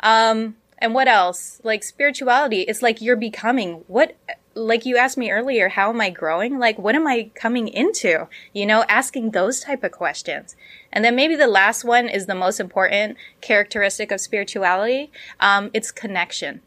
Um, 0.00 0.56
and 0.78 0.94
what 0.94 1.08
else? 1.08 1.60
Like 1.64 1.82
spirituality, 1.82 2.62
it's 2.62 2.82
like 2.82 3.00
you're 3.00 3.16
becoming 3.16 3.84
what, 3.86 4.16
like 4.54 4.84
you 4.84 4.98
asked 4.98 5.16
me 5.16 5.30
earlier, 5.30 5.70
how 5.70 5.88
am 5.88 6.00
I 6.00 6.10
growing? 6.10 6.58
Like, 6.58 6.78
what 6.78 6.94
am 6.94 7.06
I 7.06 7.30
coming 7.34 7.68
into? 7.68 8.28
You 8.52 8.66
know, 8.66 8.84
asking 8.88 9.30
those 9.30 9.60
type 9.60 9.82
of 9.82 9.92
questions. 9.92 10.54
And 10.92 11.04
then 11.04 11.16
maybe 11.16 11.36
the 11.36 11.46
last 11.46 11.84
one 11.84 12.08
is 12.08 12.26
the 12.26 12.34
most 12.34 12.60
important 12.60 13.16
characteristic 13.40 14.10
of 14.10 14.20
spirituality. 14.20 15.10
Um, 15.40 15.70
it's 15.72 15.90
connection 15.90 16.60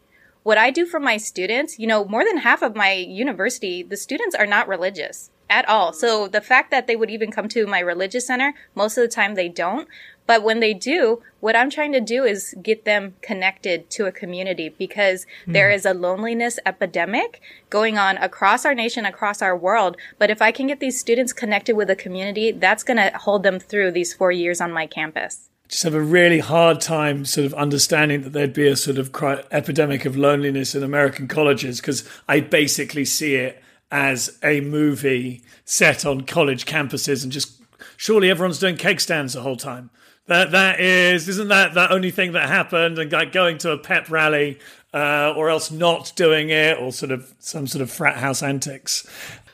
what 0.43 0.59
I 0.59 0.69
do 0.69 0.85
for 0.85 0.99
my 0.99 1.17
students, 1.17 1.79
you 1.79 1.87
know, 1.87 2.05
more 2.05 2.23
than 2.23 2.37
half 2.37 2.61
of 2.61 2.75
my 2.75 2.91
university, 2.93 3.81
the 3.81 3.97
students 3.97 4.35
are 4.35 4.45
not 4.45 4.67
religious 4.67 5.31
at 5.55 5.67
all. 5.69 5.93
So 5.93 6.27
the 6.27 6.41
fact 6.41 6.69
that 6.71 6.85
they 6.85 6.97
would 6.97 7.09
even 7.09 7.31
come 7.31 7.47
to 7.49 7.65
my 7.65 7.79
religious 7.79 8.27
center, 8.27 8.53
most 8.75 8.97
of 8.97 9.03
the 9.03 9.07
time 9.07 9.35
they 9.35 9.47
don't. 9.47 9.87
But 10.27 10.43
when 10.43 10.59
they 10.59 10.73
do, 10.73 11.21
what 11.39 11.55
I'm 11.55 11.69
trying 11.69 11.93
to 11.93 12.01
do 12.01 12.25
is 12.25 12.55
get 12.61 12.83
them 12.83 13.13
connected 13.21 13.89
to 13.91 14.05
a 14.05 14.11
community 14.11 14.69
because 14.69 15.25
mm. 15.47 15.53
there 15.53 15.69
is 15.69 15.85
a 15.85 15.93
loneliness 15.93 16.59
epidemic 16.65 17.41
going 17.69 17.97
on 17.97 18.17
across 18.17 18.65
our 18.65 18.75
nation, 18.75 19.05
across 19.05 19.41
our 19.41 19.55
world. 19.55 19.95
But 20.19 20.29
if 20.29 20.41
I 20.41 20.51
can 20.51 20.67
get 20.67 20.81
these 20.81 20.99
students 20.99 21.31
connected 21.31 21.75
with 21.77 21.89
a 21.89 21.95
community, 21.95 22.51
that's 22.51 22.83
going 22.83 22.97
to 22.97 23.17
hold 23.17 23.43
them 23.43 23.59
through 23.59 23.91
these 23.91 24.13
four 24.13 24.31
years 24.31 24.59
on 24.59 24.73
my 24.73 24.87
campus. 24.87 25.49
Just 25.69 25.83
have 25.83 25.93
a 25.93 26.01
really 26.01 26.39
hard 26.39 26.81
time 26.81 27.23
sort 27.23 27.45
of 27.45 27.53
understanding 27.53 28.23
that 28.23 28.33
there'd 28.33 28.53
be 28.53 28.67
a 28.67 28.75
sort 28.75 28.97
of 28.97 29.09
epidemic 29.51 30.05
of 30.05 30.17
loneliness 30.17 30.75
in 30.75 30.83
American 30.83 31.27
colleges 31.27 31.79
because 31.79 32.07
I 32.27 32.41
basically 32.41 33.05
see 33.05 33.35
it 33.35 33.61
as 33.91 34.37
a 34.43 34.61
movie 34.61 35.43
set 35.63 36.05
on 36.05 36.21
college 36.21 36.65
campuses 36.65 37.23
and 37.23 37.31
just 37.31 37.61
surely 37.97 38.29
everyone's 38.29 38.59
doing 38.59 38.77
keg 38.77 38.99
stands 38.99 39.33
the 39.33 39.41
whole 39.41 39.55
time. 39.55 39.89
That 40.27 40.51
that 40.51 40.79
is 40.79 41.29
isn't 41.29 41.49
that 41.49 41.73
the 41.73 41.91
only 41.91 42.11
thing 42.11 42.31
that 42.31 42.49
happened 42.49 42.97
and 42.97 43.11
like 43.11 43.31
going 43.31 43.57
to 43.59 43.71
a 43.71 43.77
pep 43.77 44.09
rally 44.09 44.59
uh, 44.93 45.33
or 45.35 45.49
else 45.49 45.69
not 45.69 46.13
doing 46.15 46.49
it 46.49 46.79
or 46.79 46.91
sort 46.91 47.11
of 47.11 47.33
some 47.39 47.67
sort 47.67 47.81
of 47.81 47.91
frat 47.91 48.17
house 48.17 48.41
antics. 48.41 49.07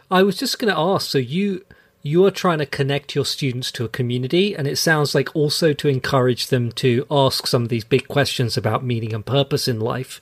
I 0.10 0.24
was 0.24 0.38
just 0.38 0.60
going 0.60 0.74
to 0.74 0.80
ask. 0.80 1.10
So 1.10 1.17
you 1.17 1.65
you 2.04 2.26
are 2.26 2.32
trying 2.32 2.58
to 2.58 2.66
connect 2.66 3.14
your 3.14 3.26
students 3.26 3.72
to 3.72 3.86
a 3.86 3.90
community 3.90 4.56
and 4.56 4.68
it 4.68 4.78
sounds 4.78 5.14
like 5.14 5.36
also 5.36 5.72
to 5.74 5.88
encourage 5.88 6.48
them 6.48 6.72
to 6.72 7.06
ask 7.12 7.46
some 7.46 7.64
of 7.64 7.70
these 7.70 7.84
big 7.84 8.08
questions 8.08 8.58
about 8.58 8.84
meaning 8.84 9.14
and 9.14 9.26
purpose 9.26 9.68
in 9.68 9.80
life. 9.80 10.20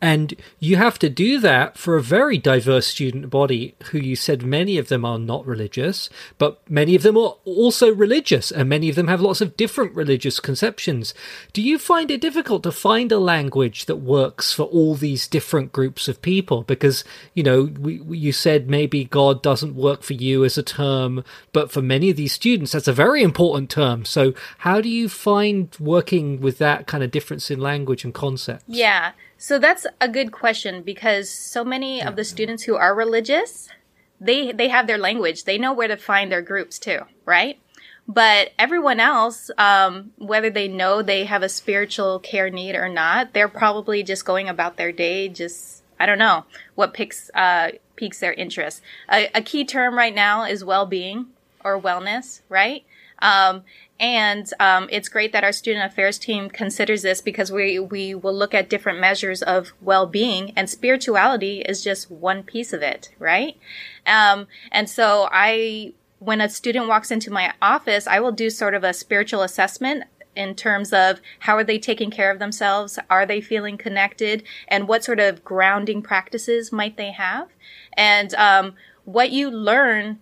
And 0.00 0.34
you 0.58 0.76
have 0.76 0.98
to 1.00 1.10
do 1.10 1.38
that 1.40 1.76
for 1.76 1.96
a 1.96 2.02
very 2.02 2.38
diverse 2.38 2.86
student 2.86 3.28
body 3.28 3.74
who 3.90 3.98
you 3.98 4.16
said 4.16 4.42
many 4.42 4.78
of 4.78 4.88
them 4.88 5.04
are 5.04 5.18
not 5.18 5.46
religious 5.46 6.08
but 6.38 6.58
many 6.70 6.94
of 6.94 7.02
them 7.02 7.16
are 7.16 7.36
also 7.44 7.92
religious 7.94 8.50
and 8.50 8.68
many 8.68 8.88
of 8.88 8.96
them 8.96 9.08
have 9.08 9.20
lots 9.20 9.40
of 9.40 9.56
different 9.56 9.94
religious 9.94 10.40
conceptions. 10.40 11.12
Do 11.52 11.60
you 11.60 11.78
find 11.78 12.10
it 12.10 12.20
difficult 12.20 12.62
to 12.62 12.72
find 12.72 13.12
a 13.12 13.18
language 13.18 13.84
that 13.86 13.96
works 13.96 14.52
for 14.52 14.64
all 14.64 14.94
these 14.94 15.28
different 15.28 15.72
groups 15.72 16.08
of 16.08 16.22
people? 16.22 16.62
Because 16.62 17.04
you 17.34 17.42
know 17.42 17.64
we, 17.78 18.00
you 18.16 18.32
said 18.32 18.70
maybe 18.70 19.04
god 19.04 19.42
doesn't 19.42 19.74
work 19.74 20.02
for 20.02 20.14
you 20.14 20.44
as 20.44 20.56
a 20.56 20.62
term 20.62 21.09
term, 21.10 21.24
but 21.52 21.70
for 21.70 21.82
many 21.82 22.10
of 22.10 22.16
these 22.16 22.32
students, 22.32 22.72
that's 22.72 22.88
a 22.88 22.92
very 22.92 23.22
important 23.22 23.70
term. 23.70 24.04
So, 24.04 24.34
how 24.58 24.80
do 24.80 24.88
you 24.88 25.08
find 25.08 25.74
working 25.78 26.40
with 26.40 26.58
that 26.58 26.86
kind 26.86 27.02
of 27.02 27.10
difference 27.10 27.50
in 27.50 27.60
language 27.60 28.04
and 28.04 28.14
concept? 28.14 28.64
Yeah, 28.66 29.12
so 29.38 29.58
that's 29.58 29.86
a 30.00 30.08
good 30.08 30.32
question 30.32 30.82
because 30.82 31.30
so 31.30 31.64
many 31.64 31.98
yeah. 31.98 32.08
of 32.08 32.16
the 32.16 32.24
students 32.24 32.64
who 32.64 32.76
are 32.76 32.94
religious, 32.94 33.68
they 34.20 34.52
they 34.52 34.68
have 34.68 34.86
their 34.86 34.98
language. 34.98 35.44
They 35.44 35.58
know 35.58 35.72
where 35.72 35.88
to 35.88 35.96
find 35.96 36.30
their 36.30 36.42
groups 36.42 36.78
too, 36.78 37.00
right? 37.24 37.58
But 38.08 38.50
everyone 38.58 38.98
else, 38.98 39.52
um, 39.56 40.10
whether 40.16 40.50
they 40.50 40.66
know 40.66 41.00
they 41.00 41.26
have 41.26 41.44
a 41.44 41.48
spiritual 41.48 42.18
care 42.18 42.50
need 42.50 42.74
or 42.74 42.88
not, 42.88 43.34
they're 43.34 43.48
probably 43.48 44.02
just 44.02 44.24
going 44.24 44.48
about 44.48 44.76
their 44.76 44.90
day, 44.90 45.28
just 45.28 45.84
I 46.00 46.06
don't 46.06 46.18
know 46.18 46.44
what 46.74 46.94
picks 46.94 47.30
uh, 47.34 47.72
piques 48.00 48.18
their 48.18 48.32
interest. 48.32 48.82
A, 49.12 49.28
a 49.34 49.42
key 49.42 49.64
term 49.64 49.94
right 49.94 50.14
now 50.14 50.44
is 50.44 50.64
well-being 50.64 51.26
or 51.62 51.80
wellness, 51.80 52.40
right? 52.48 52.82
Um, 53.20 53.62
and 54.00 54.50
um, 54.58 54.88
it's 54.90 55.10
great 55.10 55.32
that 55.32 55.44
our 55.44 55.52
student 55.52 55.84
affairs 55.84 56.18
team 56.18 56.48
considers 56.48 57.02
this 57.02 57.20
because 57.20 57.52
we 57.52 57.78
we 57.78 58.14
will 58.14 58.34
look 58.34 58.54
at 58.54 58.70
different 58.70 58.98
measures 58.98 59.42
of 59.42 59.72
well-being, 59.82 60.54
and 60.56 60.70
spirituality 60.70 61.60
is 61.60 61.84
just 61.84 62.10
one 62.10 62.42
piece 62.42 62.72
of 62.72 62.82
it, 62.82 63.10
right? 63.18 63.58
Um, 64.06 64.46
and 64.72 64.88
so 64.88 65.28
I, 65.30 65.92
when 66.18 66.40
a 66.40 66.48
student 66.48 66.88
walks 66.88 67.10
into 67.10 67.30
my 67.30 67.52
office, 67.60 68.06
I 68.06 68.20
will 68.20 68.32
do 68.32 68.48
sort 68.48 68.74
of 68.74 68.84
a 68.84 68.94
spiritual 68.94 69.42
assessment 69.42 70.04
in 70.36 70.54
terms 70.54 70.92
of 70.92 71.20
how 71.40 71.56
are 71.56 71.64
they 71.64 71.78
taking 71.78 72.10
care 72.10 72.30
of 72.30 72.38
themselves? 72.38 72.98
Are 73.08 73.26
they 73.26 73.40
feeling 73.40 73.76
connected? 73.76 74.42
And 74.68 74.88
what 74.88 75.04
sort 75.04 75.20
of 75.20 75.44
grounding 75.44 76.02
practices 76.02 76.72
might 76.72 76.96
they 76.96 77.12
have? 77.12 77.48
And 77.94 78.34
um, 78.34 78.74
what 79.04 79.30
you 79.30 79.50
learn 79.50 80.20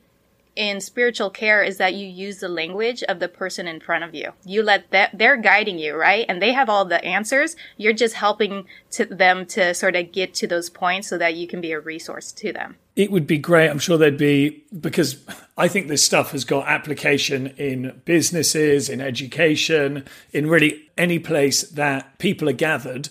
in 0.58 0.80
spiritual 0.80 1.30
care 1.30 1.62
is 1.62 1.76
that 1.76 1.94
you 1.94 2.04
use 2.04 2.38
the 2.38 2.48
language 2.48 3.04
of 3.04 3.20
the 3.20 3.28
person 3.28 3.68
in 3.68 3.78
front 3.78 4.02
of 4.02 4.12
you. 4.12 4.32
You 4.44 4.64
let 4.64 4.90
that, 4.90 5.16
they're 5.16 5.36
guiding 5.36 5.78
you, 5.78 5.94
right? 5.94 6.26
And 6.28 6.42
they 6.42 6.52
have 6.52 6.68
all 6.68 6.84
the 6.84 7.02
answers. 7.04 7.54
You're 7.76 7.92
just 7.92 8.14
helping 8.14 8.66
to 8.90 9.04
them 9.04 9.46
to 9.46 9.72
sort 9.72 9.94
of 9.94 10.10
get 10.10 10.34
to 10.34 10.48
those 10.48 10.68
points 10.68 11.06
so 11.06 11.16
that 11.16 11.36
you 11.36 11.46
can 11.46 11.60
be 11.60 11.70
a 11.70 11.78
resource 11.78 12.32
to 12.32 12.52
them. 12.52 12.76
It 12.98 13.12
would 13.12 13.28
be 13.28 13.38
great. 13.38 13.68
I'm 13.68 13.78
sure 13.78 13.96
there'd 13.96 14.18
be, 14.18 14.64
because 14.78 15.24
I 15.56 15.68
think 15.68 15.87
this 15.87 16.02
stuff 16.02 16.32
has 16.32 16.44
got 16.44 16.66
application 16.66 17.54
in 17.56 18.02
businesses, 18.04 18.88
in 18.88 19.00
education, 19.00 20.04
in 20.32 20.48
really 20.48 20.90
any 20.98 21.20
place 21.20 21.62
that 21.62 22.18
people 22.18 22.48
are 22.48 22.52
gathered 22.52 23.08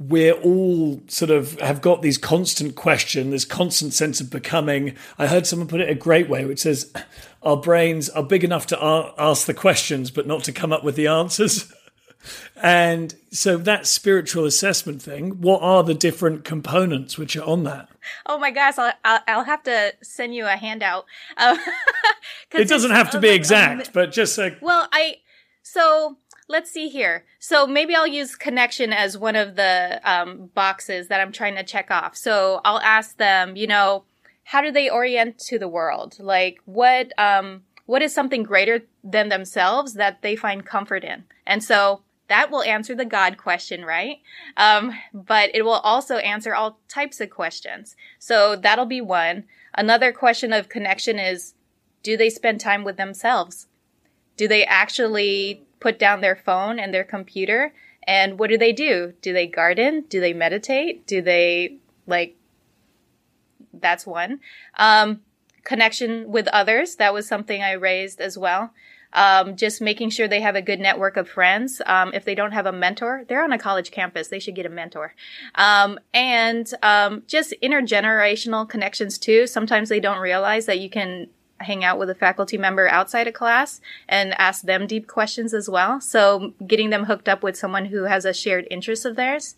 we're 0.00 0.32
all 0.32 0.98
sort 1.08 1.30
of 1.30 1.60
have 1.60 1.82
got 1.82 2.00
these 2.00 2.16
constant 2.16 2.74
question, 2.74 3.28
this 3.30 3.44
constant 3.44 3.92
sense 3.92 4.18
of 4.18 4.30
becoming. 4.30 4.96
I 5.18 5.26
heard 5.26 5.46
someone 5.46 5.68
put 5.68 5.82
it 5.82 5.90
a 5.90 5.94
great 5.94 6.26
way, 6.26 6.46
which 6.46 6.60
says 6.60 6.90
our 7.42 7.58
brains 7.58 8.08
are 8.08 8.22
big 8.22 8.42
enough 8.42 8.66
to 8.68 9.12
ask 9.18 9.46
the 9.46 9.52
questions, 9.52 10.10
but 10.10 10.26
not 10.26 10.42
to 10.44 10.52
come 10.52 10.72
up 10.72 10.82
with 10.82 10.96
the 10.96 11.06
answers. 11.06 11.70
and 12.62 13.14
so 13.30 13.58
that 13.58 13.86
spiritual 13.86 14.46
assessment 14.46 15.02
thing, 15.02 15.42
what 15.42 15.60
are 15.60 15.84
the 15.84 15.94
different 15.94 16.44
components 16.44 17.18
which 17.18 17.36
are 17.36 17.44
on 17.44 17.64
that? 17.64 17.90
Oh 18.26 18.38
my 18.38 18.50
gosh, 18.50 18.74
I'll, 18.78 18.92
I'll, 19.04 19.44
have 19.44 19.62
to 19.64 19.94
send 20.02 20.34
you 20.34 20.46
a 20.46 20.56
handout. 20.56 21.06
Um, 21.36 21.58
it 22.52 22.68
doesn't 22.68 22.90
have 22.90 23.10
to 23.10 23.20
be 23.20 23.30
exact, 23.30 23.88
um, 23.88 23.92
but 23.92 24.12
just 24.12 24.36
like. 24.38 24.58
Well, 24.60 24.88
I, 24.92 25.16
so 25.62 26.16
let's 26.48 26.70
see 26.70 26.88
here. 26.88 27.24
So 27.38 27.66
maybe 27.66 27.94
I'll 27.94 28.06
use 28.06 28.34
connection 28.34 28.92
as 28.92 29.16
one 29.16 29.36
of 29.36 29.56
the 29.56 30.00
um, 30.04 30.50
boxes 30.54 31.08
that 31.08 31.20
I'm 31.20 31.32
trying 31.32 31.54
to 31.56 31.62
check 31.62 31.90
off. 31.90 32.16
So 32.16 32.60
I'll 32.64 32.80
ask 32.80 33.16
them, 33.16 33.56
you 33.56 33.66
know, 33.66 34.04
how 34.44 34.60
do 34.60 34.72
they 34.72 34.90
orient 34.90 35.38
to 35.38 35.58
the 35.58 35.68
world? 35.68 36.16
Like 36.18 36.58
what 36.64 37.16
um, 37.18 37.62
what 37.86 38.02
is 38.02 38.12
something 38.12 38.42
greater 38.42 38.82
than 39.02 39.28
themselves 39.28 39.94
that 39.94 40.22
they 40.22 40.36
find 40.36 40.66
comfort 40.66 41.04
in? 41.04 41.24
And 41.46 41.62
so 41.62 42.02
that 42.30 42.48
will 42.48 42.62
answer 42.62 42.94
the 42.94 43.04
God 43.04 43.36
question, 43.36 43.84
right? 43.84 44.18
Um, 44.56 44.94
but 45.12 45.50
it 45.52 45.62
will 45.62 45.72
also 45.72 46.18
answer 46.18 46.54
all 46.54 46.78
types 46.88 47.20
of 47.20 47.28
questions. 47.28 47.96
So 48.20 48.54
that'll 48.54 48.86
be 48.86 49.00
one. 49.00 49.44
Another 49.74 50.12
question 50.12 50.52
of 50.52 50.68
connection 50.68 51.18
is, 51.18 51.54
do 52.04 52.16
they 52.16 52.30
spend 52.30 52.60
time 52.60 52.84
with 52.84 52.96
themselves? 52.96 53.66
Do 54.36 54.46
they 54.46 54.64
actually 54.64 55.64
put 55.80 55.98
down 55.98 56.20
their 56.20 56.36
phone 56.36 56.78
and 56.78 56.94
their 56.94 57.04
computer 57.04 57.74
and 58.04 58.38
what 58.38 58.48
do 58.48 58.56
they 58.56 58.72
do? 58.72 59.12
Do 59.20 59.32
they 59.32 59.48
garden? 59.48 60.04
Do 60.08 60.20
they 60.20 60.32
meditate? 60.32 61.08
Do 61.08 61.20
they 61.20 61.78
like 62.06 62.36
that's 63.72 64.06
one. 64.06 64.38
Um, 64.78 65.22
connection 65.64 66.30
with 66.30 66.46
others, 66.48 66.96
that 66.96 67.12
was 67.12 67.26
something 67.26 67.60
I 67.60 67.72
raised 67.72 68.20
as 68.20 68.38
well. 68.38 68.72
Um, 69.12 69.56
just 69.56 69.80
making 69.80 70.10
sure 70.10 70.28
they 70.28 70.40
have 70.40 70.54
a 70.54 70.62
good 70.62 70.80
network 70.80 71.16
of 71.16 71.28
friends. 71.28 71.82
Um, 71.86 72.12
if 72.14 72.24
they 72.24 72.34
don't 72.34 72.52
have 72.52 72.66
a 72.66 72.72
mentor, 72.72 73.24
they're 73.28 73.42
on 73.42 73.52
a 73.52 73.58
college 73.58 73.90
campus. 73.90 74.28
They 74.28 74.38
should 74.38 74.54
get 74.54 74.66
a 74.66 74.70
mentor. 74.70 75.14
Um, 75.56 75.98
and 76.14 76.72
um, 76.82 77.22
just 77.26 77.54
intergenerational 77.62 78.68
connections 78.68 79.18
too. 79.18 79.46
Sometimes 79.46 79.88
they 79.88 80.00
don't 80.00 80.18
realize 80.18 80.66
that 80.66 80.78
you 80.78 80.88
can 80.88 81.28
hang 81.60 81.84
out 81.84 81.98
with 81.98 82.10
a 82.10 82.14
faculty 82.14 82.56
member 82.56 82.88
outside 82.88 83.28
of 83.28 83.34
class 83.34 83.80
and 84.08 84.38
ask 84.40 84.62
them 84.62 84.86
deep 84.86 85.06
questions 85.06 85.52
as 85.52 85.68
well. 85.68 86.00
So 86.00 86.54
getting 86.66 86.90
them 86.90 87.04
hooked 87.04 87.28
up 87.28 87.42
with 87.42 87.56
someone 87.56 87.86
who 87.86 88.04
has 88.04 88.24
a 88.24 88.32
shared 88.32 88.66
interest 88.70 89.04
of 89.04 89.16
theirs. 89.16 89.56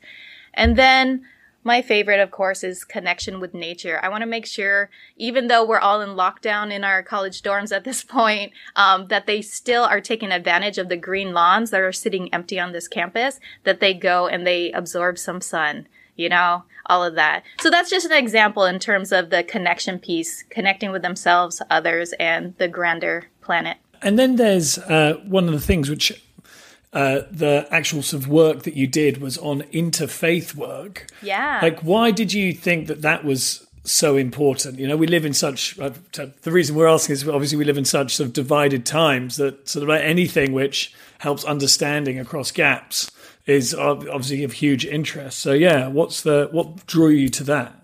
And 0.54 0.76
then 0.76 1.24
my 1.64 1.80
favorite, 1.82 2.20
of 2.20 2.30
course, 2.30 2.64
is 2.64 2.84
connection 2.84 3.40
with 3.40 3.54
nature. 3.54 4.00
I 4.02 4.08
want 4.08 4.22
to 4.22 4.26
make 4.26 4.46
sure, 4.46 4.90
even 5.16 5.46
though 5.46 5.64
we're 5.64 5.78
all 5.78 6.00
in 6.00 6.10
lockdown 6.10 6.72
in 6.72 6.84
our 6.84 7.02
college 7.02 7.42
dorms 7.42 7.74
at 7.74 7.84
this 7.84 8.02
point, 8.18 8.52
um, 8.76 9.06
that 9.08 9.26
they 9.26 9.42
still 9.42 9.84
are 9.84 10.00
taking 10.00 10.32
advantage 10.32 10.78
of 10.78 10.88
the 10.88 10.96
green 10.96 11.32
lawns 11.32 11.70
that 11.70 11.80
are 11.80 11.92
sitting 11.92 12.32
empty 12.34 12.58
on 12.58 12.72
this 12.72 12.88
campus, 12.88 13.38
that 13.64 13.80
they 13.80 13.94
go 13.94 14.26
and 14.26 14.46
they 14.46 14.72
absorb 14.72 15.18
some 15.18 15.40
sun, 15.40 15.86
you 16.16 16.28
know, 16.28 16.64
all 16.86 17.04
of 17.04 17.14
that. 17.14 17.44
So 17.60 17.70
that's 17.70 17.90
just 17.90 18.06
an 18.06 18.12
example 18.12 18.64
in 18.64 18.78
terms 18.78 19.12
of 19.12 19.30
the 19.30 19.44
connection 19.44 19.98
piece, 19.98 20.42
connecting 20.50 20.90
with 20.90 21.02
themselves, 21.02 21.62
others, 21.70 22.12
and 22.18 22.56
the 22.58 22.68
grander 22.68 23.28
planet. 23.40 23.78
And 24.02 24.18
then 24.18 24.34
there's 24.34 24.78
uh, 24.78 25.20
one 25.24 25.46
of 25.46 25.52
the 25.52 25.60
things 25.60 25.88
which 25.88 26.12
uh, 26.92 27.22
the 27.30 27.66
actual 27.70 28.02
sort 28.02 28.22
of 28.22 28.28
work 28.28 28.64
that 28.64 28.76
you 28.76 28.86
did 28.86 29.18
was 29.18 29.38
on 29.38 29.62
interfaith 29.72 30.54
work. 30.54 31.06
Yeah. 31.22 31.60
Like, 31.62 31.80
why 31.80 32.10
did 32.10 32.32
you 32.32 32.52
think 32.52 32.86
that 32.88 33.02
that 33.02 33.24
was 33.24 33.66
so 33.84 34.16
important? 34.16 34.78
You 34.78 34.86
know, 34.86 34.96
we 34.96 35.06
live 35.06 35.24
in 35.24 35.32
such, 35.32 35.78
uh, 35.78 35.90
the 36.12 36.52
reason 36.52 36.76
we're 36.76 36.86
asking 36.86 37.14
is 37.14 37.28
obviously 37.28 37.58
we 37.58 37.64
live 37.64 37.78
in 37.78 37.84
such 37.84 38.16
sort 38.16 38.26
of 38.26 38.32
divided 38.34 38.84
times 38.84 39.36
that 39.36 39.68
sort 39.68 39.82
of 39.84 39.88
like 39.88 40.02
anything 40.02 40.52
which 40.52 40.94
helps 41.18 41.44
understanding 41.44 42.18
across 42.18 42.50
gaps 42.50 43.10
is 43.46 43.74
obviously 43.74 44.44
of 44.44 44.52
huge 44.52 44.84
interest. 44.84 45.38
So 45.38 45.52
yeah, 45.52 45.88
what's 45.88 46.22
the 46.22 46.48
what 46.52 46.86
drew 46.86 47.08
you 47.08 47.28
to 47.30 47.44
that? 47.44 47.81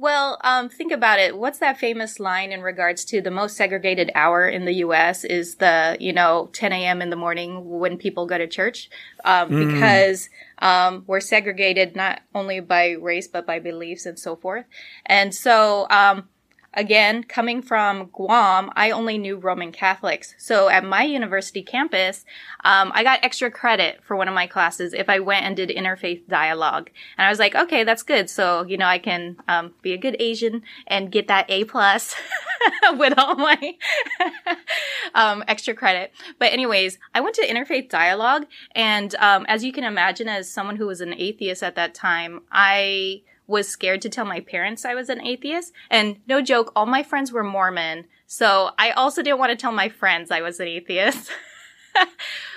Well, 0.00 0.38
um, 0.44 0.68
think 0.68 0.92
about 0.92 1.18
it. 1.18 1.36
What's 1.36 1.58
that 1.58 1.76
famous 1.76 2.20
line 2.20 2.52
in 2.52 2.62
regards 2.62 3.04
to 3.06 3.20
the 3.20 3.32
most 3.32 3.56
segregated 3.56 4.12
hour 4.14 4.48
in 4.48 4.64
the 4.64 4.74
U.S. 4.74 5.24
is 5.24 5.56
the 5.56 5.96
you 5.98 6.12
know 6.12 6.50
10 6.52 6.72
a.m. 6.72 7.02
in 7.02 7.10
the 7.10 7.16
morning 7.16 7.68
when 7.68 7.98
people 7.98 8.24
go 8.24 8.38
to 8.38 8.46
church, 8.46 8.88
um, 9.24 9.50
mm. 9.50 9.74
because 9.74 10.30
um, 10.60 11.02
we're 11.08 11.18
segregated 11.18 11.96
not 11.96 12.20
only 12.32 12.60
by 12.60 12.90
race 12.92 13.26
but 13.26 13.44
by 13.44 13.58
beliefs 13.58 14.06
and 14.06 14.16
so 14.16 14.36
forth. 14.36 14.66
And 15.04 15.34
so 15.34 15.88
um, 15.90 16.28
Again, 16.74 17.24
coming 17.24 17.62
from 17.62 18.10
Guam, 18.12 18.70
I 18.76 18.90
only 18.90 19.16
knew 19.16 19.36
Roman 19.36 19.72
Catholics. 19.72 20.34
So 20.36 20.68
at 20.68 20.84
my 20.84 21.02
university 21.02 21.62
campus, 21.62 22.26
um, 22.62 22.92
I 22.94 23.02
got 23.02 23.20
extra 23.22 23.50
credit 23.50 24.00
for 24.04 24.16
one 24.16 24.28
of 24.28 24.34
my 24.34 24.46
classes 24.46 24.92
if 24.92 25.08
I 25.08 25.18
went 25.18 25.46
and 25.46 25.56
did 25.56 25.70
interfaith 25.70 26.28
dialogue. 26.28 26.90
And 27.16 27.26
I 27.26 27.30
was 27.30 27.38
like, 27.38 27.54
okay, 27.54 27.84
that's 27.84 28.02
good. 28.02 28.28
So, 28.28 28.64
you 28.64 28.76
know, 28.76 28.86
I 28.86 28.98
can 28.98 29.38
um, 29.48 29.72
be 29.80 29.94
a 29.94 29.98
good 29.98 30.16
Asian 30.20 30.62
and 30.86 31.10
get 31.10 31.26
that 31.28 31.46
A 31.48 31.64
plus 31.64 32.14
with 32.98 33.14
all 33.18 33.36
my 33.36 33.74
um, 35.14 35.42
extra 35.48 35.72
credit. 35.72 36.12
But 36.38 36.52
anyways, 36.52 36.98
I 37.14 37.22
went 37.22 37.34
to 37.36 37.46
interfaith 37.46 37.88
dialogue. 37.88 38.44
And 38.72 39.14
um, 39.14 39.46
as 39.48 39.64
you 39.64 39.72
can 39.72 39.84
imagine, 39.84 40.28
as 40.28 40.52
someone 40.52 40.76
who 40.76 40.86
was 40.86 41.00
an 41.00 41.14
atheist 41.14 41.62
at 41.62 41.76
that 41.76 41.94
time, 41.94 42.42
I 42.52 43.22
was 43.48 43.66
scared 43.66 44.02
to 44.02 44.08
tell 44.08 44.24
my 44.24 44.38
parents 44.38 44.84
I 44.84 44.94
was 44.94 45.08
an 45.08 45.20
atheist. 45.20 45.72
And 45.90 46.18
no 46.28 46.40
joke, 46.40 46.70
all 46.76 46.86
my 46.86 47.02
friends 47.02 47.32
were 47.32 47.42
Mormon. 47.42 48.04
So 48.26 48.70
I 48.78 48.90
also 48.90 49.22
didn't 49.22 49.40
want 49.40 49.50
to 49.50 49.56
tell 49.56 49.72
my 49.72 49.88
friends 49.88 50.30
I 50.30 50.42
was 50.42 50.60
an 50.60 50.68
atheist. 50.68 51.30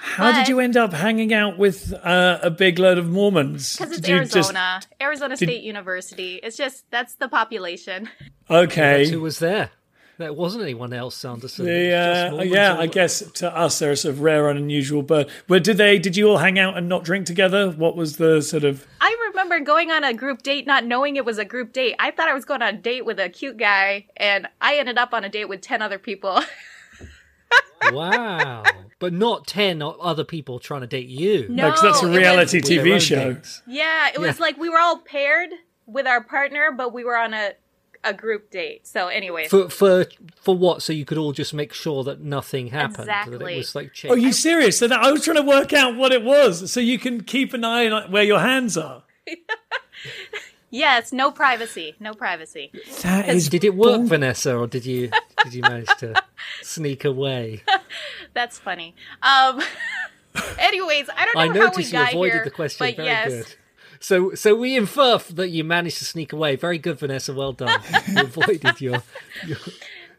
How 0.01 0.31
but, 0.31 0.39
did 0.39 0.49
you 0.49 0.59
end 0.59 0.77
up 0.77 0.93
hanging 0.93 1.33
out 1.33 1.57
with 1.57 1.93
uh, 1.93 2.39
a 2.43 2.51
big 2.51 2.77
load 2.77 2.99
of 2.99 3.09
Mormons? 3.09 3.77
Because 3.77 3.97
it's 3.97 4.07
Arizona, 4.07 4.81
just, 4.81 4.87
Arizona 5.01 5.37
State 5.37 5.47
did, 5.47 5.63
University. 5.63 6.35
It's 6.43 6.57
just 6.57 6.89
that's 6.91 7.15
the 7.15 7.27
population. 7.27 8.09
Okay, 8.49 9.09
who 9.09 9.21
was 9.21 9.39
there? 9.39 9.71
There 10.21 10.31
wasn't 10.33 10.63
anyone 10.63 10.93
else, 10.93 11.15
Sanderson. 11.15 11.65
The, 11.65 11.93
uh, 11.93 12.43
yeah, 12.43 12.77
I 12.77 12.87
guess 12.87 13.19
to 13.33 13.55
us 13.55 13.79
they're 13.79 13.91
a 13.91 13.97
sort 13.97 14.13
of 14.13 14.21
rare 14.21 14.49
and 14.49 14.59
unusual 14.59 15.01
bird. 15.01 15.29
But 15.47 15.63
did 15.63 15.77
they? 15.77 15.97
Did 15.99 16.15
you 16.15 16.29
all 16.29 16.37
hang 16.37 16.59
out 16.59 16.77
and 16.77 16.87
not 16.87 17.03
drink 17.03 17.25
together? 17.25 17.71
What 17.71 17.95
was 17.95 18.17
the 18.17 18.41
sort 18.41 18.63
of? 18.63 18.85
I 19.01 19.15
remember 19.29 19.59
going 19.59 19.91
on 19.91 20.03
a 20.03 20.13
group 20.13 20.43
date, 20.43 20.67
not 20.67 20.85
knowing 20.85 21.15
it 21.15 21.25
was 21.25 21.37
a 21.37 21.45
group 21.45 21.73
date. 21.73 21.95
I 21.99 22.11
thought 22.11 22.27
I 22.27 22.33
was 22.33 22.45
going 22.45 22.61
on 22.61 22.75
a 22.75 22.77
date 22.77 23.05
with 23.05 23.19
a 23.19 23.29
cute 23.29 23.57
guy, 23.57 24.07
and 24.15 24.47
I 24.61 24.75
ended 24.75 24.97
up 24.97 25.13
on 25.13 25.23
a 25.23 25.29
date 25.29 25.49
with 25.49 25.61
ten 25.61 25.81
other 25.81 25.99
people. 25.99 26.41
wow. 27.91 28.63
But 28.99 29.13
not 29.13 29.47
10 29.47 29.81
other 29.81 30.23
people 30.23 30.59
trying 30.59 30.81
to 30.81 30.87
date 30.87 31.07
you. 31.07 31.47
No, 31.49 31.65
because 31.65 31.81
that's 31.81 32.03
a 32.03 32.07
reality 32.07 32.61
TV 32.61 33.01
show. 33.01 33.37
Yeah, 33.67 34.09
it 34.13 34.19
was 34.19 34.39
like 34.39 34.57
we 34.57 34.69
were 34.69 34.79
all 34.79 34.99
paired 34.99 35.49
with 35.87 36.05
our 36.05 36.23
partner, 36.23 36.71
but 36.71 36.93
we 36.93 37.03
were 37.03 37.17
on 37.17 37.33
a 37.33 37.53
a 38.03 38.13
group 38.13 38.49
date. 38.51 38.87
So 38.87 39.07
anyway, 39.07 39.47
for 39.47 39.69
for 39.69 40.05
for 40.35 40.55
what? 40.57 40.81
So 40.81 40.93
you 40.93 41.05
could 41.05 41.17
all 41.17 41.31
just 41.31 41.53
make 41.53 41.73
sure 41.73 42.03
that 42.03 42.21
nothing 42.21 42.67
happened. 42.67 43.01
Exactly. 43.01 43.37
That 43.37 43.47
it 43.47 43.57
was 43.57 43.75
like. 43.75 43.93
Changed. 43.93 44.13
Are 44.13 44.17
you 44.17 44.31
serious? 44.31 44.77
So 44.79 44.87
that 44.87 44.99
I 44.99 45.11
was 45.11 45.23
trying 45.23 45.37
to 45.37 45.43
work 45.43 45.73
out 45.73 45.95
what 45.95 46.11
it 46.11 46.23
was, 46.23 46.71
so 46.71 46.79
you 46.79 46.97
can 46.99 47.23
keep 47.23 47.53
an 47.53 47.63
eye 47.63 47.89
on 47.89 48.11
where 48.11 48.23
your 48.23 48.39
hands 48.39 48.77
are. 48.77 49.03
yes, 50.69 51.11
no 51.11 51.31
privacy, 51.31 51.95
no 51.99 52.13
privacy. 52.13 52.71
That 53.03 53.29
is. 53.29 53.49
Did 53.49 53.63
it 53.63 53.75
work, 53.75 54.01
Vanessa, 54.01 54.55
or 54.57 54.67
did 54.67 54.85
you 54.85 55.11
did 55.43 55.53
you 55.53 55.61
manage 55.61 55.89
to 55.99 56.21
sneak 56.61 57.05
away? 57.05 57.63
That's 58.33 58.57
funny. 58.59 58.95
Um. 59.21 59.61
Anyways, 60.57 61.09
I 61.15 61.25
don't 61.25 61.35
know 61.35 61.41
I 61.41 61.47
how 61.47 61.53
noticed 61.53 61.77
we 61.77 61.83
you 61.85 61.91
got 61.91 62.13
avoided 62.13 62.33
here, 62.35 62.43
the 62.45 62.51
question. 62.51 62.87
but 62.87 62.95
Very 62.95 63.09
yes. 63.09 63.29
good. 63.29 63.55
So, 64.01 64.33
so 64.33 64.55
we 64.55 64.75
infer 64.75 65.19
that 65.19 65.49
you 65.49 65.63
managed 65.63 65.99
to 65.99 66.05
sneak 66.05 66.33
away. 66.33 66.55
Very 66.55 66.79
good, 66.79 66.99
Vanessa. 66.99 67.33
Well 67.33 67.53
done. 67.53 67.79
you 68.07 68.21
avoided 68.21 68.81
your, 68.81 69.03
your. 69.45 69.57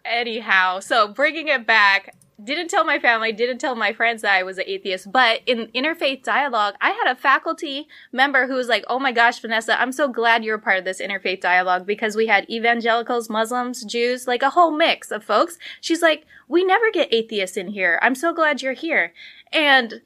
Anyhow, 0.05 0.79
so 0.79 1.09
bringing 1.09 1.49
it 1.49 1.67
back, 1.67 2.15
didn't 2.43 2.69
tell 2.69 2.85
my 2.85 3.01
family, 3.01 3.33
didn't 3.33 3.59
tell 3.59 3.75
my 3.75 3.93
friends 3.93 4.23
that 4.23 4.35
I 4.35 4.45
was 4.45 4.59
an 4.59 4.65
atheist. 4.69 5.11
But 5.11 5.41
in 5.47 5.67
interfaith 5.75 6.23
dialogue, 6.23 6.75
I 6.81 6.91
had 6.91 7.11
a 7.11 7.19
faculty 7.19 7.89
member 8.13 8.47
who 8.47 8.55
was 8.55 8.69
like, 8.69 8.85
"Oh 8.87 9.01
my 9.01 9.11
gosh, 9.11 9.41
Vanessa, 9.41 9.81
I'm 9.81 9.93
so 9.93 10.09
glad 10.09 10.45
you're 10.45 10.57
a 10.57 10.61
part 10.61 10.79
of 10.79 10.85
this 10.85 11.01
interfaith 11.01 11.41
dialogue 11.41 11.85
because 11.85 12.17
we 12.17 12.29
had 12.29 12.49
evangelicals, 12.49 13.29
Muslims, 13.29 13.85
Jews, 13.85 14.29
like 14.29 14.43
a 14.43 14.51
whole 14.51 14.71
mix 14.71 15.11
of 15.11 15.25
folks." 15.25 15.59
She's 15.81 16.03
like, 16.03 16.25
"We 16.49 16.65
never 16.65 16.91
get 16.93 17.13
atheists 17.13 17.57
in 17.57 17.69
here. 17.69 17.99
I'm 18.01 18.15
so 18.15 18.33
glad 18.33 18.63
you're 18.63 18.73
here." 18.75 19.13
And 19.53 20.03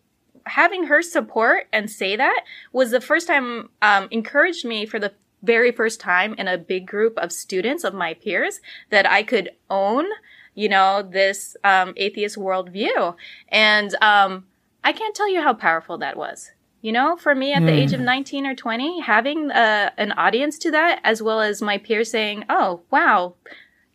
having 0.46 0.84
her 0.84 1.02
support 1.02 1.66
and 1.72 1.90
say 1.90 2.16
that 2.16 2.44
was 2.72 2.90
the 2.90 3.00
first 3.00 3.26
time 3.26 3.68
um, 3.82 4.08
encouraged 4.10 4.64
me 4.64 4.86
for 4.86 4.98
the 4.98 5.12
very 5.42 5.70
first 5.72 6.00
time 6.00 6.34
in 6.34 6.48
a 6.48 6.58
big 6.58 6.86
group 6.86 7.18
of 7.18 7.32
students 7.32 7.84
of 7.84 7.94
my 7.94 8.14
peers 8.14 8.60
that 8.90 9.08
I 9.08 9.22
could 9.22 9.50
own, 9.70 10.06
you 10.54 10.68
know, 10.68 11.02
this 11.02 11.56
um, 11.64 11.94
atheist 11.96 12.36
worldview. 12.36 13.14
And 13.48 13.94
um, 14.02 14.46
I 14.82 14.92
can't 14.92 15.14
tell 15.14 15.30
you 15.30 15.42
how 15.42 15.54
powerful 15.54 15.98
that 15.98 16.16
was. 16.16 16.50
You 16.82 16.92
know, 16.92 17.16
for 17.16 17.34
me 17.34 17.52
at 17.52 17.62
mm. 17.62 17.66
the 17.66 17.72
age 17.72 17.92
of 17.94 17.98
hmm. 17.98 18.06
19 18.06 18.46
or 18.46 18.54
20, 18.54 19.00
having 19.00 19.50
uh, 19.50 19.90
an 19.96 20.12
audience 20.12 20.56
to 20.58 20.70
that, 20.70 21.00
as 21.02 21.20
well 21.20 21.40
as 21.40 21.60
my 21.60 21.78
peers 21.78 22.12
saying, 22.12 22.44
oh, 22.48 22.82
wow, 22.92 23.34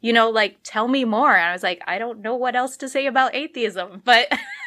you 0.01 0.11
know, 0.11 0.29
like, 0.29 0.57
tell 0.63 0.89
me 0.89 1.05
more. 1.05 1.33
And 1.33 1.45
I 1.45 1.53
was 1.53 1.63
like, 1.63 1.81
I 1.87 1.99
don't 1.99 2.19
know 2.19 2.35
what 2.35 2.53
else 2.53 2.75
to 2.77 2.89
say 2.89 3.05
about 3.05 3.33
atheism, 3.33 4.01
but. 4.03 4.27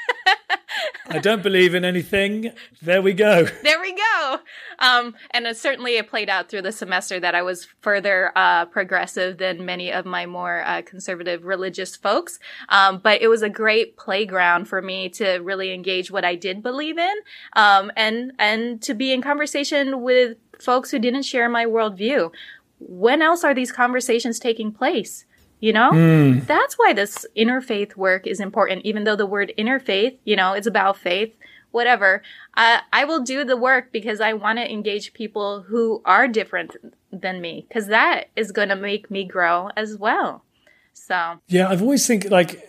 I 1.06 1.18
don't 1.18 1.42
believe 1.42 1.74
in 1.74 1.84
anything. 1.84 2.52
There 2.80 3.02
we 3.02 3.12
go. 3.12 3.46
There 3.62 3.80
we 3.80 3.94
go. 3.94 4.38
Um, 4.78 5.14
and 5.30 5.46
it 5.46 5.56
certainly 5.56 5.96
it 5.96 6.08
played 6.08 6.28
out 6.28 6.48
through 6.48 6.62
the 6.62 6.72
semester 6.72 7.18
that 7.20 7.34
I 7.34 7.42
was 7.42 7.66
further 7.80 8.32
uh, 8.36 8.66
progressive 8.66 9.38
than 9.38 9.64
many 9.64 9.92
of 9.92 10.04
my 10.04 10.26
more 10.26 10.62
uh, 10.64 10.82
conservative 10.82 11.44
religious 11.44 11.96
folks. 11.96 12.38
Um, 12.68 12.98
but 13.02 13.22
it 13.22 13.28
was 13.28 13.42
a 13.42 13.48
great 13.48 13.96
playground 13.96 14.66
for 14.66 14.82
me 14.82 15.08
to 15.10 15.38
really 15.38 15.72
engage 15.72 16.10
what 16.10 16.24
I 16.24 16.34
did 16.34 16.62
believe 16.62 16.98
in, 16.98 17.14
um, 17.54 17.90
and 17.96 18.32
and 18.38 18.82
to 18.82 18.94
be 18.94 19.12
in 19.12 19.22
conversation 19.22 20.02
with 20.02 20.36
folks 20.60 20.90
who 20.90 20.98
didn't 20.98 21.22
share 21.22 21.48
my 21.48 21.64
worldview. 21.64 22.32
When 22.78 23.22
else 23.22 23.44
are 23.44 23.54
these 23.54 23.72
conversations 23.72 24.38
taking 24.38 24.72
place? 24.72 25.24
You 25.64 25.72
know, 25.72 25.92
mm. 25.92 26.46
that's 26.46 26.74
why 26.74 26.92
this 26.92 27.24
interfaith 27.34 27.96
work 27.96 28.26
is 28.26 28.38
important. 28.38 28.84
Even 28.84 29.04
though 29.04 29.16
the 29.16 29.24
word 29.24 29.50
interfaith, 29.56 30.14
you 30.22 30.36
know, 30.36 30.52
it's 30.52 30.66
about 30.66 30.98
faith, 30.98 31.32
whatever. 31.70 32.20
I, 32.54 32.82
I 32.92 33.06
will 33.06 33.22
do 33.22 33.46
the 33.46 33.56
work 33.56 33.90
because 33.90 34.20
I 34.20 34.34
want 34.34 34.58
to 34.58 34.70
engage 34.70 35.14
people 35.14 35.62
who 35.62 36.02
are 36.04 36.28
different 36.28 36.76
than 37.10 37.40
me, 37.40 37.64
because 37.66 37.86
that 37.86 38.26
is 38.36 38.52
going 38.52 38.68
to 38.68 38.76
make 38.76 39.10
me 39.10 39.24
grow 39.24 39.70
as 39.74 39.96
well. 39.96 40.44
So 40.92 41.40
yeah, 41.48 41.70
I've 41.70 41.80
always 41.80 42.06
think 42.06 42.28
like 42.28 42.62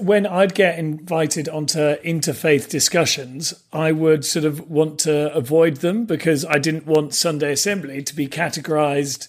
when 0.00 0.24
I'd 0.24 0.54
get 0.54 0.78
invited 0.78 1.48
onto 1.48 1.96
interfaith 2.02 2.68
discussions, 2.68 3.52
I 3.72 3.90
would 3.90 4.24
sort 4.24 4.44
of 4.44 4.70
want 4.70 5.00
to 5.00 5.34
avoid 5.34 5.78
them 5.78 6.04
because 6.04 6.44
I 6.44 6.58
didn't 6.58 6.86
want 6.86 7.14
Sunday 7.14 7.50
Assembly 7.50 8.00
to 8.00 8.14
be 8.14 8.28
categorized 8.28 9.28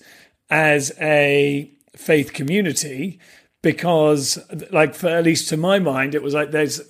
as 0.52 0.92
a 1.02 1.72
faith 1.96 2.34
community 2.34 3.20
because 3.62 4.40
like 4.72 4.96
for 4.96 5.10
at 5.10 5.24
least 5.24 5.50
to 5.50 5.58
my 5.58 5.80
mind 5.80 6.16
it 6.16 6.24
was 6.24 6.34
like 6.34 6.52
there's 6.52 6.82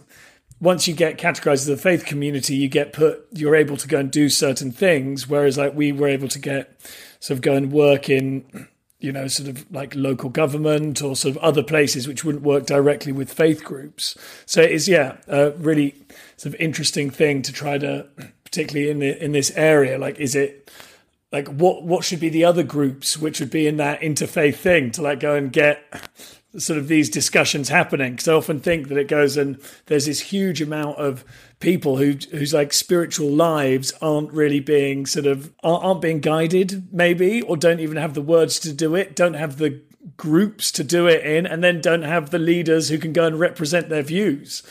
once 0.59 0.87
you 0.87 0.93
get 0.93 1.17
categorized 1.17 1.53
as 1.53 1.69
a 1.69 1.77
faith 1.77 2.05
community 2.05 2.55
you 2.55 2.69
get 2.69 2.93
put 2.93 3.25
you're 3.31 3.55
able 3.55 3.77
to 3.77 3.87
go 3.87 3.99
and 3.99 4.11
do 4.11 4.29
certain 4.29 4.71
things 4.71 5.27
whereas 5.27 5.57
like 5.57 5.73
we 5.73 5.91
were 5.91 6.07
able 6.07 6.27
to 6.27 6.39
get 6.39 6.79
sort 7.19 7.37
of 7.37 7.41
go 7.41 7.53
and 7.53 7.71
work 7.71 8.09
in 8.09 8.67
you 9.03 9.11
know 9.11 9.27
sort 9.27 9.49
of 9.49 9.69
like 9.71 9.93
local 9.95 10.29
government 10.29 11.01
or 11.01 11.15
sort 11.15 11.35
of 11.35 11.43
other 11.43 11.61
places 11.61 12.07
which 12.07 12.23
wouldn't 12.23 12.43
work 12.43 12.65
directly 12.65 13.11
with 13.11 13.31
faith 13.31 13.63
groups. 13.63 14.17
So 14.45 14.61
it 14.61 14.71
is 14.71 14.87
yeah 14.87 15.17
a 15.27 15.51
really 15.51 15.93
sort 16.37 16.55
of 16.55 16.61
interesting 16.61 17.09
thing 17.09 17.41
to 17.43 17.51
try 17.51 17.77
to 17.77 18.07
particularly 18.45 18.89
in 18.89 18.99
the 18.99 19.23
in 19.23 19.33
this 19.33 19.51
area. 19.55 19.99
Like 19.99 20.19
is 20.19 20.35
it 20.35 20.71
like 21.33 21.47
what 21.47 21.83
what 21.83 22.05
should 22.05 22.19
be 22.19 22.29
the 22.29 22.45
other 22.45 22.63
groups 22.63 23.17
which 23.17 23.39
would 23.39 23.49
be 23.49 23.67
in 23.67 23.77
that 23.77 23.99
interfaith 24.01 24.55
thing 24.55 24.91
to 24.91 25.01
like 25.01 25.19
go 25.19 25.35
and 25.35 25.51
get 25.51 25.83
sort 26.55 26.77
of 26.77 26.87
these 26.87 27.09
discussions 27.09 27.67
happening? 27.67 28.13
Because 28.13 28.27
I 28.27 28.33
often 28.33 28.59
think 28.59 28.87
that 28.87 28.97
it 28.97 29.07
goes 29.07 29.35
and 29.35 29.59
there's 29.87 30.05
this 30.05 30.21
huge 30.21 30.61
amount 30.61 30.99
of 30.99 31.25
people 31.59 31.97
who 31.97 32.13
whose 32.31 32.53
like 32.53 32.71
spiritual 32.71 33.29
lives 33.29 33.91
aren't 33.99 34.31
really 34.31 34.59
being 34.59 35.07
sort 35.07 35.25
of 35.25 35.51
aren't 35.63 36.01
being 36.01 36.19
guided 36.19 36.93
maybe 36.93 37.41
or 37.41 37.57
don't 37.57 37.79
even 37.79 37.97
have 37.97 38.13
the 38.13 38.21
words 38.21 38.59
to 38.59 38.71
do 38.71 38.95
it 38.95 39.15
don't 39.15 39.35
have 39.35 39.57
the 39.57 39.81
groups 40.17 40.71
to 40.73 40.83
do 40.83 41.07
it 41.07 41.25
in 41.25 41.47
and 41.47 41.63
then 41.63 41.79
don't 41.79 42.01
have 42.01 42.29
the 42.29 42.37
leaders 42.37 42.89
who 42.89 42.97
can 42.97 43.13
go 43.13 43.25
and 43.25 43.39
represent 43.39 43.87
their 43.87 44.03
views 44.03 44.61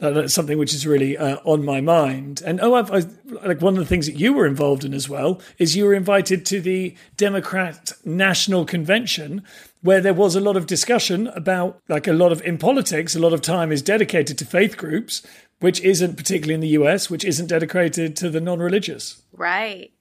that's 0.00 0.32
something 0.32 0.58
which 0.58 0.74
is 0.74 0.86
really 0.86 1.16
uh, 1.16 1.36
on 1.44 1.64
my 1.64 1.80
mind. 1.80 2.42
And 2.44 2.60
oh, 2.60 2.74
I've, 2.74 2.90
I, 2.90 3.02
like 3.46 3.60
one 3.60 3.74
of 3.74 3.80
the 3.80 3.86
things 3.86 4.06
that 4.06 4.16
you 4.16 4.32
were 4.32 4.46
involved 4.46 4.84
in 4.84 4.94
as 4.94 5.08
well 5.08 5.40
is 5.58 5.76
you 5.76 5.84
were 5.84 5.94
invited 5.94 6.46
to 6.46 6.60
the 6.60 6.96
Democrat 7.16 7.92
National 8.04 8.64
Convention, 8.64 9.42
where 9.82 10.00
there 10.00 10.14
was 10.14 10.34
a 10.34 10.40
lot 10.40 10.56
of 10.56 10.66
discussion 10.66 11.26
about 11.28 11.80
like 11.88 12.06
a 12.06 12.12
lot 12.12 12.32
of 12.32 12.40
in 12.42 12.56
politics. 12.56 13.14
A 13.14 13.20
lot 13.20 13.34
of 13.34 13.42
time 13.42 13.70
is 13.70 13.82
dedicated 13.82 14.38
to 14.38 14.44
faith 14.46 14.78
groups, 14.78 15.24
which 15.60 15.80
isn't 15.80 16.16
particularly 16.16 16.54
in 16.54 16.60
the 16.60 16.82
US, 16.82 17.10
which 17.10 17.24
isn't 17.24 17.48
dedicated 17.48 18.16
to 18.16 18.30
the 18.30 18.40
non-religious. 18.40 19.22
Right. 19.32 19.92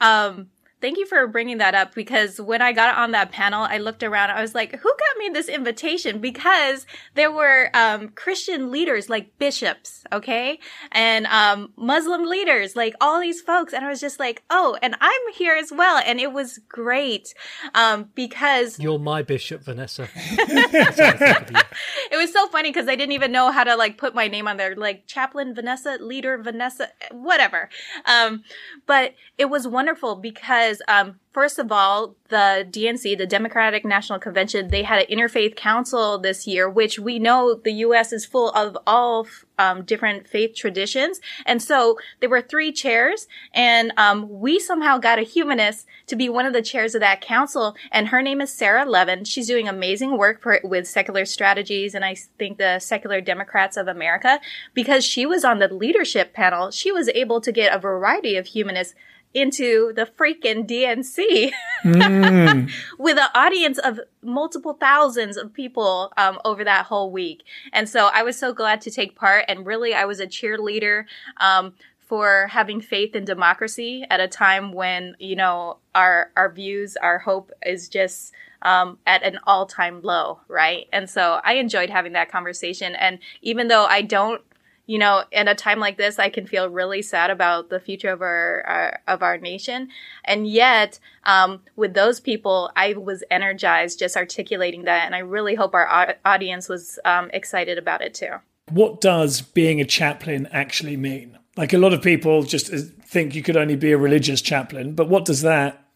Um, 0.00 0.48
Thank 0.80 0.98
you 0.98 1.06
for 1.06 1.26
bringing 1.26 1.58
that 1.58 1.74
up 1.74 1.94
because 1.94 2.40
when 2.40 2.60
I 2.60 2.72
got 2.72 2.98
on 2.98 3.12
that 3.12 3.32
panel, 3.32 3.62
I 3.62 3.78
looked 3.78 4.02
around. 4.02 4.30
I 4.30 4.42
was 4.42 4.54
like, 4.54 4.72
who 4.72 4.90
got 4.90 5.18
me 5.18 5.30
this 5.32 5.48
invitation? 5.48 6.20
Because 6.20 6.86
there 7.14 7.32
were 7.32 7.70
um, 7.74 8.10
Christian 8.10 8.70
leaders 8.70 9.08
like 9.08 9.38
bishops, 9.38 10.04
okay, 10.12 10.58
and 10.92 11.26
um, 11.26 11.72
Muslim 11.76 12.24
leaders, 12.24 12.76
like 12.76 12.94
all 13.00 13.20
these 13.20 13.40
folks, 13.40 13.72
and 13.72 13.84
I 13.84 13.88
was 13.88 14.00
just 14.00 14.20
like, 14.20 14.42
oh, 14.50 14.76
and 14.82 14.94
I'm 15.00 15.32
here 15.34 15.54
as 15.54 15.72
well, 15.72 16.02
and 16.04 16.20
it 16.20 16.32
was 16.32 16.58
great 16.68 17.34
um, 17.74 18.10
because 18.14 18.78
you're 18.78 18.98
my 18.98 19.22
bishop, 19.22 19.64
Vanessa. 19.64 20.08
it 20.16 22.16
was 22.16 22.32
so 22.32 22.46
funny 22.48 22.70
because 22.70 22.88
I 22.88 22.96
didn't 22.96 23.12
even 23.12 23.32
know 23.32 23.50
how 23.50 23.64
to 23.64 23.76
like 23.76 23.98
put 23.98 24.14
my 24.14 24.28
name 24.28 24.48
on 24.48 24.56
there, 24.56 24.74
like 24.76 25.06
chaplain 25.06 25.54
Vanessa, 25.54 25.98
leader 26.00 26.38
Vanessa, 26.38 26.88
whatever. 27.10 27.68
Um, 28.04 28.42
but 28.86 29.14
it 29.38 29.46
was 29.46 29.66
wonderful 29.66 30.16
because 30.16 30.73
because 30.74 30.82
um, 30.88 31.20
first 31.32 31.58
of 31.58 31.70
all, 31.70 32.16
the 32.28 32.66
DNC, 32.70 33.18
the 33.18 33.26
Democratic 33.26 33.84
National 33.84 34.18
Convention, 34.18 34.68
they 34.68 34.82
had 34.82 35.02
an 35.02 35.16
interfaith 35.16 35.56
council 35.56 36.18
this 36.18 36.46
year, 36.46 36.68
which 36.68 36.98
we 36.98 37.18
know 37.18 37.54
the 37.54 37.72
U.S. 37.72 38.12
is 38.12 38.24
full 38.24 38.50
of 38.50 38.76
all 38.86 39.26
um, 39.58 39.84
different 39.84 40.26
faith 40.26 40.54
traditions, 40.54 41.20
and 41.46 41.62
so 41.62 41.98
there 42.20 42.28
were 42.28 42.40
three 42.40 42.72
chairs, 42.72 43.28
and 43.52 43.92
um, 43.96 44.40
we 44.40 44.58
somehow 44.58 44.98
got 44.98 45.18
a 45.18 45.22
humanist 45.22 45.86
to 46.06 46.16
be 46.16 46.28
one 46.28 46.46
of 46.46 46.52
the 46.52 46.62
chairs 46.62 46.94
of 46.94 47.00
that 47.00 47.20
council, 47.20 47.76
and 47.92 48.08
her 48.08 48.22
name 48.22 48.40
is 48.40 48.52
Sarah 48.52 48.84
Levin. 48.84 49.24
She's 49.24 49.46
doing 49.46 49.68
amazing 49.68 50.16
work 50.18 50.42
for, 50.42 50.60
with 50.64 50.88
secular 50.88 51.24
strategies, 51.24 51.94
and 51.94 52.04
I 52.04 52.16
think 52.38 52.58
the 52.58 52.78
Secular 52.78 53.20
Democrats 53.20 53.76
of 53.76 53.86
America, 53.86 54.40
because 54.72 55.04
she 55.04 55.24
was 55.26 55.44
on 55.44 55.58
the 55.58 55.72
leadership 55.72 56.32
panel, 56.32 56.70
she 56.70 56.90
was 56.90 57.08
able 57.10 57.40
to 57.40 57.52
get 57.52 57.74
a 57.74 57.78
variety 57.78 58.36
of 58.36 58.46
humanists 58.46 58.94
into 59.34 59.92
the 59.94 60.06
freaking 60.06 60.66
DNC 60.66 61.52
mm. 61.84 62.70
with 62.98 63.18
an 63.18 63.28
audience 63.34 63.78
of 63.78 64.00
multiple 64.22 64.74
thousands 64.74 65.36
of 65.36 65.52
people 65.52 66.12
um, 66.16 66.38
over 66.44 66.64
that 66.64 66.86
whole 66.86 67.10
week. 67.10 67.42
And 67.72 67.88
so 67.88 68.10
I 68.14 68.22
was 68.22 68.38
so 68.38 68.52
glad 68.52 68.80
to 68.82 68.90
take 68.90 69.16
part. 69.16 69.44
And 69.48 69.66
really, 69.66 69.92
I 69.92 70.04
was 70.04 70.20
a 70.20 70.26
cheerleader 70.26 71.04
um, 71.38 71.74
for 71.98 72.46
having 72.48 72.80
faith 72.80 73.16
in 73.16 73.24
democracy 73.24 74.06
at 74.08 74.20
a 74.20 74.28
time 74.28 74.72
when, 74.72 75.16
you 75.18 75.34
know, 75.34 75.78
our, 75.94 76.30
our 76.36 76.50
views, 76.50 76.96
our 76.96 77.18
hope 77.18 77.50
is 77.66 77.88
just 77.88 78.32
um, 78.62 78.98
at 79.06 79.22
an 79.22 79.38
all 79.46 79.66
time 79.66 80.00
low, 80.02 80.40
right? 80.48 80.86
And 80.92 81.10
so 81.10 81.40
I 81.44 81.54
enjoyed 81.54 81.90
having 81.90 82.12
that 82.12 82.30
conversation. 82.30 82.94
And 82.94 83.18
even 83.42 83.68
though 83.68 83.84
I 83.84 84.02
don't 84.02 84.42
you 84.86 84.98
know, 84.98 85.24
in 85.32 85.48
a 85.48 85.54
time 85.54 85.80
like 85.80 85.96
this, 85.96 86.18
I 86.18 86.28
can 86.28 86.46
feel 86.46 86.68
really 86.68 87.00
sad 87.00 87.30
about 87.30 87.70
the 87.70 87.80
future 87.80 88.10
of 88.10 88.20
our, 88.20 88.62
our 88.66 89.00
of 89.08 89.22
our 89.22 89.38
nation. 89.38 89.88
And 90.24 90.46
yet, 90.46 90.98
um, 91.24 91.62
with 91.76 91.94
those 91.94 92.20
people, 92.20 92.70
I 92.76 92.92
was 92.94 93.24
energized 93.30 93.98
just 93.98 94.16
articulating 94.16 94.84
that, 94.84 95.06
and 95.06 95.14
I 95.14 95.20
really 95.20 95.54
hope 95.54 95.74
our 95.74 96.16
audience 96.24 96.68
was 96.68 96.98
um, 97.04 97.30
excited 97.32 97.78
about 97.78 98.02
it 98.02 98.14
too. 98.14 98.34
What 98.70 99.00
does 99.00 99.40
being 99.40 99.80
a 99.80 99.84
chaplain 99.84 100.48
actually 100.52 100.96
mean? 100.96 101.38
Like 101.56 101.72
a 101.72 101.78
lot 101.78 101.92
of 101.94 102.02
people 102.02 102.42
just 102.42 102.72
uh, 102.72 102.78
think 103.06 103.34
you 103.34 103.42
could 103.42 103.56
only 103.56 103.76
be 103.76 103.92
a 103.92 103.98
religious 103.98 104.42
chaplain, 104.42 104.94
but 104.94 105.08
what 105.08 105.24
does 105.24 105.42
that 105.42 105.86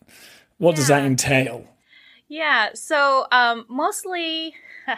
what 0.57 0.73
yeah. 0.73 0.77
does 0.77 0.89
that 0.89 1.05
entail? 1.05 1.67
Yeah, 2.29 2.71
so 2.75 3.27
um, 3.31 3.67
mostly. 3.69 4.55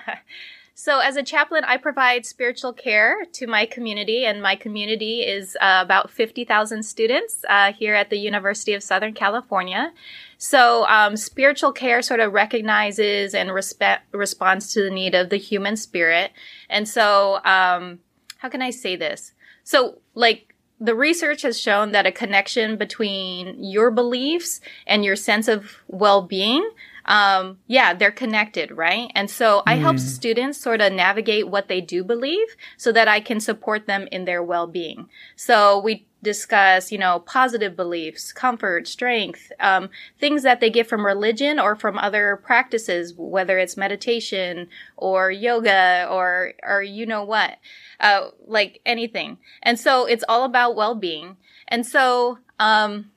So, 0.82 1.00
as 1.00 1.16
a 1.16 1.22
chaplain, 1.22 1.62
I 1.64 1.76
provide 1.76 2.24
spiritual 2.24 2.72
care 2.72 3.26
to 3.34 3.46
my 3.46 3.66
community, 3.66 4.24
and 4.24 4.40
my 4.40 4.56
community 4.56 5.20
is 5.20 5.54
uh, 5.60 5.80
about 5.84 6.10
50,000 6.10 6.82
students 6.82 7.44
uh, 7.50 7.74
here 7.74 7.94
at 7.94 8.08
the 8.08 8.16
University 8.16 8.72
of 8.72 8.82
Southern 8.82 9.12
California. 9.12 9.92
So, 10.38 10.86
um, 10.86 11.18
spiritual 11.18 11.72
care 11.72 12.00
sort 12.00 12.20
of 12.20 12.32
recognizes 12.32 13.34
and 13.34 13.50
respe- 13.50 14.00
responds 14.12 14.72
to 14.72 14.82
the 14.82 14.88
need 14.88 15.14
of 15.14 15.28
the 15.28 15.36
human 15.36 15.76
spirit. 15.76 16.30
And 16.70 16.88
so, 16.88 17.44
um, 17.44 17.98
how 18.38 18.48
can 18.48 18.62
I 18.62 18.70
say 18.70 18.96
this? 18.96 19.34
So, 19.64 19.98
like, 20.14 20.54
the 20.80 20.94
research 20.94 21.42
has 21.42 21.60
shown 21.60 21.92
that 21.92 22.06
a 22.06 22.12
connection 22.12 22.78
between 22.78 23.62
your 23.62 23.90
beliefs 23.90 24.62
and 24.86 25.04
your 25.04 25.16
sense 25.16 25.46
of 25.46 25.76
well-being 25.88 26.66
um, 27.10 27.58
yeah, 27.66 27.92
they're 27.92 28.12
connected, 28.12 28.70
right? 28.70 29.10
And 29.16 29.28
so 29.28 29.64
I 29.66 29.76
mm. 29.76 29.80
help 29.80 29.98
students 29.98 30.58
sort 30.58 30.80
of 30.80 30.92
navigate 30.92 31.48
what 31.48 31.66
they 31.66 31.80
do 31.80 32.04
believe 32.04 32.46
so 32.76 32.92
that 32.92 33.08
I 33.08 33.18
can 33.18 33.40
support 33.40 33.88
them 33.88 34.06
in 34.12 34.26
their 34.26 34.44
well-being. 34.44 35.08
So 35.34 35.80
we 35.80 36.06
discuss, 36.22 36.92
you 36.92 36.98
know, 36.98 37.18
positive 37.18 37.74
beliefs, 37.74 38.32
comfort, 38.32 38.86
strength, 38.86 39.50
um, 39.58 39.90
things 40.20 40.44
that 40.44 40.60
they 40.60 40.70
get 40.70 40.88
from 40.88 41.04
religion 41.04 41.58
or 41.58 41.74
from 41.74 41.98
other 41.98 42.40
practices, 42.44 43.12
whether 43.16 43.58
it's 43.58 43.76
meditation 43.76 44.68
or 44.96 45.32
yoga 45.32 46.06
or, 46.08 46.52
or 46.62 46.80
you 46.80 47.06
know 47.06 47.24
what, 47.24 47.56
uh, 47.98 48.28
like 48.46 48.80
anything. 48.86 49.38
And 49.64 49.80
so 49.80 50.06
it's 50.06 50.24
all 50.28 50.44
about 50.44 50.76
well-being. 50.76 51.38
And 51.66 51.84
so, 51.84 52.38
um, 52.60 53.10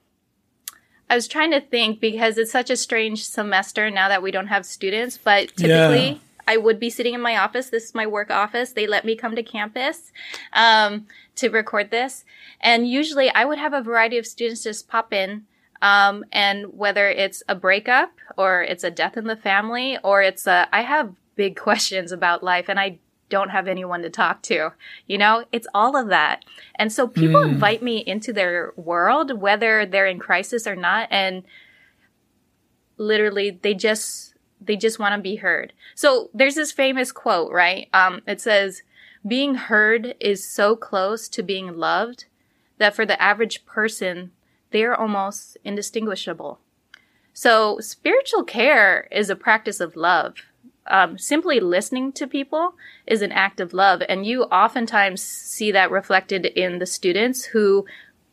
I 1.13 1.15
was 1.15 1.27
trying 1.27 1.51
to 1.51 1.61
think 1.61 1.99
because 1.99 2.39
it's 2.39 2.51
such 2.51 2.71
a 2.71 2.75
strange 2.75 3.23
semester 3.23 3.91
now 3.91 4.07
that 4.07 4.23
we 4.23 4.31
don't 4.31 4.47
have 4.47 4.65
students, 4.65 5.15
but 5.15 5.49
typically 5.55 6.07
yeah. 6.07 6.17
I 6.47 6.57
would 6.57 6.79
be 6.79 6.89
sitting 6.89 7.13
in 7.13 7.21
my 7.21 7.37
office. 7.37 7.69
This 7.69 7.83
is 7.83 7.93
my 7.93 8.07
work 8.07 8.31
office. 8.31 8.71
They 8.71 8.87
let 8.87 9.05
me 9.05 9.15
come 9.15 9.35
to 9.35 9.43
campus 9.43 10.11
um, 10.53 11.05
to 11.35 11.49
record 11.49 11.91
this. 11.91 12.25
And 12.59 12.89
usually 12.89 13.29
I 13.29 13.45
would 13.45 13.59
have 13.59 13.73
a 13.73 13.81
variety 13.83 14.17
of 14.17 14.25
students 14.25 14.63
just 14.63 14.87
pop 14.87 15.13
in. 15.13 15.45
Um, 15.83 16.25
and 16.31 16.73
whether 16.73 17.07
it's 17.07 17.43
a 17.47 17.53
breakup 17.53 18.13
or 18.35 18.63
it's 18.63 18.83
a 18.83 18.89
death 18.89 19.15
in 19.15 19.27
the 19.27 19.35
family 19.35 19.99
or 20.03 20.23
it's 20.23 20.47
a, 20.47 20.67
I 20.73 20.81
have 20.81 21.13
big 21.35 21.55
questions 21.67 22.11
about 22.11 22.41
life 22.41 22.69
and 22.69 22.79
I 22.79 22.97
don't 23.33 23.49
have 23.49 23.67
anyone 23.67 24.03
to 24.03 24.11
talk 24.11 24.43
to. 24.43 24.71
You 25.07 25.17
know, 25.17 25.45
it's 25.51 25.65
all 25.73 25.97
of 25.97 26.09
that. 26.09 26.45
And 26.75 26.93
so 26.93 27.07
people 27.07 27.41
mm. 27.41 27.49
invite 27.49 27.81
me 27.81 27.97
into 27.97 28.31
their 28.31 28.73
world, 28.75 29.41
whether 29.41 29.87
they're 29.87 30.05
in 30.05 30.19
crisis 30.19 30.67
or 30.67 30.75
not. 30.75 31.07
And 31.09 31.41
literally 32.97 33.49
they 33.49 33.73
just, 33.73 34.35
they 34.61 34.77
just 34.77 34.99
want 34.99 35.15
to 35.15 35.21
be 35.21 35.37
heard. 35.37 35.73
So 35.95 36.29
there's 36.31 36.53
this 36.53 36.71
famous 36.71 37.11
quote, 37.11 37.51
right? 37.51 37.89
Um, 37.91 38.21
it 38.27 38.39
says, 38.39 38.83
being 39.25 39.55
heard 39.55 40.13
is 40.19 40.47
so 40.47 40.75
close 40.75 41.27
to 41.29 41.41
being 41.41 41.75
loved 41.75 42.25
that 42.77 42.95
for 42.95 43.03
the 43.03 43.19
average 43.19 43.65
person, 43.65 44.29
they're 44.69 44.95
almost 44.95 45.57
indistinguishable. 45.63 46.59
So 47.33 47.79
spiritual 47.79 48.43
care 48.43 49.07
is 49.11 49.31
a 49.31 49.35
practice 49.35 49.79
of 49.79 49.95
love 49.95 50.35
um, 50.87 51.17
simply 51.17 51.59
listening 51.59 52.11
to 52.13 52.27
people 52.27 52.75
is 53.07 53.21
an 53.21 53.31
act 53.31 53.59
of 53.59 53.73
love. 53.73 54.01
And 54.07 54.25
you 54.25 54.43
oftentimes 54.43 55.21
see 55.21 55.71
that 55.71 55.91
reflected 55.91 56.45
in 56.45 56.79
the 56.79 56.85
students 56.85 57.45
who 57.45 57.85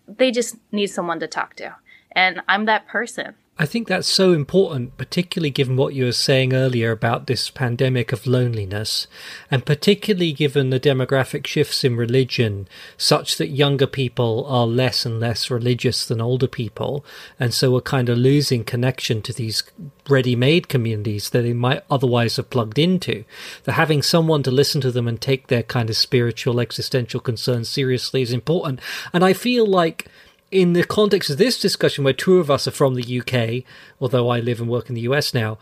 they 0.07 0.31
just 0.31 0.57
need 0.73 0.89
someone 0.89 1.21
to 1.21 1.27
talk 1.27 1.55
to. 1.57 1.77
And 2.13 2.43
I'm 2.49 2.65
that 2.65 2.89
person. 2.89 3.35
I 3.61 3.67
think 3.67 3.89
that's 3.89 4.09
so 4.09 4.33
important, 4.33 4.97
particularly 4.97 5.51
given 5.51 5.77
what 5.77 5.93
you 5.93 6.07
were 6.07 6.13
saying 6.13 6.55
earlier 6.55 6.93
about 6.93 7.27
this 7.27 7.51
pandemic 7.51 8.11
of 8.11 8.27
loneliness, 8.27 9.07
and 9.51 9.67
particularly 9.67 10.33
given 10.33 10.71
the 10.71 10.81
demographic 10.81 11.47
shifts 11.47 11.85
in 11.85 11.95
religion, 11.95 12.67
such 12.97 13.37
that 13.37 13.49
younger 13.49 13.87
people 13.87 14.47
are 14.47 14.67
less 14.67 15.05
and 15.05 15.21
less 15.21 15.51
religious 15.51 16.07
than 16.07 16.23
older 16.23 16.47
people, 16.47 17.05
and 17.39 17.53
so 17.53 17.71
we're 17.71 17.83
kind 17.83 18.09
of 18.09 18.17
losing 18.17 18.65
connection 18.65 19.21
to 19.21 19.33
these 19.35 19.63
ready 20.09 20.35
made 20.35 20.69
communities 20.69 21.29
that 21.29 21.43
they 21.43 21.53
might 21.53 21.85
otherwise 21.91 22.37
have 22.37 22.49
plugged 22.49 22.79
into. 22.79 23.25
That 23.65 23.73
having 23.73 24.01
someone 24.01 24.43
to 24.45 24.51
listen 24.51 24.81
to 24.81 24.91
them 24.91 25.07
and 25.07 25.21
take 25.21 25.49
their 25.49 25.65
kind 25.65 25.91
of 25.91 25.99
spiritual, 25.99 26.61
existential 26.61 27.21
concerns 27.21 27.69
seriously 27.69 28.23
is 28.23 28.33
important. 28.33 28.81
And 29.13 29.23
I 29.23 29.35
feel 29.35 29.67
like 29.67 30.09
in 30.51 30.73
the 30.73 30.85
context 30.85 31.31
of 31.31 31.39
this 31.39 31.61
discussion, 31.61 32.05
where 32.05 32.13
two 32.13 32.39
of 32.39 32.51
us 32.51 32.67
are 32.67 32.73
from 32.73 32.95
the 32.95 33.21
UK, 33.21 33.65
although 34.01 34.29
I 34.29 34.41
live 34.41 34.61
and 34.61 34.69
work 34.69 34.89
in 34.89 34.95
the 34.95 35.03
US 35.03 35.33
now, 35.33 35.59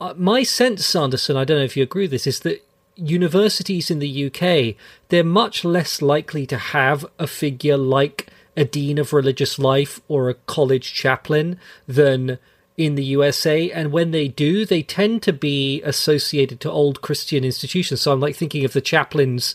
uh, 0.00 0.14
my 0.16 0.42
sense, 0.42 0.86
Sanderson, 0.86 1.36
I 1.36 1.44
don't 1.44 1.58
know 1.58 1.64
if 1.64 1.76
you 1.76 1.82
agree 1.82 2.04
with 2.04 2.12
this, 2.12 2.26
is 2.26 2.40
that 2.40 2.64
universities 2.96 3.90
in 3.90 3.98
the 3.98 4.26
UK 4.26 4.76
they're 5.08 5.24
much 5.24 5.64
less 5.64 6.02
likely 6.02 6.44
to 6.46 6.58
have 6.58 7.06
a 7.18 7.26
figure 7.26 7.76
like 7.76 8.28
a 8.56 8.64
dean 8.64 8.98
of 8.98 9.12
religious 9.12 9.58
life 9.58 10.00
or 10.06 10.28
a 10.28 10.34
college 10.34 10.92
chaplain 10.92 11.58
than 11.86 12.38
in 12.76 12.94
the 12.94 13.04
USA, 13.04 13.70
and 13.70 13.92
when 13.92 14.10
they 14.10 14.26
do, 14.26 14.64
they 14.64 14.82
tend 14.82 15.22
to 15.22 15.34
be 15.34 15.82
associated 15.82 16.60
to 16.60 16.70
old 16.70 17.02
Christian 17.02 17.44
institutions. 17.44 18.00
So 18.00 18.10
I'm 18.10 18.20
like 18.20 18.36
thinking 18.36 18.64
of 18.64 18.72
the 18.72 18.80
chaplains 18.80 19.54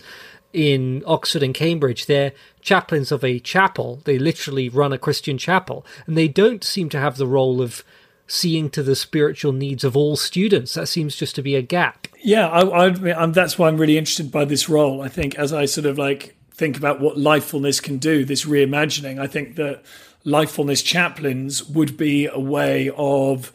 in 0.55 1.03
Oxford 1.05 1.43
and 1.43 1.53
Cambridge, 1.53 2.05
they're 2.05 2.31
chaplains 2.61 3.11
of 3.11 3.23
a 3.25 3.39
chapel. 3.39 4.01
They 4.05 4.17
literally 4.17 4.69
run 4.69 4.93
a 4.93 4.97
Christian 4.97 5.37
chapel, 5.37 5.85
and 6.07 6.17
they 6.17 6.29
don't 6.29 6.63
seem 6.63 6.87
to 6.89 6.99
have 6.99 7.17
the 7.17 7.27
role 7.27 7.61
of 7.61 7.83
seeing 8.25 8.69
to 8.71 8.81
the 8.81 8.95
spiritual 8.95 9.51
needs 9.51 9.83
of 9.83 9.97
all 9.97 10.15
students. 10.15 10.73
That 10.73 10.87
seems 10.87 11.17
just 11.17 11.35
to 11.35 11.41
be 11.41 11.55
a 11.55 11.61
gap. 11.61 12.07
Yeah, 12.23 12.47
I, 12.47 12.87
I, 12.87 13.25
that's 13.27 13.59
why 13.59 13.67
I'm 13.67 13.77
really 13.77 13.97
interested 13.97 14.31
by 14.31 14.45
this 14.45 14.69
role. 14.69 15.01
I 15.01 15.09
think 15.09 15.35
as 15.35 15.51
I 15.51 15.65
sort 15.65 15.85
of 15.85 15.97
like 15.97 16.35
think 16.51 16.77
about 16.77 17.01
what 17.01 17.17
lifefulness 17.17 17.81
can 17.83 17.97
do, 17.97 18.23
this 18.23 18.45
reimagining, 18.45 19.19
I 19.19 19.27
think 19.27 19.57
that 19.57 19.83
lifefulness 20.25 20.83
chaplains 20.83 21.65
would 21.65 21.97
be 21.97 22.27
a 22.27 22.39
way 22.39 22.89
of 22.95 23.51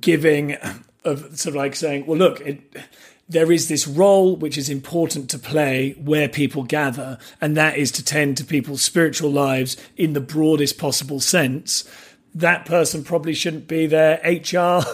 giving, 0.00 0.56
of 1.04 1.38
sort 1.38 1.54
of 1.54 1.56
like 1.56 1.76
saying, 1.76 2.06
well, 2.06 2.18
look, 2.18 2.40
it, 2.40 2.62
there 3.28 3.50
is 3.50 3.68
this 3.68 3.86
role 3.86 4.36
which 4.36 4.58
is 4.58 4.68
important 4.68 5.30
to 5.30 5.38
play 5.38 5.92
where 5.92 6.28
people 6.28 6.64
gather, 6.64 7.18
and 7.40 7.56
that 7.56 7.76
is 7.76 7.90
to 7.92 8.04
tend 8.04 8.36
to 8.36 8.44
people's 8.44 8.82
spiritual 8.82 9.30
lives 9.30 9.76
in 9.96 10.12
the 10.12 10.20
broadest 10.20 10.78
possible 10.78 11.20
sense. 11.20 11.88
That 12.34 12.64
person 12.64 13.04
probably 13.04 13.34
shouldn't 13.34 13.68
be 13.68 13.86
their 13.86 14.16
HR. 14.24 14.84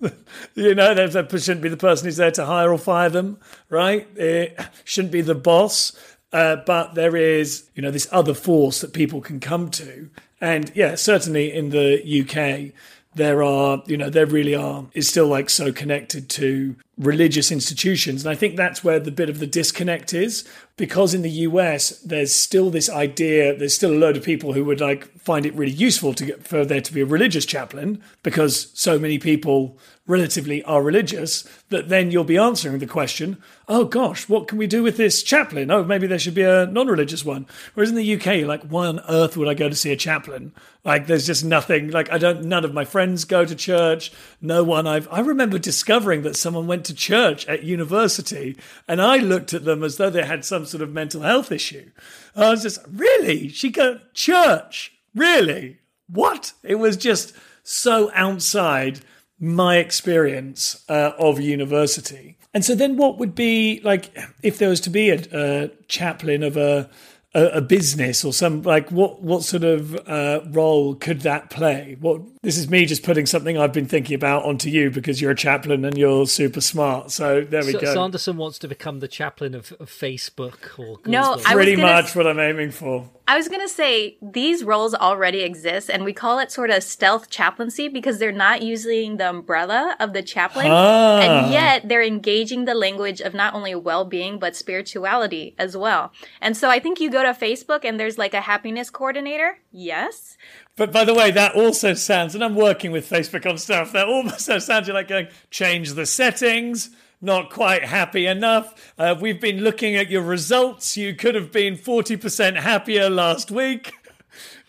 you 0.54 0.74
know, 0.74 0.94
that 0.94 1.30
shouldn't 1.30 1.62
be 1.62 1.68
the 1.68 1.76
person 1.76 2.06
who's 2.06 2.16
there 2.16 2.30
to 2.32 2.44
hire 2.44 2.72
or 2.72 2.78
fire 2.78 3.08
them, 3.08 3.38
right? 3.68 4.06
It 4.16 4.58
shouldn't 4.84 5.12
be 5.12 5.20
the 5.20 5.34
boss. 5.34 5.92
Uh, 6.32 6.56
but 6.66 6.94
there 6.94 7.16
is, 7.16 7.70
you 7.74 7.82
know, 7.82 7.90
this 7.90 8.08
other 8.12 8.34
force 8.34 8.80
that 8.80 8.92
people 8.92 9.20
can 9.20 9.40
come 9.40 9.70
to. 9.70 10.10
And 10.40 10.70
yeah, 10.74 10.94
certainly 10.94 11.52
in 11.52 11.70
the 11.70 12.02
UK, 12.22 12.74
there 13.18 13.42
are, 13.42 13.82
you 13.86 13.96
know, 13.96 14.08
there 14.08 14.26
really 14.26 14.54
are, 14.54 14.86
is 14.94 15.08
still 15.08 15.26
like 15.26 15.50
so 15.50 15.72
connected 15.72 16.30
to 16.30 16.74
religious 16.96 17.52
institutions. 17.52 18.24
And 18.24 18.32
I 18.32 18.34
think 18.34 18.56
that's 18.56 18.82
where 18.82 18.98
the 18.98 19.10
bit 19.10 19.28
of 19.28 19.38
the 19.38 19.46
disconnect 19.46 20.14
is 20.14 20.48
because 20.76 21.12
in 21.12 21.22
the 21.22 21.30
US, 21.30 21.90
there's 22.00 22.34
still 22.34 22.70
this 22.70 22.88
idea, 22.88 23.56
there's 23.56 23.74
still 23.74 23.92
a 23.92 23.98
load 23.98 24.16
of 24.16 24.24
people 24.24 24.54
who 24.54 24.64
would 24.64 24.80
like 24.80 25.08
find 25.20 25.44
it 25.44 25.54
really 25.54 25.72
useful 25.72 26.14
to 26.14 26.24
get 26.24 26.46
for 26.46 26.64
there 26.64 26.80
to 26.80 26.92
be 26.92 27.02
a 27.02 27.06
religious 27.06 27.44
chaplain 27.44 28.02
because 28.22 28.70
so 28.74 28.98
many 28.98 29.18
people 29.18 29.76
relatively 30.08 30.64
are 30.64 30.82
religious 30.82 31.44
that 31.68 31.88
then 31.88 32.10
you'll 32.10 32.24
be 32.24 32.38
answering 32.38 32.78
the 32.78 32.86
question, 32.86 33.40
oh 33.68 33.84
gosh, 33.84 34.28
what 34.28 34.48
can 34.48 34.58
we 34.58 34.66
do 34.66 34.82
with 34.82 34.96
this 34.96 35.22
chaplain? 35.22 35.70
Oh, 35.70 35.84
maybe 35.84 36.08
there 36.08 36.18
should 36.18 36.34
be 36.34 36.42
a 36.42 36.66
non 36.66 36.88
religious 36.88 37.24
one. 37.24 37.46
Whereas 37.74 37.90
in 37.90 37.96
the 37.96 38.14
UK, 38.14 38.46
like, 38.46 38.62
why 38.62 38.86
on 38.86 39.00
earth 39.08 39.36
would 39.36 39.46
I 39.46 39.54
go 39.54 39.68
to 39.68 39.76
see 39.76 39.92
a 39.92 39.96
chaplain? 39.96 40.52
Like, 40.82 41.06
there's 41.06 41.26
just 41.26 41.44
nothing, 41.44 41.90
like, 41.90 42.10
I 42.10 42.18
don't, 42.18 42.44
none 42.44 42.64
of 42.64 42.72
my 42.72 42.86
friends 42.86 43.26
go 43.26 43.44
to 43.44 43.54
church. 43.54 44.10
No 44.40 44.64
one 44.64 44.86
I've, 44.86 45.06
I 45.12 45.20
remember 45.20 45.58
discovering 45.58 46.22
that 46.22 46.36
someone 46.36 46.66
went 46.66 46.86
to 46.86 46.94
church 46.94 47.46
at 47.46 47.62
university 47.62 48.56
and 48.88 49.02
I 49.02 49.18
looked 49.18 49.52
at 49.52 49.64
them 49.64 49.84
as 49.84 49.98
though 49.98 50.10
they 50.10 50.24
had 50.24 50.44
some 50.44 50.64
sort 50.64 50.82
of 50.82 50.90
mental 50.90 51.20
health 51.20 51.52
issue. 51.52 51.90
I 52.34 52.50
was 52.50 52.62
just, 52.62 52.80
really? 52.88 53.48
She 53.48 53.70
go 53.70 54.00
church? 54.14 54.94
Really? 55.14 55.78
What? 56.08 56.54
It 56.62 56.76
was 56.76 56.96
just 56.96 57.34
so 57.62 58.10
outside 58.14 59.00
my 59.40 59.76
experience 59.76 60.84
uh, 60.88 61.12
of 61.18 61.40
university. 61.40 62.36
And 62.54 62.64
so 62.64 62.74
then 62.74 62.96
what 62.96 63.18
would 63.18 63.34
be 63.34 63.80
like 63.84 64.10
if 64.42 64.58
there 64.58 64.68
was 64.68 64.80
to 64.82 64.90
be 64.90 65.10
a, 65.10 65.22
a 65.32 65.70
chaplain 65.86 66.42
of 66.42 66.56
a, 66.56 66.90
a, 67.34 67.60
business 67.60 68.24
or 68.24 68.32
some 68.32 68.62
like 68.62 68.90
what 68.90 69.22
what 69.22 69.44
sort 69.44 69.64
of 69.64 69.94
uh, 70.08 70.40
role 70.50 70.94
could 70.94 71.20
that 71.20 71.50
play? 71.50 71.96
What 72.00 72.22
this 72.48 72.56
is 72.56 72.70
me 72.70 72.86
just 72.86 73.02
putting 73.02 73.26
something 73.26 73.58
I've 73.58 73.74
been 73.74 73.84
thinking 73.84 74.14
about 74.14 74.46
onto 74.46 74.70
you 74.70 74.90
because 74.90 75.20
you're 75.20 75.32
a 75.32 75.36
chaplain 75.36 75.84
and 75.84 75.98
you're 75.98 76.26
super 76.26 76.62
smart. 76.62 77.10
So 77.10 77.42
there 77.42 77.62
we 77.62 77.72
so, 77.72 77.80
go. 77.80 77.92
Sanderson 77.92 78.38
wants 78.38 78.58
to 78.60 78.68
become 78.68 79.00
the 79.00 79.06
chaplain 79.06 79.54
of, 79.54 79.70
of 79.72 79.90
Facebook 79.90 80.78
or 80.78 80.96
Google. 80.96 81.12
no, 81.12 81.36
pretty 81.36 81.76
much 81.76 82.16
what 82.16 82.26
I'm 82.26 82.40
aiming 82.40 82.70
for. 82.70 83.10
I 83.28 83.36
was 83.36 83.48
going 83.48 83.60
to 83.60 83.68
say 83.68 84.16
these 84.22 84.64
roles 84.64 84.94
already 84.94 85.40
exist, 85.40 85.90
and 85.90 86.02
we 86.02 86.14
call 86.14 86.38
it 86.38 86.50
sort 86.50 86.70
of 86.70 86.82
stealth 86.82 87.28
chaplaincy 87.28 87.86
because 87.86 88.18
they're 88.18 88.32
not 88.32 88.62
using 88.62 89.18
the 89.18 89.28
umbrella 89.28 89.94
of 90.00 90.14
the 90.14 90.22
chaplain, 90.22 90.68
ah. 90.70 91.20
and 91.20 91.52
yet 91.52 91.86
they're 91.86 92.02
engaging 92.02 92.64
the 92.64 92.74
language 92.74 93.20
of 93.20 93.34
not 93.34 93.52
only 93.52 93.74
well-being 93.74 94.38
but 94.38 94.56
spirituality 94.56 95.54
as 95.58 95.76
well. 95.76 96.10
And 96.40 96.56
so 96.56 96.70
I 96.70 96.78
think 96.78 96.98
you 96.98 97.10
go 97.10 97.22
to 97.22 97.38
Facebook 97.38 97.84
and 97.84 98.00
there's 98.00 98.16
like 98.16 98.32
a 98.32 98.40
happiness 98.40 98.88
coordinator. 98.88 99.58
Yes. 99.78 100.36
But 100.74 100.90
by 100.90 101.04
the 101.04 101.14
way, 101.14 101.30
that 101.30 101.54
also 101.54 101.94
sounds, 101.94 102.34
and 102.34 102.42
I'm 102.42 102.56
working 102.56 102.90
with 102.90 103.08
Facebook 103.08 103.48
on 103.48 103.58
stuff, 103.58 103.92
that 103.92 104.08
also 104.08 104.58
sounds 104.58 104.88
like 104.88 105.06
going, 105.06 105.28
change 105.50 105.92
the 105.92 106.04
settings, 106.04 106.90
not 107.20 107.50
quite 107.50 107.84
happy 107.84 108.26
enough. 108.26 108.92
Uh, 108.98 109.14
we've 109.20 109.40
been 109.40 109.60
looking 109.60 109.94
at 109.94 110.10
your 110.10 110.22
results. 110.22 110.96
You 110.96 111.14
could 111.14 111.36
have 111.36 111.52
been 111.52 111.76
40% 111.76 112.56
happier 112.56 113.08
last 113.08 113.50
week. 113.50 113.92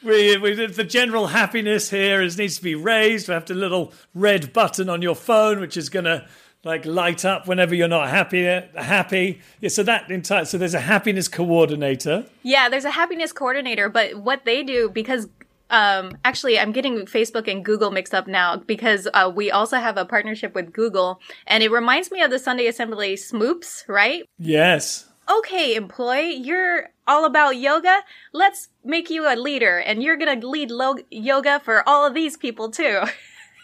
We, 0.01 0.38
we, 0.38 0.53
the 0.53 0.86
general 0.86 1.28
happiness 1.28 1.89
here 1.89 2.22
is 2.22 2.38
needs 2.38 2.55
to 2.55 2.64
be 2.64 2.74
raised. 2.74 3.28
We 3.28 3.34
have 3.34 3.51
a 3.51 3.53
little 3.53 3.91
red 4.16 4.53
button 4.53 4.88
on 4.88 5.01
your 5.01 5.14
phone, 5.14 5.60
which 5.60 5.76
is 5.76 5.89
going 5.89 6.05
to 6.05 6.26
like 6.64 6.86
light 6.86 7.24
up 7.26 7.47
whenever 7.47 7.74
you're 7.74 7.88
not 7.88 8.10
happy. 8.10 8.43
Happy, 8.76 9.41
yeah. 9.62 9.70
So 9.70 9.84
that 9.84 10.10
entire 10.12 10.45
so 10.45 10.57
there's 10.57 10.74
a 10.74 10.82
happiness 10.82 11.28
coordinator. 11.28 12.26
Yeah, 12.43 12.70
there's 12.70 12.86
a 12.86 12.91
happiness 12.91 13.32
coordinator, 13.32 13.89
but 13.89 14.16
what 14.16 14.45
they 14.45 14.64
do 14.64 14.89
because 14.89 15.28
um, 15.70 16.18
actually, 16.26 16.60
I'm 16.60 16.72
getting 16.72 17.05
Facebook 17.05 17.47
and 17.47 17.64
Google 17.64 17.91
mixed 17.91 18.14
up 18.14 18.28
now 18.28 18.57
because 18.57 19.07
uh, 19.14 19.32
we 19.34 19.51
also 19.51 19.78
have 19.78 19.97
a 19.97 20.05
partnership 20.05 20.55
with 20.55 20.74
Google, 20.74 21.20
and 21.45 21.62
it 21.64 21.72
reminds 21.72 22.12
me 22.12 22.22
of 22.22 22.32
the 22.32 22.39
Sunday 22.39 22.68
Assembly 22.68 23.16
Smoops, 23.16 23.88
right? 23.88 24.26
Yes. 24.39 25.05
Okay, 25.30 25.76
employee, 25.76 26.34
you're 26.34 26.89
all 27.07 27.24
about 27.26 27.57
yoga. 27.57 27.99
Let's 28.34 28.70
make 28.84 29.12
you 29.12 29.32
a 29.32 29.36
leader, 29.36 29.78
and 29.78 30.01
you're 30.01 30.18
gonna 30.18 30.43
lead 30.45 30.72
lo- 30.72 30.95
yoga 31.12 31.60
for 31.60 31.88
all 31.88 32.05
of 32.05 32.16
these 32.16 32.36
people 32.36 32.72
too. 32.72 33.01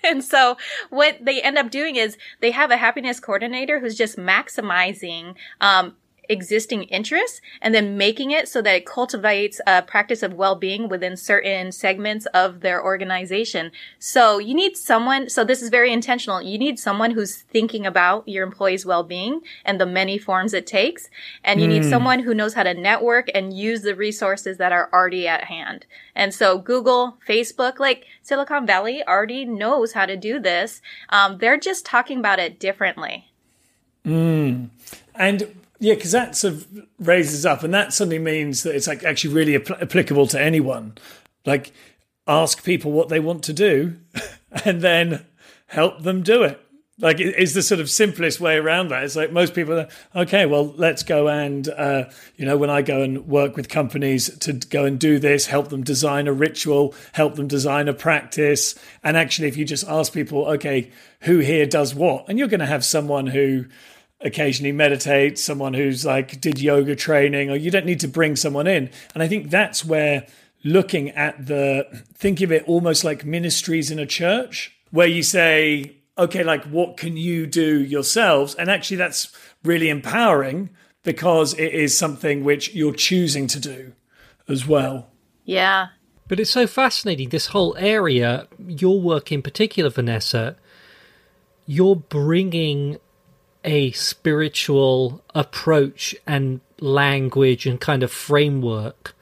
and 0.10 0.24
so 0.24 0.58
what 0.90 1.18
they 1.22 1.42
end 1.42 1.58
up 1.58 1.72
doing 1.72 1.96
is 1.96 2.18
they 2.42 2.52
have 2.52 2.72
a 2.72 2.78
happiness 2.78 3.20
coordinator 3.20 3.80
who's 3.80 3.96
just 3.96 4.18
maximizing 4.18 5.36
um, 5.62 5.96
existing 6.30 6.84
interests 6.84 7.42
and 7.62 7.74
then 7.74 7.98
making 7.98 8.32
it 8.32 8.48
so 8.48 8.62
that 8.62 8.76
it 8.76 8.86
cultivates 8.86 9.60
a 9.68 9.82
practice 9.82 10.24
of 10.24 10.34
well-being 10.34 10.90
within 10.90 11.16
certain 11.18 11.72
segments 11.72 12.26
of 12.28 12.62
their 12.62 12.84
organization. 12.84 13.72
So 14.00 14.38
you 14.38 14.54
need 14.54 14.78
someone, 14.78 15.30
so 15.30 15.44
this 15.44 15.62
is 15.62 15.70
very 15.70 15.92
intentional. 15.92 16.42
You 16.42 16.58
need 16.58 16.80
someone 16.80 17.12
who's 17.12 17.42
thinking 17.42 17.86
about 17.86 18.28
your 18.28 18.46
employees' 18.46 18.86
well-being 18.86 19.42
and 19.64 19.80
the 19.80 19.86
many 19.86 20.18
forms 20.18 20.54
it 20.54 20.68
takes. 20.68 21.10
And 21.44 21.62
you 21.62 21.68
mm. 21.68 21.72
need 21.72 21.84
hmm. 21.84 21.90
someone 21.90 22.20
who 22.20 22.34
knows 22.34 22.54
how 22.54 22.64
to 22.64 22.74
network 22.74 23.30
and 23.34 23.54
use 23.54 23.82
the 23.82 23.96
resources 23.96 24.58
that 24.58 24.72
are 24.72 24.90
already 24.92 25.28
at 25.28 25.46
hand. 25.46 25.86
And 26.16 26.34
so 26.34 26.58
Google, 26.58 27.18
Facebook, 27.28 27.80
like 27.80 28.06
Silicon 28.22 28.66
Valley 28.66 29.04
already 29.08 29.46
knows 29.46 29.94
how 29.94 30.06
to 30.06 30.16
do 30.16 30.40
this. 30.40 30.82
Um, 31.10 31.38
they're 31.38 31.60
just 31.60 31.86
talking 31.86 32.20
about 32.20 32.40
it 32.40 32.60
differently. 32.60 33.32
Mm. 34.06 34.70
And 35.16 35.65
yeah, 35.80 35.96
because 35.96 36.12
that 36.12 36.36
sort 36.36 36.54
of 36.56 36.68
raises 37.00 37.46
up, 37.46 37.64
and 37.64 37.74
that 37.74 37.94
suddenly 37.94 38.20
means 38.20 38.64
that 38.64 38.76
it's 38.76 38.88
like 38.88 39.04
actually 39.04 39.34
really 39.34 39.58
apl- 39.58 39.82
applicable 39.82 40.28
to 40.28 40.42
anyone. 40.42 40.98
Like, 41.46 41.74
ask 42.28 42.64
people 42.64 42.92
what 42.92 43.10
they 43.10 43.20
want 43.20 43.44
to 43.44 43.54
do, 43.54 43.98
and 44.66 44.82
then 44.82 45.26
help 45.68 46.04
them 46.04 46.24
do 46.24 46.44
it. 46.44 46.62
Like, 46.98 47.20
is 47.20 47.54
the 47.54 47.62
sort 47.62 47.82
of 47.82 47.90
simplest 47.90 48.40
way 48.40 48.56
around 48.56 48.88
that. 48.88 49.04
It's 49.04 49.18
like 49.18 49.34
most 49.34 49.54
people 49.54 49.78
are, 49.78 49.88
okay, 50.16 50.46
well, 50.46 50.74
let's 50.78 51.04
go 51.04 51.28
and, 51.28 51.68
uh, 51.68 52.06
you 52.38 52.46
know, 52.46 52.56
when 52.56 52.70
I 52.70 52.82
go 52.82 53.02
and 53.02 53.28
work 53.28 53.58
with 53.58 53.68
companies 53.68 54.30
to 54.40 54.54
go 54.54 54.86
and 54.86 54.98
do 54.98 55.20
this, 55.20 55.48
help 55.48 55.68
them 55.68 55.84
design 55.84 56.26
a 56.26 56.32
ritual, 56.32 56.96
help 57.12 57.36
them 57.36 57.50
design 57.50 57.90
a 57.90 57.94
practice. 57.94 58.76
And 59.04 59.18
actually, 59.18 59.50
if 59.50 59.58
you 59.58 59.66
just 59.66 59.86
ask 59.90 60.14
people, 60.14 60.46
okay, 60.46 60.90
who 61.22 61.40
here 61.40 61.66
does 61.66 61.94
what? 61.94 62.30
And 62.30 62.40
you're 62.40 62.48
going 62.48 62.62
to 62.62 62.66
have 62.66 62.86
someone 62.86 63.28
who, 63.28 63.66
occasionally 64.22 64.72
meditate, 64.72 65.38
someone 65.38 65.74
who's 65.74 66.06
like 66.06 66.40
did 66.42 66.60
yoga 66.60 66.96
training, 66.96 67.50
or 67.50 67.56
you 67.56 67.70
don't 67.72 67.86
need 67.86 68.00
to 68.00 68.08
bring 68.08 68.36
someone 68.36 68.68
in. 68.68 68.90
And 69.14 69.22
I 69.22 69.28
think 69.28 69.50
that's 69.50 69.84
where 69.84 70.26
looking 70.64 71.12
at 71.12 71.46
the 71.46 71.86
think 72.16 72.42
of 72.42 72.52
it 72.52 72.64
almost 72.68 73.04
like 73.04 73.26
ministries 73.26 73.92
in 73.92 74.00
a 74.00 74.06
church, 74.06 74.76
where 74.92 75.08
you 75.08 75.22
say, 75.22 75.98
okay, 76.18 76.44
like 76.44 76.64
what 76.66 76.98
can 76.98 77.18
you 77.18 77.46
do 77.46 77.84
yourselves? 77.84 78.56
And 78.56 78.72
actually, 78.72 78.98
that's 78.98 79.32
really 79.64 79.90
empowering 79.90 80.70
because 81.04 81.54
it 81.54 81.74
is 81.74 81.98
something 81.98 82.44
which 82.44 82.74
you're 82.74 82.94
choosing 82.94 83.48
to 83.48 83.60
do 83.60 83.94
as 84.48 84.66
well. 84.66 85.12
Yeah. 85.44 85.88
But 86.28 86.40
it's 86.40 86.50
so 86.50 86.66
fascinating, 86.66 87.30
this 87.30 87.48
whole 87.48 87.76
area, 87.78 88.48
your 88.58 89.00
work 89.00 89.32
in 89.32 89.44
particular, 89.44 89.92
Vanessa, 89.92 90.56
you're 91.68 91.96
bringing 91.96 92.98
a 93.66 93.92
spiritual 93.92 95.22
approach 95.34 96.16
and 96.26 96.62
language 96.80 97.66
and 97.66 97.82
kind 97.82 98.04
of 98.04 98.12
framework 98.12 99.16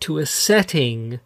to 0.00 0.18
a 0.18 0.26
setting 0.26 1.18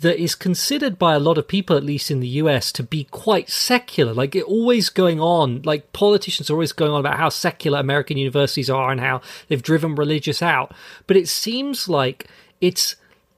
that 0.00 0.20
is 0.20 0.34
considered 0.34 0.98
by 0.98 1.14
a 1.14 1.20
lot 1.20 1.38
of 1.38 1.46
people, 1.46 1.76
at 1.76 1.84
least 1.84 2.10
in 2.10 2.20
the 2.20 2.28
US, 2.28 2.72
to 2.72 2.82
be 2.82 3.04
quite 3.04 3.50
secular. 3.50 4.12
Like 4.12 4.34
it 4.34 4.44
always 4.44 4.88
going 4.88 5.20
on, 5.20 5.62
like 5.62 5.92
politicians 5.92 6.50
are 6.50 6.54
always 6.54 6.72
going 6.72 6.92
on 6.92 7.00
about 7.00 7.18
how 7.18 7.28
secular 7.28 7.78
American 7.78 8.16
universities 8.16 8.70
are 8.70 8.90
and 8.90 9.00
how 9.00 9.20
they've 9.48 9.62
driven 9.62 9.94
religious 9.94 10.42
out. 10.42 10.72
But 11.06 11.16
it 11.16 11.28
seems 11.28 11.88
like 11.88 12.28
it's 12.60 12.96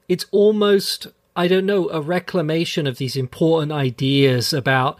it's 0.08 0.26
almost 0.30 1.06
I 1.36 1.48
don't 1.48 1.66
know 1.66 1.88
a 1.90 2.00
reclamation 2.00 2.86
of 2.86 2.98
these 2.98 3.16
important 3.16 3.72
ideas 3.72 4.52
about 4.52 4.98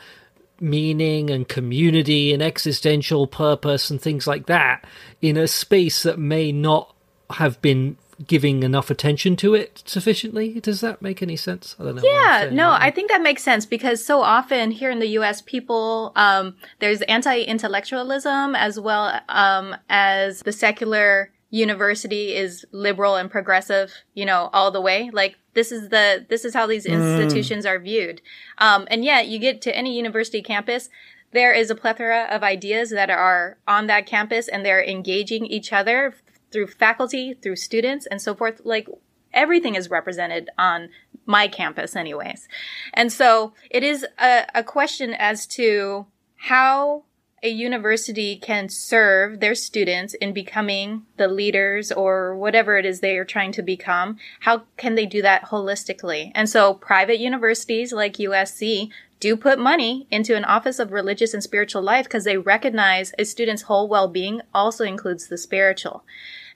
meaning 0.60 1.30
and 1.30 1.48
community 1.48 2.32
and 2.32 2.42
existential 2.42 3.26
purpose 3.26 3.90
and 3.90 4.00
things 4.00 4.26
like 4.26 4.46
that 4.46 4.84
in 5.20 5.36
a 5.36 5.48
space 5.48 6.02
that 6.02 6.18
may 6.18 6.52
not 6.52 6.94
have 7.30 7.60
been 7.60 7.96
giving 8.26 8.62
enough 8.62 8.90
attention 8.90 9.36
to 9.36 9.54
it 9.54 9.82
sufficiently. 9.86 10.60
Does 10.60 10.80
that 10.80 11.02
make 11.02 11.22
any 11.22 11.36
sense? 11.36 11.74
I 11.78 11.84
don't 11.84 11.96
know. 11.96 12.02
Yeah, 12.04 12.50
no, 12.52 12.70
I 12.70 12.90
think 12.90 13.10
that 13.10 13.22
makes 13.22 13.42
sense 13.42 13.66
because 13.66 14.04
so 14.04 14.20
often 14.20 14.70
here 14.70 14.90
in 14.90 15.00
the 15.00 15.08
U.S., 15.08 15.42
people 15.42 16.12
um, 16.16 16.56
there's 16.78 17.02
anti-intellectualism 17.02 18.54
as 18.54 18.78
well 18.78 19.20
um, 19.28 19.76
as 19.88 20.40
the 20.40 20.52
secular 20.52 21.32
university 21.50 22.34
is 22.34 22.64
liberal 22.72 23.16
and 23.16 23.30
progressive, 23.30 23.92
you 24.14 24.26
know, 24.26 24.50
all 24.52 24.70
the 24.70 24.80
way. 24.80 25.10
Like 25.12 25.36
this 25.54 25.72
is 25.72 25.88
the 25.88 26.26
this 26.28 26.44
is 26.44 26.54
how 26.54 26.66
these 26.66 26.86
mm. 26.86 26.92
institutions 26.92 27.64
mm. 27.64 27.70
are 27.70 27.78
viewed. 27.78 28.20
Um, 28.58 28.86
and 28.90 29.04
yet, 29.04 29.28
you 29.28 29.38
get 29.38 29.62
to 29.62 29.76
any 29.76 29.96
university 29.96 30.42
campus, 30.42 30.90
there 31.32 31.52
is 31.52 31.70
a 31.70 31.74
plethora 31.74 32.26
of 32.30 32.42
ideas 32.42 32.90
that 32.90 33.10
are 33.10 33.58
on 33.66 33.86
that 33.86 34.06
campus, 34.06 34.48
and 34.48 34.64
they're 34.64 34.84
engaging 34.84 35.46
each 35.46 35.72
other 35.72 36.14
through 36.52 36.68
faculty, 36.68 37.34
through 37.34 37.56
students, 37.56 38.06
and 38.06 38.20
so 38.20 38.34
forth. 38.34 38.60
Like 38.64 38.88
everything 39.32 39.74
is 39.74 39.90
represented 39.90 40.50
on 40.56 40.90
my 41.26 41.48
campus, 41.48 41.96
anyways. 41.96 42.48
And 42.92 43.12
so 43.12 43.52
it 43.70 43.82
is 43.82 44.06
a, 44.18 44.46
a 44.54 44.62
question 44.62 45.14
as 45.14 45.46
to 45.48 46.06
how 46.36 47.04
a 47.44 47.48
university 47.50 48.36
can 48.36 48.70
serve 48.70 49.38
their 49.38 49.54
students 49.54 50.14
in 50.14 50.32
becoming 50.32 51.04
the 51.18 51.28
leaders 51.28 51.92
or 51.92 52.34
whatever 52.34 52.78
it 52.78 52.86
is 52.86 53.00
they 53.00 53.18
are 53.18 53.24
trying 53.24 53.52
to 53.52 53.62
become, 53.62 54.16
how 54.40 54.62
can 54.78 54.94
they 54.94 55.04
do 55.04 55.20
that 55.20 55.44
holistically? 55.44 56.32
And 56.34 56.48
so 56.48 56.72
private 56.72 57.20
universities 57.20 57.92
like 57.92 58.14
USC 58.14 58.90
do 59.20 59.36
put 59.36 59.58
money 59.58 60.06
into 60.10 60.34
an 60.34 60.44
office 60.44 60.78
of 60.78 60.90
religious 60.90 61.34
and 61.34 61.42
spiritual 61.42 61.82
life 61.82 62.06
because 62.06 62.24
they 62.24 62.38
recognize 62.38 63.12
a 63.18 63.24
student's 63.24 63.62
whole 63.62 63.88
well-being 63.88 64.40
also 64.54 64.84
includes 64.84 65.28
the 65.28 65.36
spiritual. 65.36 66.02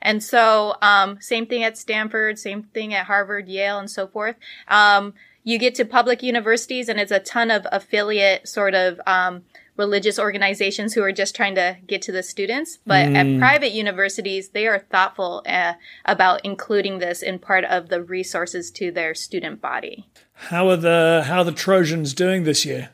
And 0.00 0.22
so, 0.22 0.76
um, 0.80 1.20
same 1.20 1.46
thing 1.46 1.64
at 1.64 1.76
Stanford, 1.76 2.38
same 2.38 2.62
thing 2.62 2.94
at 2.94 3.06
Harvard, 3.06 3.48
Yale, 3.48 3.78
and 3.78 3.90
so 3.90 4.06
forth. 4.06 4.36
Um, 4.68 5.12
you 5.44 5.58
get 5.58 5.74
to 5.76 5.84
public 5.84 6.22
universities 6.22 6.88
and 6.88 7.00
it's 7.00 7.12
a 7.12 7.20
ton 7.20 7.50
of 7.50 7.66
affiliate 7.72 8.48
sort 8.48 8.74
of, 8.74 9.00
um, 9.06 9.44
religious 9.78 10.18
organizations 10.18 10.92
who 10.92 11.02
are 11.02 11.12
just 11.12 11.34
trying 11.34 11.54
to 11.54 11.78
get 11.86 12.02
to 12.02 12.12
the 12.12 12.22
students. 12.22 12.78
But 12.84 13.08
mm. 13.08 13.16
at 13.16 13.38
private 13.38 13.72
universities, 13.72 14.50
they 14.50 14.66
are 14.66 14.80
thoughtful 14.80 15.42
uh, 15.46 15.74
about 16.04 16.44
including 16.44 16.98
this 16.98 17.22
in 17.22 17.38
part 17.38 17.64
of 17.64 17.88
the 17.88 18.02
resources 18.02 18.70
to 18.72 18.90
their 18.90 19.14
student 19.14 19.62
body. 19.62 20.08
How 20.34 20.68
are 20.68 20.76
the 20.76 21.24
how 21.26 21.38
are 21.38 21.44
the 21.44 21.52
Trojans 21.52 22.12
doing 22.12 22.44
this 22.44 22.64
year? 22.64 22.90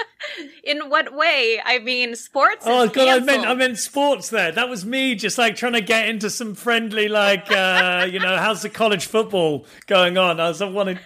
in 0.64 0.88
what 0.88 1.14
way? 1.14 1.60
I 1.64 1.78
mean, 1.78 2.14
sports. 2.16 2.64
Oh 2.66 2.86
god, 2.86 2.94
canceled. 2.94 3.22
I 3.22 3.32
meant 3.32 3.46
I 3.46 3.54
meant 3.54 3.78
sports. 3.78 4.30
There, 4.30 4.52
that 4.52 4.68
was 4.68 4.84
me 4.84 5.14
just 5.14 5.38
like 5.38 5.56
trying 5.56 5.72
to 5.74 5.80
get 5.80 6.08
into 6.08 6.30
some 6.30 6.54
friendly, 6.54 7.08
like 7.08 7.50
uh, 7.50 8.08
you 8.10 8.18
know, 8.18 8.36
how's 8.36 8.62
the 8.62 8.68
college 8.68 9.06
football 9.06 9.66
going 9.86 10.18
on? 10.18 10.40
I 10.40 10.48
was 10.48 10.62
I 10.62 10.68
wanted. 10.68 10.98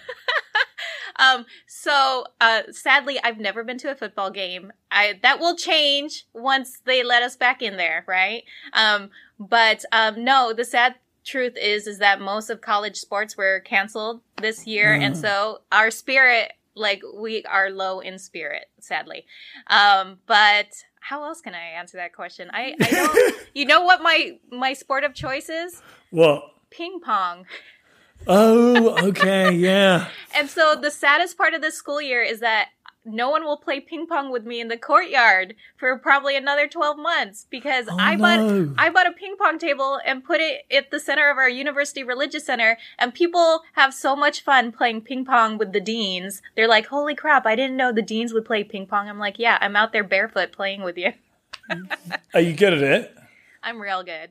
Um, 1.18 1.46
so 1.66 2.24
uh, 2.40 2.62
sadly, 2.70 3.18
I've 3.22 3.38
never 3.38 3.64
been 3.64 3.78
to 3.78 3.90
a 3.90 3.94
football 3.94 4.30
game. 4.30 4.72
I 4.90 5.18
that 5.22 5.40
will 5.40 5.56
change 5.56 6.26
once 6.32 6.80
they 6.84 7.02
let 7.02 7.22
us 7.22 7.36
back 7.36 7.62
in 7.62 7.76
there, 7.76 8.04
right? 8.06 8.44
Um, 8.72 9.10
but 9.38 9.84
um, 9.92 10.24
no, 10.24 10.52
the 10.52 10.64
sad 10.64 10.96
truth 11.24 11.56
is 11.60 11.86
is 11.86 11.98
that 11.98 12.20
most 12.20 12.50
of 12.50 12.60
college 12.60 12.96
sports 12.96 13.36
were 13.36 13.60
canceled 13.60 14.20
this 14.40 14.66
year, 14.66 14.96
mm. 14.96 15.02
and 15.02 15.16
so 15.16 15.60
our 15.72 15.90
spirit, 15.90 16.52
like 16.74 17.02
we 17.14 17.42
are 17.44 17.70
low 17.70 18.00
in 18.00 18.18
spirit, 18.18 18.66
sadly. 18.80 19.26
Um, 19.66 20.18
but 20.26 20.68
how 21.00 21.24
else 21.24 21.40
can 21.40 21.54
I 21.54 21.78
answer 21.78 21.98
that 21.98 22.12
question? 22.12 22.50
I, 22.52 22.74
I 22.80 22.90
don't. 22.90 23.36
you 23.54 23.64
know 23.64 23.82
what 23.82 24.02
my 24.02 24.38
my 24.50 24.72
sport 24.72 25.04
of 25.04 25.14
choice 25.14 25.48
is? 25.48 25.82
What? 26.10 26.42
Ping 26.70 27.00
pong. 27.00 27.46
Oh, 28.26 29.08
okay, 29.08 29.52
yeah. 29.52 30.08
and 30.34 30.48
so 30.48 30.74
the 30.74 30.90
saddest 30.90 31.36
part 31.36 31.54
of 31.54 31.62
this 31.62 31.74
school 31.74 32.00
year 32.00 32.22
is 32.22 32.40
that 32.40 32.68
no 33.06 33.30
one 33.30 33.44
will 33.44 33.56
play 33.56 33.78
ping 33.78 34.06
pong 34.06 34.32
with 34.32 34.44
me 34.44 34.60
in 34.60 34.66
the 34.68 34.76
courtyard 34.76 35.54
for 35.76 35.96
probably 35.96 36.36
another 36.36 36.66
12 36.66 36.98
months 36.98 37.46
because 37.48 37.86
oh, 37.88 37.96
I 37.96 38.16
bought 38.16 38.40
no. 38.40 38.74
I 38.76 38.90
bought 38.90 39.06
a 39.06 39.12
ping 39.12 39.36
pong 39.38 39.58
table 39.58 40.00
and 40.04 40.24
put 40.24 40.40
it 40.40 40.66
at 40.72 40.90
the 40.90 40.98
center 40.98 41.30
of 41.30 41.38
our 41.38 41.48
university 41.48 42.02
religious 42.02 42.44
center 42.44 42.76
and 42.98 43.14
people 43.14 43.62
have 43.74 43.94
so 43.94 44.16
much 44.16 44.42
fun 44.42 44.72
playing 44.72 45.02
ping 45.02 45.24
pong 45.24 45.56
with 45.56 45.72
the 45.72 45.80
deans. 45.80 46.42
They're 46.56 46.68
like, 46.68 46.86
"Holy 46.86 47.14
crap, 47.14 47.46
I 47.46 47.54
didn't 47.54 47.76
know 47.76 47.92
the 47.92 48.02
deans 48.02 48.32
would 48.32 48.44
play 48.44 48.64
ping 48.64 48.86
pong." 48.86 49.08
I'm 49.08 49.20
like, 49.20 49.38
"Yeah, 49.38 49.58
I'm 49.60 49.76
out 49.76 49.92
there 49.92 50.04
barefoot 50.04 50.50
playing 50.50 50.82
with 50.82 50.98
you." 50.98 51.12
Are 52.34 52.40
you 52.40 52.54
good 52.54 52.74
at 52.74 52.82
it? 52.82 53.16
I'm 53.62 53.80
real 53.80 54.02
good. 54.02 54.30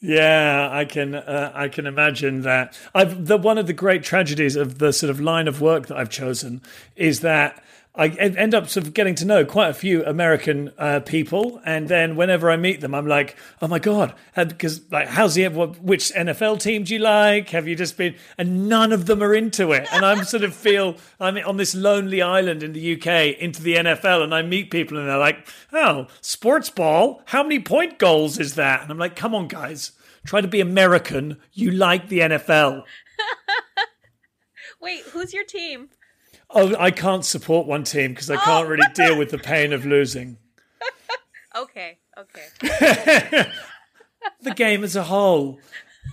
Yeah, 0.00 0.68
I 0.70 0.84
can 0.84 1.14
uh, 1.14 1.52
I 1.54 1.68
can 1.68 1.86
imagine 1.86 2.42
that. 2.42 2.78
I've 2.94 3.26
the 3.26 3.38
one 3.38 3.56
of 3.56 3.66
the 3.66 3.72
great 3.72 4.02
tragedies 4.02 4.54
of 4.54 4.78
the 4.78 4.92
sort 4.92 5.08
of 5.10 5.20
line 5.20 5.48
of 5.48 5.60
work 5.60 5.86
that 5.86 5.96
I've 5.96 6.10
chosen 6.10 6.60
is 6.96 7.20
that 7.20 7.62
I 7.98 8.08
end 8.08 8.54
up 8.54 8.68
sort 8.68 8.86
of 8.86 8.92
getting 8.92 9.14
to 9.16 9.24
know 9.24 9.46
quite 9.46 9.70
a 9.70 9.74
few 9.74 10.04
American 10.04 10.70
uh, 10.76 11.00
people, 11.00 11.62
and 11.64 11.88
then 11.88 12.14
whenever 12.14 12.50
I 12.50 12.56
meet 12.58 12.82
them, 12.82 12.94
I'm 12.94 13.06
like, 13.06 13.36
"Oh 13.62 13.68
my 13.68 13.78
god!" 13.78 14.14
Because 14.34 14.82
like, 14.92 15.08
how's 15.08 15.34
the 15.34 15.48
what, 15.48 15.80
which 15.80 16.12
NFL 16.12 16.60
team 16.60 16.84
do 16.84 16.92
you 16.92 16.98
like? 16.98 17.48
Have 17.50 17.66
you 17.66 17.74
just 17.74 17.96
been? 17.96 18.14
And 18.36 18.68
none 18.68 18.92
of 18.92 19.06
them 19.06 19.22
are 19.22 19.34
into 19.34 19.72
it, 19.72 19.88
and 19.92 20.04
I'm 20.04 20.24
sort 20.24 20.44
of 20.44 20.54
feel 20.54 20.98
I'm 21.18 21.38
on 21.38 21.56
this 21.56 21.74
lonely 21.74 22.20
island 22.20 22.62
in 22.62 22.74
the 22.74 22.96
UK 22.96 23.38
into 23.38 23.62
the 23.62 23.76
NFL, 23.76 24.22
and 24.22 24.34
I 24.34 24.42
meet 24.42 24.70
people, 24.70 24.98
and 24.98 25.08
they're 25.08 25.16
like, 25.16 25.48
"Oh, 25.72 26.08
sports 26.20 26.68
ball? 26.68 27.22
How 27.26 27.42
many 27.42 27.60
point 27.60 27.98
goals 27.98 28.38
is 28.38 28.56
that?" 28.56 28.82
And 28.82 28.90
I'm 28.90 28.98
like, 28.98 29.16
"Come 29.16 29.34
on, 29.34 29.48
guys, 29.48 29.92
try 30.26 30.42
to 30.42 30.48
be 30.48 30.60
American. 30.60 31.38
You 31.54 31.70
like 31.70 32.08
the 32.08 32.18
NFL." 32.18 32.82
Wait, 34.82 35.00
who's 35.12 35.32
your 35.32 35.44
team? 35.44 35.88
Oh, 36.50 36.74
I 36.78 36.90
can't 36.90 37.24
support 37.24 37.66
one 37.66 37.84
team 37.84 38.12
because 38.12 38.30
I 38.30 38.36
can't 38.36 38.66
oh. 38.66 38.68
really 38.68 38.86
deal 38.94 39.18
with 39.18 39.30
the 39.30 39.38
pain 39.38 39.72
of 39.72 39.84
losing. 39.84 40.38
okay, 41.56 41.98
okay. 42.16 42.46
the 44.40 44.54
game 44.54 44.84
as 44.84 44.96
a 44.96 45.04
whole. 45.04 45.58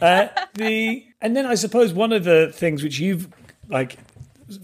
Uh, 0.02 0.28
the 0.56 1.06
and 1.22 1.36
then 1.36 1.46
I 1.46 1.56
suppose 1.56 1.94
one 1.94 2.12
of 2.12 2.24
the 2.24 2.52
things 2.54 2.84
which 2.84 3.00
you've 3.00 3.28
like 3.70 3.98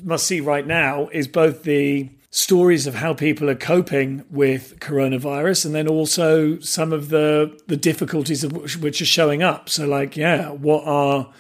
must 0.04 0.28
see 0.28 0.42
right 0.42 0.66
now 0.66 1.08
is 1.10 1.28
both 1.28 1.64
the 1.64 2.10
stories 2.32 2.86
of 2.86 2.96
how 2.96 3.14
people 3.14 3.50
are 3.50 3.56
coping 3.56 4.24
with 4.30 4.80
coronavirus 4.80 5.66
and 5.66 5.74
then 5.74 5.88
also 5.88 6.60
some 6.60 6.94
of 6.94 7.10
the 7.10 7.60
the 7.68 7.78
difficulties 7.78 8.44
of 8.44 8.52
which, 8.52 8.78
which 8.78 9.02
are 9.02 9.06
showing 9.06 9.42
up 9.42 9.68
so 9.68 9.88
like 9.88 10.16
yeah 10.16 10.50
what 10.50 10.84
are 10.86 11.32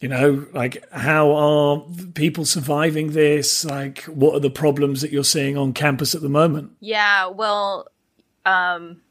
you 0.00 0.08
know 0.08 0.46
like 0.52 0.84
how 0.92 1.30
are 1.32 1.84
people 2.14 2.44
surviving 2.44 3.12
this? 3.12 3.64
Like 3.64 4.02
what 4.04 4.34
are 4.34 4.40
the 4.40 4.50
problems 4.50 5.02
that 5.02 5.12
you're 5.12 5.24
seeing 5.24 5.56
on 5.56 5.72
campus 5.72 6.14
at 6.14 6.22
the 6.22 6.28
moment? 6.28 6.72
Yeah 6.80 7.26
well 7.26 7.88
um 8.44 9.02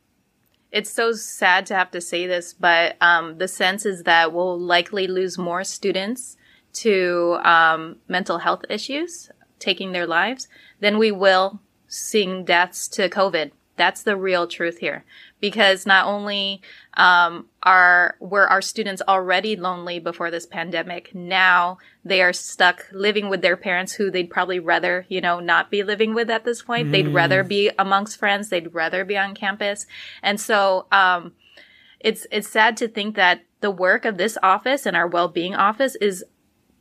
it's 0.72 0.90
so 0.90 1.12
sad 1.14 1.66
to 1.68 1.76
have 1.76 1.92
to 1.92 2.02
say 2.02 2.26
this 2.28 2.54
but 2.54 2.96
um 3.02 3.38
the 3.38 3.48
sense 3.48 3.86
is 3.86 4.04
that 4.04 4.34
we'll 4.34 4.60
likely 4.60 5.08
lose 5.08 5.38
more 5.38 5.64
students 5.64 6.36
to 6.72 7.40
um, 7.44 7.98
mental 8.08 8.40
health 8.40 8.64
issues 8.70 9.30
taking 9.60 9.92
their 9.92 10.08
lives 10.08 10.48
than 10.80 10.98
we 10.98 11.12
will 11.12 11.60
seeing 11.88 12.46
deaths 12.46 12.88
to 12.88 13.10
covid. 13.10 13.52
That's 13.76 14.04
the 14.04 14.18
real 14.18 14.46
truth 14.46 14.80
here. 14.80 15.06
Because 15.40 15.86
not 15.86 16.06
only 16.06 16.62
um, 17.00 17.46
are 17.64 18.18
were 18.20 18.48
our 18.48 18.62
students 18.62 19.02
already 19.08 19.56
lonely 19.56 20.00
before 20.00 20.30
this 20.30 20.46
pandemic, 20.46 21.16
now 21.16 21.78
they 22.04 22.22
are 22.22 22.34
stuck 22.34 22.86
living 22.92 23.30
with 23.30 23.42
their 23.42 23.56
parents 23.56 23.94
who 23.94 24.12
they'd 24.12 24.30
probably 24.30 24.60
rather 24.60 25.06
you 25.08 25.22
know 25.22 25.40
not 25.40 25.72
be 25.72 25.82
living 25.82 26.14
with 26.14 26.30
at 26.30 26.44
this 26.44 26.62
point. 26.62 26.90
Mm. 26.90 26.92
They'd 26.92 27.08
rather 27.08 27.44
be 27.44 27.72
amongst 27.80 28.20
friends. 28.20 28.50
They'd 28.50 28.74
rather 28.74 29.06
be 29.06 29.18
on 29.18 29.34
campus, 29.34 29.88
and 30.22 30.42
so 30.42 30.88
um, 30.92 31.32
it's 32.02 32.28
it's 32.32 32.50
sad 32.50 32.76
to 32.78 32.88
think 32.90 33.16
that 33.16 33.46
the 33.62 33.72
work 33.72 34.04
of 34.04 34.18
this 34.18 34.38
office 34.44 34.86
and 34.86 34.98
our 34.98 35.08
well-being 35.08 35.56
office 35.56 35.96
is 35.96 36.26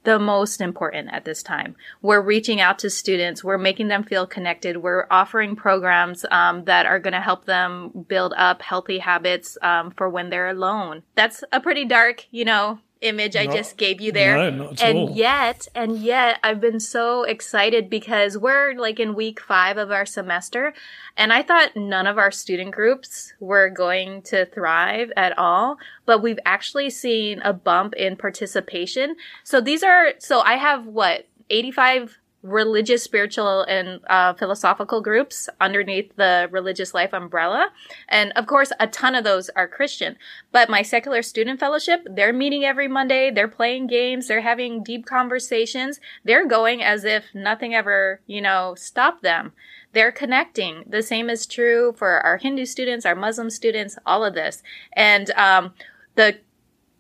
the 0.08 0.18
most 0.18 0.62
important 0.62 1.10
at 1.12 1.26
this 1.26 1.42
time. 1.42 1.76
We're 2.00 2.22
reaching 2.22 2.62
out 2.62 2.78
to 2.78 2.88
students. 2.88 3.44
We're 3.44 3.58
making 3.58 3.88
them 3.88 4.04
feel 4.04 4.26
connected. 4.26 4.78
We're 4.78 5.06
offering 5.10 5.54
programs 5.54 6.24
um, 6.30 6.64
that 6.64 6.86
are 6.86 6.98
going 6.98 7.12
to 7.12 7.20
help 7.20 7.44
them 7.44 8.06
build 8.08 8.32
up 8.38 8.62
healthy 8.62 9.00
habits 9.00 9.58
um, 9.60 9.90
for 9.90 10.08
when 10.08 10.30
they're 10.30 10.48
alone. 10.48 11.02
That's 11.14 11.44
a 11.52 11.60
pretty 11.60 11.84
dark, 11.84 12.24
you 12.30 12.46
know, 12.46 12.78
image 13.00 13.36
I 13.36 13.46
just 13.46 13.76
gave 13.76 14.00
you 14.00 14.12
there. 14.12 14.50
No, 14.50 14.72
and 14.80 14.98
all. 14.98 15.10
yet, 15.10 15.68
and 15.74 15.98
yet 15.98 16.38
I've 16.42 16.60
been 16.60 16.80
so 16.80 17.22
excited 17.22 17.88
because 17.88 18.36
we're 18.36 18.74
like 18.74 18.98
in 18.98 19.14
week 19.14 19.40
five 19.40 19.76
of 19.78 19.90
our 19.90 20.06
semester. 20.06 20.74
And 21.16 21.32
I 21.32 21.42
thought 21.42 21.76
none 21.76 22.06
of 22.06 22.18
our 22.18 22.30
student 22.30 22.72
groups 22.72 23.32
were 23.40 23.70
going 23.70 24.22
to 24.22 24.46
thrive 24.46 25.12
at 25.16 25.36
all, 25.38 25.78
but 26.06 26.22
we've 26.22 26.40
actually 26.44 26.90
seen 26.90 27.40
a 27.42 27.52
bump 27.52 27.94
in 27.94 28.16
participation. 28.16 29.16
So 29.44 29.60
these 29.60 29.82
are, 29.82 30.14
so 30.18 30.40
I 30.40 30.54
have 30.54 30.86
what, 30.86 31.26
85 31.50 32.18
religious, 32.42 33.02
spiritual, 33.02 33.62
and 33.62 34.00
uh, 34.08 34.32
philosophical 34.34 35.00
groups 35.00 35.48
underneath 35.60 36.14
the 36.16 36.48
religious 36.50 36.94
life 36.94 37.12
umbrella. 37.12 37.70
And 38.08 38.32
of 38.32 38.46
course, 38.46 38.72
a 38.78 38.86
ton 38.86 39.14
of 39.14 39.24
those 39.24 39.50
are 39.50 39.66
Christian. 39.66 40.16
But 40.52 40.70
my 40.70 40.82
secular 40.82 41.22
student 41.22 41.58
fellowship, 41.58 42.06
they're 42.08 42.32
meeting 42.32 42.64
every 42.64 42.88
Monday, 42.88 43.30
they're 43.30 43.48
playing 43.48 43.88
games, 43.88 44.28
they're 44.28 44.40
having 44.40 44.82
deep 44.82 45.04
conversations, 45.04 46.00
they're 46.24 46.46
going 46.46 46.82
as 46.82 47.04
if 47.04 47.24
nothing 47.34 47.74
ever, 47.74 48.20
you 48.26 48.40
know, 48.40 48.74
stopped 48.76 49.22
them. 49.22 49.52
They're 49.92 50.12
connecting. 50.12 50.84
The 50.86 51.02
same 51.02 51.30
is 51.30 51.46
true 51.46 51.94
for 51.96 52.20
our 52.20 52.36
Hindu 52.36 52.66
students, 52.66 53.06
our 53.06 53.16
Muslim 53.16 53.50
students, 53.50 53.98
all 54.06 54.24
of 54.24 54.34
this. 54.34 54.62
And 54.92 55.30
um, 55.30 55.72
the 56.14 56.38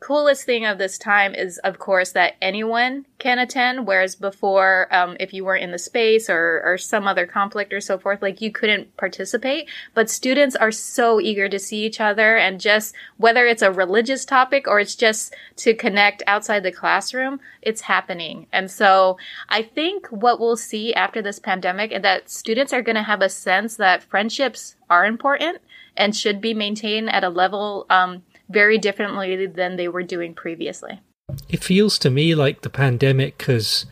coolest 0.00 0.44
thing 0.44 0.64
of 0.64 0.78
this 0.78 0.98
time 0.98 1.34
is, 1.34 1.58
of 1.58 1.78
course, 1.78 2.12
that 2.12 2.34
anyone 2.40 3.06
can 3.18 3.38
attend. 3.38 3.86
Whereas 3.86 4.14
before, 4.14 4.88
um, 4.94 5.16
if 5.18 5.32
you 5.32 5.44
weren't 5.44 5.64
in 5.64 5.72
the 5.72 5.78
space 5.78 6.30
or, 6.30 6.62
or 6.64 6.78
some 6.78 7.06
other 7.06 7.26
conflict 7.26 7.72
or 7.72 7.80
so 7.80 7.98
forth, 7.98 8.22
like 8.22 8.40
you 8.40 8.52
couldn't 8.52 8.96
participate. 8.96 9.68
But 9.94 10.08
students 10.08 10.54
are 10.54 10.70
so 10.70 11.20
eager 11.20 11.48
to 11.48 11.58
see 11.58 11.84
each 11.84 12.00
other 12.00 12.36
and 12.36 12.60
just 12.60 12.94
whether 13.16 13.46
it's 13.46 13.62
a 13.62 13.72
religious 13.72 14.24
topic 14.24 14.68
or 14.68 14.78
it's 14.80 14.94
just 14.94 15.34
to 15.56 15.74
connect 15.74 16.22
outside 16.26 16.62
the 16.62 16.72
classroom, 16.72 17.40
it's 17.62 17.82
happening. 17.82 18.46
And 18.52 18.70
so 18.70 19.18
I 19.48 19.62
think 19.62 20.06
what 20.08 20.38
we'll 20.38 20.56
see 20.56 20.94
after 20.94 21.20
this 21.20 21.38
pandemic 21.38 21.92
is 21.92 22.02
that 22.02 22.30
students 22.30 22.72
are 22.72 22.82
going 22.82 22.96
to 22.96 23.02
have 23.02 23.22
a 23.22 23.28
sense 23.28 23.76
that 23.76 24.02
friendships 24.04 24.76
are 24.88 25.04
important 25.04 25.58
and 25.96 26.14
should 26.14 26.40
be 26.40 26.54
maintained 26.54 27.10
at 27.10 27.24
a 27.24 27.28
level 27.28 27.84
um, 27.90 28.22
very 28.48 28.78
differently 28.78 29.46
than 29.46 29.76
they 29.76 29.88
were 29.88 30.02
doing 30.02 30.34
previously. 30.34 31.00
It 31.48 31.62
feels 31.62 31.98
to 32.00 32.10
me 32.10 32.34
like 32.34 32.62
the 32.62 32.70
pandemic 32.70 33.42
has 33.42 33.86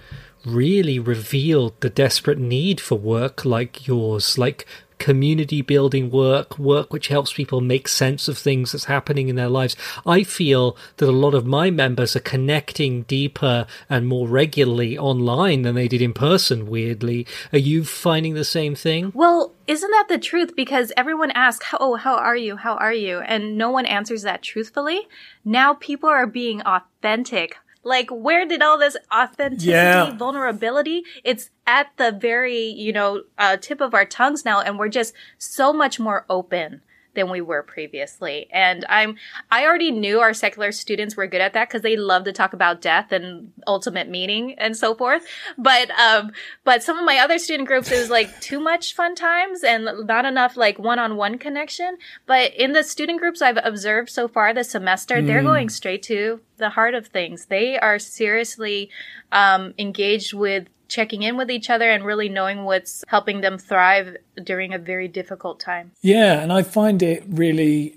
really 0.44 0.98
revealed 0.98 1.80
the 1.80 1.90
desperate 1.90 2.38
need 2.38 2.80
for 2.80 2.96
work 2.96 3.44
like 3.44 3.86
yours, 3.86 4.38
like 4.38 4.66
community 4.98 5.62
building 5.62 6.10
work, 6.10 6.58
work 6.58 6.92
which 6.92 7.08
helps 7.08 7.32
people 7.32 7.60
make 7.60 7.88
sense 7.88 8.28
of 8.28 8.38
things 8.38 8.72
that's 8.72 8.84
happening 8.84 9.28
in 9.28 9.36
their 9.36 9.48
lives. 9.48 9.76
I 10.04 10.22
feel 10.22 10.76
that 10.96 11.08
a 11.08 11.12
lot 11.12 11.34
of 11.34 11.46
my 11.46 11.70
members 11.70 12.16
are 12.16 12.20
connecting 12.20 13.02
deeper 13.02 13.66
and 13.88 14.06
more 14.06 14.28
regularly 14.28 14.96
online 14.98 15.62
than 15.62 15.74
they 15.74 15.88
did 15.88 16.02
in 16.02 16.12
person, 16.12 16.66
weirdly. 16.66 17.26
Are 17.52 17.58
you 17.58 17.84
finding 17.84 18.34
the 18.34 18.44
same 18.44 18.74
thing? 18.74 19.12
Well, 19.14 19.52
isn't 19.66 19.90
that 19.90 20.06
the 20.08 20.18
truth? 20.18 20.54
Because 20.56 20.92
everyone 20.96 21.30
asks, 21.32 21.66
Oh, 21.78 21.96
how 21.96 22.16
are 22.16 22.36
you? 22.36 22.56
How 22.56 22.74
are 22.74 22.92
you? 22.92 23.20
And 23.20 23.58
no 23.58 23.70
one 23.70 23.86
answers 23.86 24.22
that 24.22 24.42
truthfully. 24.42 25.08
Now 25.44 25.74
people 25.74 26.08
are 26.08 26.26
being 26.26 26.62
authentic 26.62 27.56
like, 27.86 28.10
where 28.10 28.44
did 28.44 28.62
all 28.62 28.78
this 28.78 28.96
authenticity, 29.14 29.70
yeah. 29.70 30.16
vulnerability? 30.16 31.04
It's 31.22 31.50
at 31.66 31.96
the 31.96 32.10
very, 32.10 32.64
you 32.64 32.92
know, 32.92 33.22
uh, 33.38 33.56
tip 33.58 33.80
of 33.80 33.94
our 33.94 34.04
tongues 34.04 34.44
now, 34.44 34.60
and 34.60 34.76
we're 34.76 34.88
just 34.88 35.14
so 35.38 35.72
much 35.72 36.00
more 36.00 36.26
open 36.28 36.82
than 37.16 37.28
we 37.28 37.40
were 37.40 37.64
previously. 37.64 38.48
And 38.52 38.86
I'm, 38.88 39.16
I 39.50 39.64
already 39.64 39.90
knew 39.90 40.20
our 40.20 40.32
secular 40.32 40.70
students 40.70 41.16
were 41.16 41.26
good 41.26 41.40
at 41.40 41.54
that 41.54 41.68
because 41.68 41.82
they 41.82 41.96
love 41.96 42.22
to 42.24 42.32
talk 42.32 42.52
about 42.52 42.80
death 42.80 43.10
and 43.10 43.52
ultimate 43.66 44.08
meaning 44.08 44.54
and 44.58 44.76
so 44.76 44.94
forth. 44.94 45.26
But, 45.58 45.90
um, 45.98 46.30
but 46.62 46.84
some 46.84 46.96
of 46.96 47.04
my 47.04 47.18
other 47.18 47.40
student 47.40 47.66
groups, 47.66 47.90
it 47.90 47.98
was 47.98 48.10
like 48.10 48.40
too 48.40 48.60
much 48.60 48.94
fun 48.94 49.16
times 49.16 49.64
and 49.64 50.06
not 50.06 50.24
enough 50.24 50.56
like 50.56 50.78
one-on-one 50.78 51.38
connection. 51.38 51.98
But 52.26 52.54
in 52.54 52.72
the 52.72 52.84
student 52.84 53.18
groups 53.18 53.42
I've 53.42 53.58
observed 53.60 54.10
so 54.10 54.28
far 54.28 54.54
this 54.54 54.70
semester, 54.70 55.16
mm. 55.16 55.26
they're 55.26 55.42
going 55.42 55.68
straight 55.70 56.04
to 56.04 56.40
the 56.58 56.70
heart 56.70 56.94
of 56.94 57.08
things. 57.08 57.46
They 57.46 57.78
are 57.78 57.98
seriously, 57.98 58.90
um, 59.32 59.74
engaged 59.78 60.32
with 60.32 60.68
checking 60.88 61.22
in 61.22 61.36
with 61.36 61.50
each 61.50 61.70
other 61.70 61.90
and 61.90 62.04
really 62.04 62.28
knowing 62.28 62.64
what's 62.64 63.04
helping 63.08 63.40
them 63.40 63.58
thrive 63.58 64.16
during 64.42 64.72
a 64.72 64.78
very 64.78 65.08
difficult 65.08 65.60
time. 65.60 65.92
Yeah, 66.00 66.40
and 66.40 66.52
I 66.52 66.62
find 66.62 67.02
it 67.02 67.24
really 67.26 67.96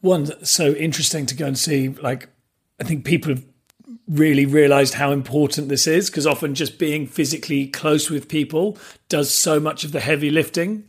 one 0.00 0.44
so 0.44 0.72
interesting 0.72 1.26
to 1.26 1.34
go 1.34 1.46
and 1.46 1.58
see 1.58 1.88
like 1.88 2.28
I 2.80 2.84
think 2.84 3.04
people 3.04 3.34
have 3.34 3.44
really 4.08 4.46
realized 4.46 4.94
how 4.94 5.10
important 5.10 5.68
this 5.68 5.86
is 5.86 6.08
because 6.08 6.26
often 6.26 6.54
just 6.54 6.78
being 6.78 7.06
physically 7.06 7.66
close 7.66 8.08
with 8.08 8.28
people 8.28 8.78
does 9.08 9.32
so 9.32 9.58
much 9.58 9.84
of 9.84 9.92
the 9.92 10.00
heavy 10.00 10.30
lifting. 10.30 10.88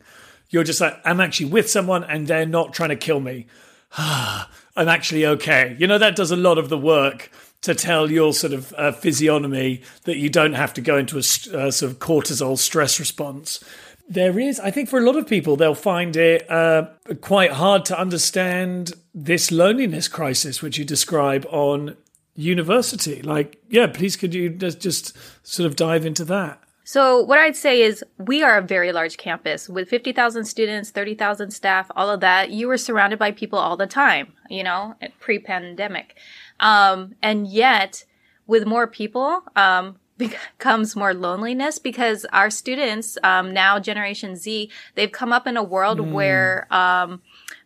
You're 0.50 0.64
just 0.64 0.82
like 0.82 1.00
I'm 1.04 1.20
actually 1.20 1.48
with 1.48 1.70
someone 1.70 2.04
and 2.04 2.28
they're 2.28 2.46
not 2.46 2.74
trying 2.74 2.90
to 2.90 2.96
kill 2.96 3.20
me. 3.20 3.48
I'm 3.98 4.88
actually 4.88 5.26
okay. 5.26 5.76
You 5.80 5.88
know 5.88 5.98
that 5.98 6.16
does 6.16 6.32
a 6.32 6.36
lot 6.36 6.58
of 6.58 6.70
the 6.70 6.78
work 6.78 7.32
to 7.62 7.76
tell 7.76 8.12
your 8.12 8.34
sort 8.34 8.54
of 8.54 8.74
uh, 8.78 8.92
physiognomy 8.92 9.82
that 10.04 10.18
you 10.18 10.30
don't 10.30 10.54
have 10.54 10.74
to 10.76 10.82
go 10.82 10.98
into 10.98 11.16
a 11.16 11.20
uh, 11.20 11.72
sort 11.72 11.92
of 11.92 12.00
cortisol 12.00 12.58
stress 12.58 13.00
response. 13.00 13.64
There 14.10 14.40
is, 14.40 14.60
I 14.60 14.72
think, 14.72 14.88
for 14.90 15.00
a 15.00 15.04
lot 15.04 15.18
of 15.18 15.28
people, 15.28 15.58
they'll 15.58 15.76
find 15.76 16.16
it 16.16 16.50
uh, 16.50 16.88
quite 17.20 17.52
hard 17.52 17.84
to 17.86 18.00
understand 18.00 18.94
this 19.14 19.52
loneliness 19.52 20.08
crisis, 20.08 20.62
which 20.62 20.78
you 20.78 20.86
describe 20.86 21.46
on 21.50 21.98
university. 22.36 23.22
Like, 23.22 23.62
yeah, 23.70 23.88
please 23.88 24.16
could 24.16 24.34
you 24.34 24.50
just, 24.50 25.18
sort 25.46 25.66
of 25.66 25.76
dive 25.76 26.06
into 26.06 26.24
that? 26.26 26.62
So 26.86 27.22
what 27.22 27.38
I'd 27.38 27.58
say 27.58 27.82
is 27.82 28.02
we 28.18 28.44
are 28.44 28.58
a 28.58 28.62
very 28.62 28.94
large 28.94 29.18
campus 29.18 29.68
with 29.68 29.90
50,000 29.90 30.46
students, 30.46 30.90
30,000 30.90 31.52
staff, 31.52 31.92
all 31.98 32.10
of 32.10 32.22
that. 32.22 32.50
You 32.52 32.70
were 32.70 32.78
surrounded 32.78 33.20
by 33.20 33.32
people 33.32 33.60
all 33.60 33.76
the 33.76 33.88
time, 33.88 34.32
you 34.50 34.64
know, 34.64 34.96
pre-pandemic. 35.20 36.16
Um, 36.60 37.16
and 37.22 37.48
yet 37.48 38.04
with 38.46 38.66
more 38.66 38.88
people, 38.88 39.44
um, 39.56 39.98
becomes 40.18 40.96
more 40.96 41.14
loneliness 41.14 41.78
because 41.78 42.26
our 42.34 42.50
students, 42.50 43.20
um, 43.24 43.54
now 43.54 43.78
Generation 43.80 44.36
Z, 44.36 44.72
they've 44.96 45.12
come 45.12 45.32
up 45.32 45.46
in 45.46 45.58
a 45.58 45.64
world 45.64 46.00
mm. 46.00 46.12
where, 46.12 46.68
um, 46.74 47.22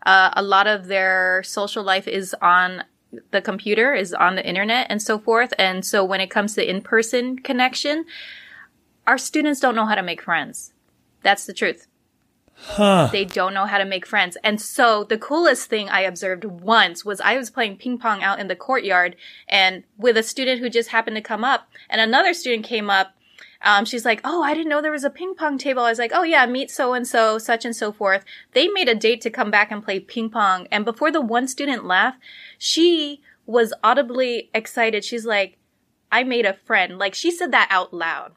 uh, 0.06 0.32
a 0.34 0.42
lot 0.42 0.68
of 0.68 0.88
their 0.88 1.44
social 1.44 1.82
life 1.82 2.10
is 2.10 2.36
on 2.42 2.84
the 3.32 3.42
computer, 3.42 3.94
is 3.94 4.14
on 4.14 4.36
the 4.36 4.46
internet 4.46 4.88
and 4.90 5.02
so 5.02 5.18
forth. 5.18 5.54
And 5.58 5.86
so 5.86 6.04
when 6.04 6.22
it 6.22 6.30
comes 6.30 6.56
to 6.56 6.70
in-person 6.70 7.40
connection, 7.40 8.06
our 9.08 9.18
students 9.18 9.60
don't 9.60 9.76
know 9.76 9.86
how 9.86 9.96
to 9.96 10.04
make 10.04 10.22
friends. 10.22 10.74
That's 11.22 11.46
the 11.46 11.54
truth. 11.54 11.88
Huh. 12.64 13.10
They 13.12 13.26
don't 13.26 13.54
know 13.54 13.66
how 13.66 13.80
to 13.80 13.86
make 13.86 14.06
friends. 14.06 14.38
And 14.44 14.62
so 14.62 15.04
the 15.04 15.18
coolest 15.18 15.68
thing 15.68 15.90
I 15.90 16.02
observed 16.02 16.46
once 16.46 17.04
was 17.04 17.20
I 17.20 17.36
was 17.38 17.50
playing 17.50 17.78
ping 17.78 17.98
pong 17.98 18.22
out 18.22 18.40
in 18.40 18.48
the 18.48 18.56
courtyard 18.56 19.16
and 19.48 19.84
with 19.98 20.16
a 20.16 20.24
student 20.24 20.62
who 20.62 20.70
just 20.70 20.90
happened 20.90 21.16
to 21.16 21.22
come 21.22 21.44
up 21.44 21.68
and 21.90 22.00
another 22.00 22.34
student 22.34 22.66
came 22.66 22.90
up. 22.90 23.14
Um, 23.64 23.86
she's 23.86 24.06
like, 24.06 24.22
Oh, 24.24 24.42
I 24.42 24.54
didn't 24.54 24.70
know 24.70 24.82
there 24.82 24.92
was 24.92 25.04
a 25.04 25.10
ping 25.10 25.36
pong 25.36 25.58
table. 25.58 25.84
I 25.84 25.90
was 25.90 26.00
like, 26.00 26.12
Oh 26.14 26.24
yeah, 26.24 26.46
meet 26.46 26.72
so 26.72 26.94
and 26.94 27.08
so, 27.08 27.38
such 27.38 27.66
and 27.66 27.76
so 27.76 27.92
forth. 27.92 28.24
They 28.54 28.68
made 28.68 28.90
a 28.90 28.96
date 28.96 29.22
to 29.22 29.30
come 29.30 29.52
back 29.52 29.72
and 29.72 29.84
play 29.84 30.00
ping 30.00 30.30
pong. 30.30 30.68
And 30.72 30.86
before 30.86 31.12
the 31.12 31.22
one 31.22 31.48
student 31.48 31.86
left, 31.86 32.20
she 32.58 33.22
was 33.46 33.74
audibly 33.84 34.50
excited. 34.54 35.04
She's 35.04 35.26
like, 35.26 35.58
I 36.12 36.24
made 36.24 36.46
a 36.46 36.54
friend. 36.54 36.98
Like 36.98 37.16
she 37.16 37.32
said 37.32 37.52
that 37.52 37.68
out 37.72 37.94
loud. 37.94 38.34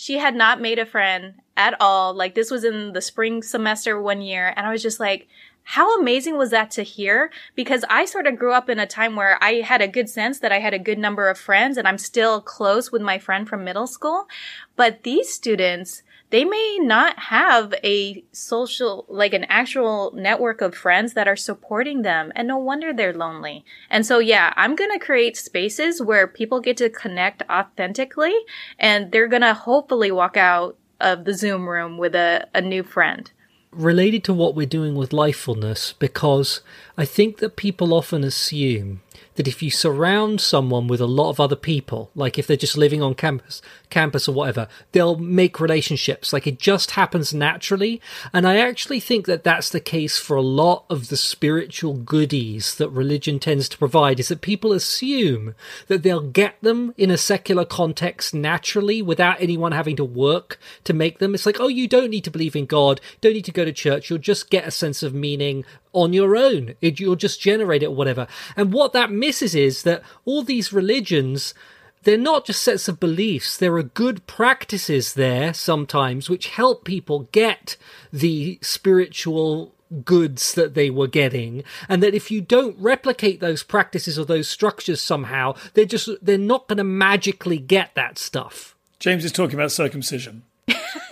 She 0.00 0.18
had 0.18 0.36
not 0.36 0.60
made 0.60 0.78
a 0.78 0.86
friend 0.86 1.34
at 1.56 1.74
all. 1.80 2.14
Like 2.14 2.36
this 2.36 2.52
was 2.52 2.62
in 2.62 2.92
the 2.92 3.02
spring 3.02 3.42
semester 3.42 4.00
one 4.00 4.22
year. 4.22 4.54
And 4.56 4.64
I 4.64 4.70
was 4.70 4.80
just 4.80 5.00
like, 5.00 5.26
how 5.64 5.98
amazing 5.98 6.38
was 6.38 6.50
that 6.50 6.70
to 6.72 6.84
hear? 6.84 7.32
Because 7.56 7.84
I 7.90 8.04
sort 8.04 8.28
of 8.28 8.38
grew 8.38 8.52
up 8.52 8.70
in 8.70 8.78
a 8.78 8.86
time 8.86 9.16
where 9.16 9.42
I 9.42 9.54
had 9.54 9.82
a 9.82 9.88
good 9.88 10.08
sense 10.08 10.38
that 10.38 10.52
I 10.52 10.60
had 10.60 10.72
a 10.72 10.78
good 10.78 11.00
number 11.00 11.28
of 11.28 11.36
friends 11.36 11.76
and 11.76 11.88
I'm 11.88 11.98
still 11.98 12.40
close 12.40 12.92
with 12.92 13.02
my 13.02 13.18
friend 13.18 13.48
from 13.48 13.64
middle 13.64 13.88
school. 13.88 14.28
But 14.76 15.02
these 15.02 15.32
students, 15.32 16.04
they 16.30 16.44
may 16.44 16.78
not 16.82 17.18
have 17.18 17.74
a 17.82 18.22
social, 18.32 19.06
like 19.08 19.32
an 19.32 19.44
actual 19.44 20.12
network 20.14 20.60
of 20.60 20.74
friends 20.74 21.14
that 21.14 21.26
are 21.26 21.36
supporting 21.36 22.02
them. 22.02 22.32
And 22.36 22.48
no 22.48 22.58
wonder 22.58 22.92
they're 22.92 23.14
lonely. 23.14 23.64
And 23.88 24.04
so, 24.04 24.18
yeah, 24.18 24.52
I'm 24.56 24.76
going 24.76 24.90
to 24.90 25.04
create 25.04 25.36
spaces 25.36 26.02
where 26.02 26.26
people 26.26 26.60
get 26.60 26.76
to 26.78 26.90
connect 26.90 27.42
authentically 27.48 28.36
and 28.78 29.10
they're 29.10 29.28
going 29.28 29.42
to 29.42 29.54
hopefully 29.54 30.10
walk 30.10 30.36
out 30.36 30.76
of 31.00 31.24
the 31.24 31.34
Zoom 31.34 31.68
room 31.68 31.96
with 31.96 32.14
a, 32.14 32.46
a 32.54 32.60
new 32.60 32.82
friend. 32.82 33.30
Related 33.70 34.24
to 34.24 34.34
what 34.34 34.54
we're 34.54 34.66
doing 34.66 34.94
with 34.94 35.10
lifefulness, 35.10 35.94
because 35.98 36.62
I 36.96 37.04
think 37.04 37.36
that 37.38 37.56
people 37.56 37.92
often 37.92 38.24
assume 38.24 39.02
that 39.38 39.48
if 39.48 39.62
you 39.62 39.70
surround 39.70 40.40
someone 40.40 40.88
with 40.88 41.00
a 41.00 41.06
lot 41.06 41.30
of 41.30 41.38
other 41.38 41.56
people, 41.56 42.10
like 42.16 42.38
if 42.38 42.46
they're 42.46 42.56
just 42.56 42.76
living 42.76 43.00
on 43.00 43.14
campus, 43.14 43.62
campus 43.88 44.28
or 44.28 44.32
whatever, 44.32 44.66
they'll 44.90 45.16
make 45.16 45.60
relationships. 45.60 46.32
Like 46.32 46.48
it 46.48 46.58
just 46.58 46.90
happens 46.90 47.32
naturally. 47.32 48.02
And 48.32 48.48
I 48.48 48.56
actually 48.56 48.98
think 48.98 49.26
that 49.26 49.44
that's 49.44 49.70
the 49.70 49.80
case 49.80 50.18
for 50.18 50.36
a 50.36 50.42
lot 50.42 50.86
of 50.90 51.08
the 51.08 51.16
spiritual 51.16 51.94
goodies 51.94 52.74
that 52.74 52.90
religion 52.90 53.38
tends 53.38 53.68
to 53.68 53.78
provide 53.78 54.18
is 54.18 54.26
that 54.26 54.40
people 54.40 54.72
assume 54.72 55.54
that 55.86 56.02
they'll 56.02 56.20
get 56.20 56.56
them 56.60 56.92
in 56.96 57.12
a 57.12 57.16
secular 57.16 57.64
context 57.64 58.34
naturally 58.34 59.00
without 59.00 59.40
anyone 59.40 59.70
having 59.70 59.94
to 59.94 60.04
work 60.04 60.58
to 60.82 60.92
make 60.92 61.20
them. 61.20 61.32
It's 61.32 61.46
like, 61.46 61.60
oh, 61.60 61.68
you 61.68 61.86
don't 61.86 62.10
need 62.10 62.24
to 62.24 62.30
believe 62.32 62.56
in 62.56 62.66
God, 62.66 63.00
don't 63.20 63.34
need 63.34 63.44
to 63.44 63.52
go 63.52 63.64
to 63.64 63.72
church. 63.72 64.10
You'll 64.10 64.18
just 64.18 64.50
get 64.50 64.66
a 64.66 64.72
sense 64.72 65.04
of 65.04 65.14
meaning 65.14 65.64
on 66.02 66.12
your 66.12 66.36
own. 66.36 66.74
It, 66.80 67.00
you'll 67.00 67.16
just 67.16 67.40
generate 67.40 67.82
it 67.82 67.86
or 67.86 67.94
whatever. 67.94 68.26
And 68.56 68.72
what 68.72 68.92
that 68.92 69.10
misses 69.10 69.54
is 69.54 69.82
that 69.82 70.02
all 70.24 70.42
these 70.42 70.72
religions, 70.72 71.54
they're 72.02 72.16
not 72.16 72.46
just 72.46 72.62
sets 72.62 72.88
of 72.88 73.00
beliefs. 73.00 73.56
There 73.56 73.76
are 73.76 73.82
good 73.82 74.26
practices 74.26 75.14
there 75.14 75.52
sometimes 75.52 76.30
which 76.30 76.48
help 76.48 76.84
people 76.84 77.28
get 77.32 77.76
the 78.12 78.58
spiritual 78.62 79.74
goods 80.04 80.54
that 80.54 80.74
they 80.74 80.90
were 80.90 81.06
getting 81.06 81.64
and 81.88 82.02
that 82.02 82.14
if 82.14 82.30
you 82.30 82.42
don't 82.42 82.76
replicate 82.78 83.40
those 83.40 83.62
practices 83.62 84.18
or 84.18 84.24
those 84.26 84.46
structures 84.46 85.00
somehow 85.00 85.54
they're 85.72 85.86
just 85.86 86.10
they're 86.20 86.36
not 86.36 86.68
going 86.68 86.76
to 86.76 86.84
magically 86.84 87.56
get 87.56 87.94
that 87.94 88.18
stuff 88.18 88.76
james 88.98 89.24
is 89.24 89.32
talking 89.32 89.54
about 89.54 89.72
circumcision 89.72 90.42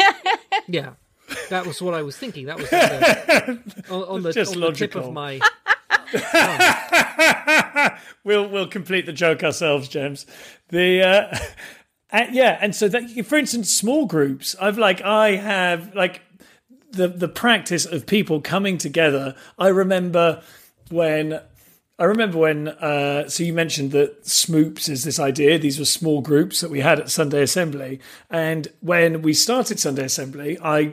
yeah 0.69 0.91
that 1.51 1.67
was 1.67 1.81
what 1.81 1.95
I 1.95 2.03
was 2.03 2.17
thinking. 2.17 2.47
That 2.47 2.57
was 2.59 2.71
the, 2.71 3.63
on, 3.91 4.03
on, 4.03 4.23
the, 4.23 4.33
Just 4.33 4.55
on 4.55 4.61
the 4.61 4.73
tip 4.73 4.95
of 4.95 5.13
my. 5.13 5.41
we'll 8.25 8.49
we'll 8.49 8.69
complete 8.69 9.07
the 9.07 9.13
joke 9.13 9.43
ourselves, 9.43 9.89
James. 9.89 10.27
The 10.69 11.03
uh, 11.03 11.39
uh, 12.17 12.27
yeah, 12.31 12.59
and 12.61 12.75
so 12.75 12.89
that 12.89 13.09
for 13.27 13.37
instance, 13.37 13.73
small 13.73 14.07
groups. 14.07 14.55
I've 14.61 14.79
like 14.79 15.03
I 15.03 15.37
have 15.37 15.95
like 15.95 16.23
the 16.91 17.09
the 17.09 17.29
practice 17.29 17.87
of 17.87 18.07
people 18.07 18.41
coming 18.41 18.79
together. 18.79 19.35
I 19.59 19.69
remember 19.69 20.43
when 20.91 21.41
I 21.99 22.05
remember 22.05 22.39
when, 22.39 22.69
uh, 22.69 23.27
so 23.29 23.43
you 23.43 23.55
mentioned 23.55 23.93
that 23.93 24.25
Smoops 24.25 24.89
is 24.89 25.05
this 25.05 25.19
idea. 25.19 25.59
These 25.59 25.79
were 25.79 25.87
small 25.87 26.21
groups 26.21 26.61
that 26.61 26.71
we 26.71 26.81
had 26.81 27.01
at 27.01 27.11
Sunday 27.11 27.41
Assembly. 27.41 28.01
And 28.29 28.69
when 28.81 29.23
we 29.23 29.33
started 29.33 29.81
Sunday 29.81 30.05
Assembly, 30.05 30.59
I, 30.63 30.93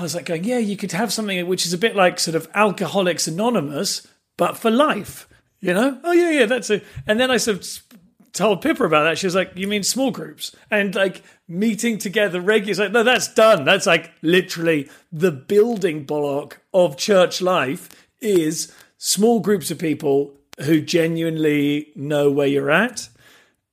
I 0.00 0.02
was 0.02 0.14
like 0.14 0.24
going, 0.24 0.44
yeah, 0.44 0.58
you 0.58 0.76
could 0.76 0.92
have 0.92 1.12
something 1.12 1.46
which 1.46 1.66
is 1.66 1.72
a 1.72 1.78
bit 1.78 1.94
like 1.94 2.18
sort 2.18 2.34
of 2.34 2.48
Alcoholics 2.54 3.28
Anonymous, 3.28 4.06
but 4.36 4.56
for 4.56 4.70
life, 4.70 5.28
you 5.60 5.74
know? 5.74 6.00
Oh, 6.02 6.12
yeah, 6.12 6.30
yeah, 6.30 6.46
that's 6.46 6.70
it. 6.70 6.84
And 7.06 7.20
then 7.20 7.30
I 7.30 7.36
sort 7.36 7.58
of 7.58 8.32
told 8.32 8.62
Pippa 8.62 8.84
about 8.84 9.04
that. 9.04 9.18
She 9.18 9.26
was 9.26 9.34
like, 9.34 9.52
you 9.56 9.68
mean 9.68 9.82
small 9.82 10.10
groups? 10.10 10.56
And 10.70 10.94
like 10.94 11.22
meeting 11.46 11.98
together 11.98 12.40
regularly. 12.40 12.88
Like, 12.88 12.92
no, 12.92 13.02
that's 13.02 13.32
done. 13.34 13.64
That's 13.64 13.86
like 13.86 14.12
literally 14.22 14.88
the 15.12 15.32
building 15.32 16.04
block 16.04 16.60
of 16.72 16.96
church 16.96 17.42
life 17.42 17.88
is 18.20 18.72
small 18.96 19.40
groups 19.40 19.70
of 19.70 19.78
people 19.78 20.34
who 20.64 20.80
genuinely 20.80 21.92
know 21.94 22.30
where 22.30 22.46
you're 22.46 22.70
at 22.70 23.08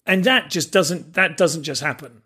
and 0.05 0.23
that 0.23 0.49
just 0.49 0.71
doesn't 0.71 1.13
that 1.13 1.37
doesn't 1.37 1.63
just 1.63 1.81
happen 1.81 2.21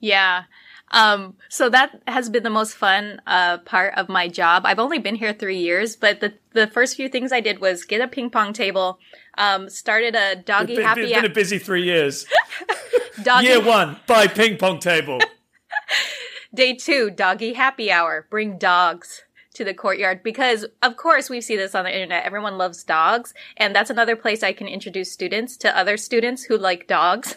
yeah 0.00 0.44
um, 0.92 1.34
so 1.48 1.68
that 1.70 2.00
has 2.06 2.28
been 2.28 2.42
the 2.42 2.50
most 2.50 2.74
fun 2.74 3.20
uh, 3.26 3.58
part 3.58 3.94
of 3.96 4.08
my 4.08 4.28
job. 4.28 4.64
I've 4.66 4.78
only 4.78 4.98
been 4.98 5.14
here 5.14 5.32
three 5.32 5.58
years, 5.58 5.96
but 5.96 6.20
the 6.20 6.34
the 6.52 6.66
first 6.66 6.96
few 6.96 7.08
things 7.08 7.32
I 7.32 7.40
did 7.40 7.60
was 7.60 7.84
get 7.84 8.00
a 8.00 8.08
ping 8.08 8.30
pong 8.30 8.52
table, 8.52 8.98
um, 9.38 9.70
started 9.70 10.14
a 10.14 10.36
doggy 10.36 10.76
been, 10.76 10.84
happy. 10.84 11.02
It's 11.02 11.14
been 11.14 11.24
a 11.24 11.34
busy 11.34 11.58
three 11.58 11.84
years. 11.84 12.26
doggy- 13.22 13.46
Year 13.46 13.64
one, 13.64 13.98
buy 14.06 14.26
ping 14.26 14.58
pong 14.58 14.78
table. 14.78 15.18
Day 16.54 16.74
two, 16.74 17.10
doggy 17.10 17.54
happy 17.54 17.90
hour. 17.90 18.26
Bring 18.28 18.58
dogs 18.58 19.22
to 19.54 19.64
the 19.64 19.74
courtyard 19.74 20.22
because 20.22 20.66
of 20.82 20.96
course 20.96 21.28
we 21.28 21.40
see 21.40 21.56
this 21.56 21.74
on 21.74 21.84
the 21.84 21.92
internet 21.92 22.24
everyone 22.24 22.56
loves 22.56 22.82
dogs 22.84 23.34
and 23.58 23.76
that's 23.76 23.90
another 23.90 24.16
place 24.16 24.42
i 24.42 24.50
can 24.50 24.66
introduce 24.66 25.12
students 25.12 25.58
to 25.58 25.76
other 25.76 25.98
students 25.98 26.44
who 26.44 26.56
like 26.56 26.86
dogs 26.86 27.36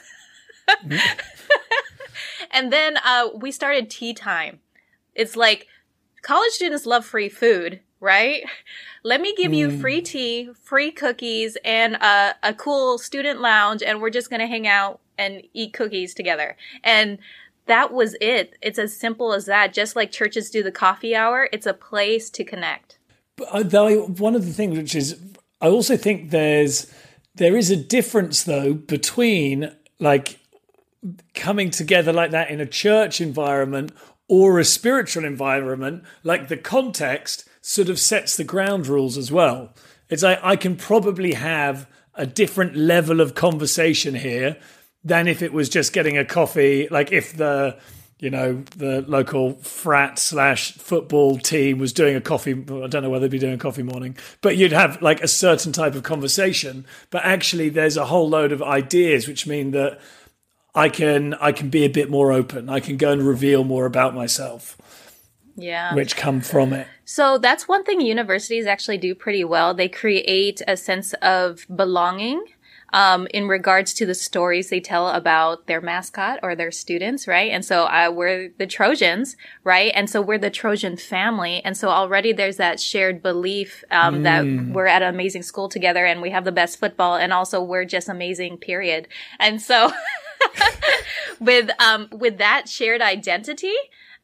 and 2.52 2.72
then 2.72 2.98
uh, 2.98 3.30
we 3.36 3.52
started 3.52 3.90
tea 3.90 4.14
time 4.14 4.60
it's 5.14 5.36
like 5.36 5.68
college 6.22 6.52
students 6.52 6.86
love 6.86 7.06
free 7.06 7.30
food 7.30 7.80
right 8.00 8.44
let 9.04 9.22
me 9.22 9.34
give 9.36 9.52
mm. 9.52 9.58
you 9.58 9.80
free 9.80 10.02
tea 10.02 10.50
free 10.64 10.92
cookies 10.92 11.58
and 11.64 11.96
a, 11.96 12.36
a 12.44 12.54
cool 12.54 12.98
student 12.98 13.42
lounge 13.42 13.82
and 13.82 14.02
we're 14.02 14.10
just 14.10 14.30
going 14.30 14.40
to 14.40 14.48
hang 14.48 14.68
out 14.68 15.00
and 15.18 15.42
eat 15.54 15.74
cookies 15.74 16.14
together 16.14 16.58
and 16.84 17.18
that 17.66 17.92
was 17.92 18.16
it. 18.22 18.58
It's 18.62 18.80
as 18.80 18.96
simple 18.96 19.34
as 19.34 19.46
that. 19.46 19.74
Just 19.74 19.96
like 19.96 20.12
churches 20.12 20.50
do 20.50 20.64
the 20.64 20.72
coffee 20.72 21.16
hour, 21.16 21.50
it's 21.52 21.66
a 21.66 21.74
place 21.74 22.30
to 22.32 22.44
connect. 22.44 22.98
But 23.36 23.48
uh, 23.52 23.64
though 23.64 24.06
one 24.06 24.36
of 24.36 24.46
the 24.46 24.54
things 24.54 24.78
which 24.78 24.96
is, 24.96 25.20
I 25.62 25.68
also 25.68 25.98
think 25.98 26.30
there's 26.30 26.94
there 27.36 27.58
is 27.58 27.70
a 27.70 27.76
difference 27.76 28.44
though 28.44 28.74
between 28.74 29.76
like 30.00 30.40
coming 31.34 31.70
together 31.70 32.14
like 32.14 32.32
that 32.32 32.50
in 32.50 32.60
a 32.60 32.66
church 32.66 33.22
environment 33.22 33.92
or 34.28 34.60
a 34.60 34.66
spiritual 34.66 35.26
environment. 35.26 36.04
Like 36.24 36.48
the 36.48 36.58
context 36.58 37.48
sort 37.62 37.90
of 37.90 38.00
sets 38.00 38.38
the 38.38 38.44
ground 38.44 38.88
rules 38.88 39.18
as 39.18 39.32
well. 39.32 39.74
It's 40.10 40.24
like 40.24 40.40
I 40.44 40.56
can 40.56 40.76
probably 40.76 41.34
have 41.34 41.88
a 42.14 42.26
different 42.26 42.76
level 42.76 43.22
of 43.22 43.36
conversation 43.36 44.16
here 44.16 44.58
than 45.04 45.28
if 45.28 45.42
it 45.42 45.54
was 45.54 45.70
just 45.70 45.94
getting 45.94 46.18
a 46.18 46.26
coffee. 46.26 46.88
Like 46.90 47.12
if 47.12 47.36
the 47.36 47.78
you 48.20 48.30
know 48.30 48.64
the 48.78 49.04
local 49.08 49.54
frat 49.56 50.18
slash 50.18 50.72
football 50.74 51.38
team 51.38 51.80
was 51.80 51.92
doing 51.92 52.16
a 52.16 52.22
coffee 52.22 52.54
i 52.54 52.88
don't 52.88 53.04
know 53.04 53.10
whether 53.10 53.28
they'd 53.28 53.32
be 53.32 53.40
doing 53.40 53.54
a 53.54 53.58
coffee 53.58 53.84
morning 53.84 54.16
but 54.42 54.56
you'd 54.56 54.72
have 54.72 55.02
like 55.02 55.22
a 55.22 55.28
certain 55.28 55.74
type 55.74 55.96
of 55.96 56.04
conversation 56.04 56.86
but 57.10 57.26
actually 57.26 57.68
there's 57.68 57.98
a 57.98 58.06
whole 58.06 58.30
load 58.30 58.54
of 58.54 58.64
ideas 58.64 59.28
which 59.28 59.46
mean 59.46 59.72
that 59.72 60.00
i 60.76 60.90
can 60.90 61.34
i 61.36 61.52
can 61.52 61.70
be 61.70 61.84
a 61.84 61.90
bit 61.90 62.10
more 62.10 62.32
open 62.32 62.70
i 62.70 62.80
can 62.80 62.98
go 62.98 63.12
and 63.12 63.24
reveal 63.26 63.64
more 63.64 63.86
about 63.86 64.14
myself 64.14 64.78
yeah 65.56 65.94
which 65.94 66.16
come 66.16 66.42
from 66.42 66.74
it 66.74 66.88
so 67.06 67.38
that's 67.38 67.68
one 67.68 67.84
thing 67.84 68.02
universities 68.02 68.66
actually 68.66 68.98
do 68.98 69.16
pretty 69.16 69.44
well 69.44 69.74
they 69.74 69.90
create 69.90 70.62
a 70.68 70.76
sense 70.76 71.14
of 71.22 71.66
belonging 71.74 72.44
um, 72.96 73.28
in 73.34 73.50
regards 73.50 73.94
to 73.96 74.06
the 74.06 74.16
stories 74.16 74.70
they 74.70 74.80
tell 74.80 75.10
about 75.10 75.68
their 75.68 75.82
mascot 75.82 76.40
or 76.42 76.56
their 76.56 76.72
students, 76.72 77.28
right? 77.28 77.52
And 77.52 77.66
so 77.66 77.84
uh, 77.84 78.10
we're 78.10 78.52
the 78.58 78.66
Trojans, 78.66 79.36
right? 79.66 79.92
And 79.94 80.10
so 80.10 80.22
we're 80.22 80.38
the 80.38 80.50
Trojan 80.50 80.96
family. 80.96 81.62
And 81.66 81.76
so 81.76 81.90
already 81.90 82.32
there's 82.32 82.56
that 82.56 82.80
shared 82.80 83.22
belief 83.22 83.84
um, 83.92 84.20
mm. 84.20 84.24
that 84.24 84.74
we're 84.74 84.86
at 84.86 85.02
an 85.02 85.14
amazing 85.14 85.44
school 85.44 85.68
together 85.68 86.06
and 86.06 86.22
we 86.22 86.30
have 86.30 86.46
the 86.46 86.54
best 86.54 86.80
football 86.80 87.16
and 87.18 87.34
also 87.34 87.62
we're 87.62 87.84
just 87.84 88.08
amazing, 88.08 88.58
period. 88.60 89.10
And 89.40 89.62
so 89.62 89.92
with 91.40 91.70
um, 91.80 92.08
with 92.12 92.38
that 92.38 92.68
shared 92.70 93.02
identity, 93.02 93.74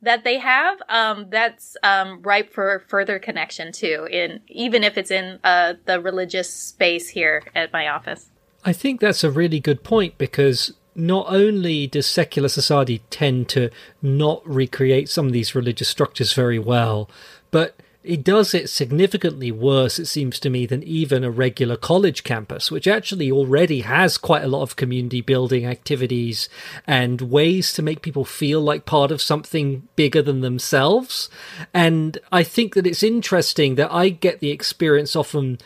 that 0.02 0.24
they 0.24 0.40
have 0.40 0.82
um, 0.90 1.28
that's 1.30 1.78
um, 1.84 2.22
ripe 2.22 2.54
for 2.54 2.84
further 2.88 3.20
connection 3.20 3.72
too 3.72 4.08
in 4.12 4.40
even 4.48 4.84
if 4.84 4.98
it's 4.98 5.12
in 5.12 5.40
uh, 5.44 5.74
the 5.86 6.00
religious 6.00 6.52
space 6.52 7.10
here 7.10 7.44
at 7.56 7.72
my 7.72 7.88
office. 7.88 8.30
I 8.64 8.74
think 8.74 9.00
that's 9.00 9.24
a 9.24 9.32
really 9.32 9.60
good 9.60 9.84
point 9.84 10.18
because 10.18 10.74
not 10.94 11.26
only 11.30 11.88
does 11.88 12.06
secular 12.06 12.50
society 12.50 13.02
tend 13.10 13.50
to 13.50 13.70
not 14.02 14.42
recreate 14.46 15.10
some 15.10 15.28
of 15.28 15.34
these 15.34 15.56
religious 15.56 15.88
structures 15.88 16.34
very 16.34 16.60
well, 16.60 17.10
but 17.50 17.81
it 18.04 18.24
does 18.24 18.54
it 18.54 18.70
significantly 18.70 19.52
worse, 19.52 20.00
it 20.00 20.08
seems 20.08 20.40
to 20.40 20.50
me, 20.50 20.66
than 20.66 20.82
even 20.84 21.24
a 21.24 21.30
regular 21.30 21.78
college 21.78 22.24
campus, 22.24 22.72
which 22.72 22.88
actually 22.88 23.32
already 23.32 23.82
has 23.82 24.18
quite 24.18 24.44
a 24.44 24.48
lot 24.48 24.64
of 24.64 24.76
community 24.76 25.22
building 25.22 25.66
activities 25.66 26.50
and 26.88 27.22
ways 27.22 27.74
to 27.74 27.82
make 27.82 28.02
people 28.02 28.26
feel 28.26 28.60
like 28.60 28.86
part 28.86 29.12
of 29.12 29.22
something 29.22 29.88
bigger 29.96 30.22
than 30.22 30.42
themselves. 30.42 31.30
And 31.74 32.18
I 32.32 32.44
think 32.44 32.74
that 32.74 32.88
it's 32.88 33.04
interesting 33.04 33.76
that 33.76 33.92
I 33.92 34.10
get 34.10 34.40
the 34.40 34.52
experience 34.52 35.16
often 35.16 35.60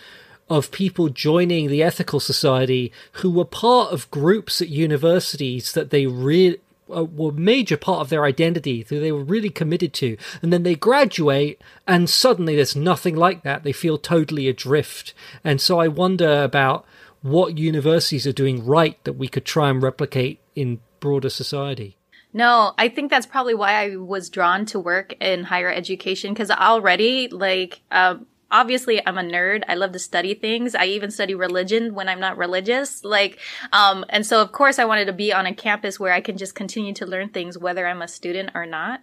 of 0.50 0.72
people 0.72 1.10
joining 1.10 1.70
the 1.70 1.82
ethical 1.82 2.20
society 2.20 2.92
who 3.14 3.32
were 3.32 3.46
part 3.46 3.92
of 3.92 4.12
groups 4.12 4.62
at 4.62 4.70
universities 4.70 5.72
that 5.72 5.90
they 5.90 6.06
really 6.06 6.60
uh, 6.94 7.04
were 7.04 7.32
major 7.32 7.78
part 7.78 8.02
of 8.02 8.10
their 8.10 8.26
identity 8.26 8.84
that 8.84 9.00
they 9.00 9.12
were 9.12 9.24
really 9.24 9.50
committed 9.50 9.94
to. 9.94 10.18
And 10.42 10.52
then 10.52 10.64
they 10.64 10.76
graduate 10.76 11.62
and 11.88 12.10
suddenly 12.10 12.56
there's 12.56 12.76
nothing 12.76 13.16
like 13.16 13.44
that. 13.44 13.64
They 13.64 13.72
feel 13.72 13.98
totally 13.98 14.48
adrift. 14.48 15.14
And 15.44 15.62
so 15.62 15.80
i 15.80 15.88
wonder 15.88 16.44
about 16.44 16.86
what 17.22 17.58
universities 17.58 18.28
are 18.28 18.34
doing 18.34 18.64
right 18.66 19.04
that 19.04 19.14
we 19.14 19.28
could 19.28 19.46
try 19.46 19.70
and 19.70 19.82
replicate 19.82 20.40
in 20.56 20.80
broader 21.00 21.30
society. 21.30 21.98
No, 22.34 22.74
I 22.78 22.90
think 22.90 23.10
that's 23.10 23.26
probably 23.26 23.54
why 23.56 23.72
I 23.72 23.96
was 23.96 24.30
drawn 24.30 24.66
to 24.68 24.80
work 24.80 25.14
in 25.22 25.46
higher 25.46 25.72
education 25.72 26.34
because 26.34 26.52
already, 26.52 27.30
like, 27.30 27.80
um, 27.92 28.28
obviously 28.52 29.06
I'm 29.06 29.18
a 29.18 29.24
nerd. 29.24 29.64
I 29.68 29.76
love 29.76 29.92
to 29.94 30.00
study 30.00 30.34
things. 30.34 30.76
I 30.76 30.86
even 30.86 31.12
study 31.12 31.36
religion 31.36 31.94
when 31.94 32.08
I'm 32.08 32.20
not 32.20 32.38
religious. 32.38 33.04
Like, 33.04 33.40
um, 33.72 34.06
and 34.10 34.26
so 34.26 34.42
of 34.42 34.52
course 34.52 34.80
I 34.80 34.86
wanted 34.86 35.06
to 35.06 35.14
be 35.14 35.34
on 35.34 35.46
a 35.46 35.54
campus 35.54 36.00
where 36.00 36.14
I 36.14 36.22
can 36.22 36.38
just 36.38 36.56
continue 36.56 36.94
to 36.94 37.06
learn 37.06 37.30
things 37.30 37.58
whether 37.58 37.88
I'm 37.88 38.02
a 38.02 38.08
student 38.08 38.52
or 38.56 38.66
not. 38.66 39.02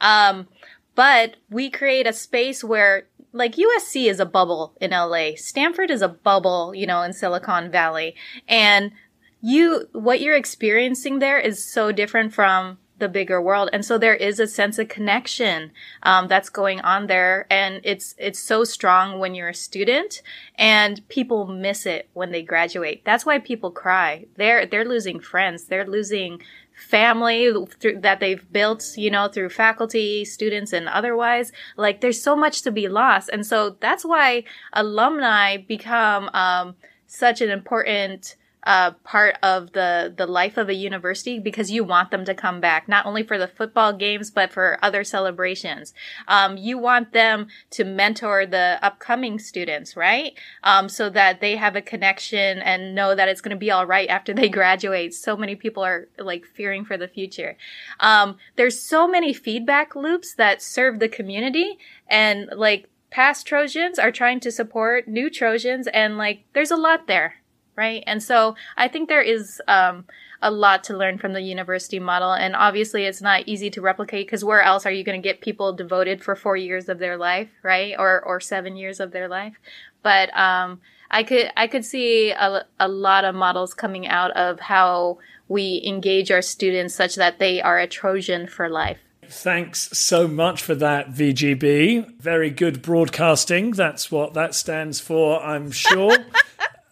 Um, 0.00 0.48
but 0.94 1.36
we 1.50 1.70
create 1.70 2.06
a 2.06 2.12
space 2.12 2.64
where 2.64 3.06
like 3.32 3.56
USC 3.56 4.10
is 4.10 4.20
a 4.20 4.26
bubble 4.26 4.74
in 4.80 4.90
LA. 4.90 5.30
Stanford 5.36 5.90
is 5.90 6.02
a 6.02 6.08
bubble, 6.08 6.74
you 6.74 6.86
know, 6.86 7.02
in 7.02 7.12
Silicon 7.12 7.70
Valley. 7.70 8.14
And 8.48 8.92
you, 9.40 9.88
what 9.92 10.20
you're 10.20 10.34
experiencing 10.34 11.18
there 11.18 11.38
is 11.38 11.64
so 11.64 11.92
different 11.92 12.34
from 12.34 12.78
the 12.98 13.08
bigger 13.08 13.40
world. 13.40 13.70
And 13.72 13.84
so 13.84 13.98
there 13.98 14.14
is 14.14 14.40
a 14.40 14.46
sense 14.46 14.78
of 14.78 14.88
connection 14.88 15.70
um, 16.02 16.28
that's 16.28 16.48
going 16.48 16.80
on 16.80 17.06
there, 17.06 17.46
and 17.50 17.80
it's 17.84 18.14
it's 18.18 18.38
so 18.38 18.64
strong 18.64 19.18
when 19.18 19.34
you're 19.34 19.48
a 19.48 19.54
student, 19.54 20.22
and 20.56 21.06
people 21.08 21.46
miss 21.46 21.86
it 21.86 22.08
when 22.14 22.32
they 22.32 22.42
graduate. 22.42 23.04
That's 23.04 23.26
why 23.26 23.38
people 23.38 23.70
cry. 23.70 24.26
They're 24.36 24.66
they're 24.66 24.84
losing 24.84 25.20
friends. 25.20 25.64
They're 25.64 25.86
losing 25.86 26.40
family 26.74 27.52
through, 27.80 28.00
that 28.00 28.20
they've 28.20 28.52
built, 28.52 28.96
you 28.96 29.10
know, 29.10 29.26
through 29.28 29.48
faculty, 29.48 30.24
students, 30.24 30.72
and 30.72 30.88
otherwise. 30.88 31.50
Like 31.76 32.00
there's 32.00 32.22
so 32.22 32.36
much 32.36 32.62
to 32.62 32.70
be 32.70 32.88
lost, 32.88 33.30
and 33.32 33.46
so 33.46 33.76
that's 33.80 34.04
why 34.04 34.44
alumni 34.72 35.56
become 35.56 36.30
um, 36.32 36.76
such 37.06 37.40
an 37.40 37.50
important 37.50 38.36
uh, 38.64 38.90
part 39.04 39.36
of 39.42 39.72
the 39.72 40.12
the 40.16 40.26
life 40.26 40.56
of 40.56 40.68
a 40.68 40.74
university 40.74 41.38
because 41.38 41.70
you 41.70 41.84
want 41.84 42.10
them 42.10 42.24
to 42.24 42.34
come 42.34 42.60
back 42.60 42.88
not 42.88 43.06
only 43.06 43.22
for 43.22 43.38
the 43.38 43.46
football 43.46 43.92
games 43.92 44.30
but 44.30 44.52
for 44.52 44.78
other 44.82 45.04
celebrations. 45.04 45.94
Um, 46.26 46.56
you 46.56 46.78
want 46.78 47.12
them 47.12 47.46
to 47.70 47.84
mentor 47.84 48.46
the 48.46 48.78
upcoming 48.82 49.38
students, 49.38 49.96
right? 49.96 50.32
Um, 50.64 50.88
so 50.88 51.08
that 51.10 51.40
they 51.40 51.56
have 51.56 51.76
a 51.76 51.82
connection 51.82 52.58
and 52.58 52.94
know 52.94 53.14
that 53.14 53.28
it's 53.28 53.40
going 53.40 53.54
to 53.54 53.56
be 53.56 53.70
all 53.70 53.86
right 53.86 54.08
after 54.08 54.34
they 54.34 54.48
graduate. 54.58 55.14
So 55.14 55.36
many 55.36 55.54
people 55.54 55.84
are 55.84 56.08
like 56.18 56.44
fearing 56.44 56.84
for 56.84 56.96
the 56.96 57.08
future. 57.08 57.56
Um, 58.00 58.36
there's 58.56 58.80
so 58.80 59.06
many 59.06 59.32
feedback 59.32 59.94
loops 59.94 60.34
that 60.34 60.62
serve 60.62 60.98
the 60.98 61.08
community 61.08 61.78
and 62.08 62.48
like 62.54 62.88
past 63.10 63.46
Trojans 63.46 63.98
are 63.98 64.12
trying 64.12 64.40
to 64.40 64.50
support 64.50 65.08
new 65.08 65.30
Trojans 65.30 65.86
and 65.88 66.18
like 66.18 66.44
there's 66.52 66.70
a 66.70 66.76
lot 66.76 67.06
there 67.06 67.36
right? 67.78 68.02
And 68.08 68.20
so 68.20 68.56
I 68.76 68.88
think 68.88 69.08
there 69.08 69.22
is 69.22 69.62
um, 69.68 70.04
a 70.42 70.50
lot 70.50 70.82
to 70.84 70.96
learn 70.96 71.16
from 71.16 71.32
the 71.32 71.40
university 71.40 72.00
model. 72.00 72.32
And 72.32 72.56
obviously, 72.56 73.04
it's 73.04 73.22
not 73.22 73.46
easy 73.46 73.70
to 73.70 73.80
replicate 73.80 74.26
because 74.26 74.44
where 74.44 74.60
else 74.60 74.84
are 74.84 74.90
you 74.90 75.04
going 75.04 75.22
to 75.22 75.26
get 75.26 75.40
people 75.40 75.72
devoted 75.72 76.22
for 76.22 76.34
four 76.34 76.56
years 76.56 76.88
of 76.88 76.98
their 76.98 77.16
life, 77.16 77.48
right? 77.62 77.94
Or 77.96 78.20
or 78.20 78.40
seven 78.40 78.76
years 78.76 78.98
of 78.98 79.12
their 79.12 79.28
life? 79.28 79.54
But 80.02 80.36
um, 80.36 80.80
I 81.08 81.22
could 81.22 81.52
I 81.56 81.68
could 81.68 81.84
see 81.84 82.32
a, 82.32 82.66
a 82.80 82.88
lot 82.88 83.24
of 83.24 83.36
models 83.36 83.74
coming 83.74 84.08
out 84.08 84.32
of 84.32 84.58
how 84.58 85.18
we 85.46 85.80
engage 85.86 86.32
our 86.32 86.42
students 86.42 86.96
such 86.96 87.14
that 87.14 87.38
they 87.38 87.62
are 87.62 87.78
a 87.78 87.86
Trojan 87.86 88.48
for 88.48 88.68
life. 88.68 88.98
Thanks 89.30 89.90
so 89.96 90.26
much 90.26 90.62
for 90.62 90.74
that, 90.74 91.10
VGB. 91.10 92.18
Very 92.18 92.50
good 92.50 92.82
broadcasting. 92.82 93.72
That's 93.72 94.10
what 94.10 94.34
that 94.34 94.54
stands 94.54 95.00
for, 95.00 95.40
I'm 95.42 95.70
sure. 95.70 96.16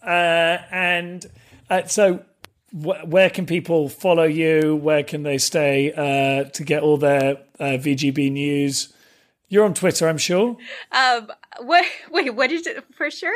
Uh, 0.07 0.63
and 0.71 1.25
uh, 1.69 1.83
so, 1.85 2.23
where 2.71 3.29
can 3.29 3.45
people 3.45 3.89
follow 3.89 4.23
you? 4.23 4.75
Where 4.75 5.03
can 5.03 5.23
they 5.23 5.37
stay 5.37 5.91
uh, 5.91 6.49
to 6.49 6.63
get 6.63 6.81
all 6.81 6.97
their 6.97 7.39
uh, 7.59 7.77
VGB 7.77 8.31
news? 8.31 8.93
You're 9.49 9.65
on 9.65 9.73
Twitter, 9.73 10.07
I'm 10.07 10.17
sure. 10.17 10.57
Um, 10.91 11.29
what? 11.59 11.85
Wait, 12.09 12.33
what 12.33 12.51
is 12.51 12.65
it 12.67 12.85
for 12.95 13.11
sure? 13.11 13.35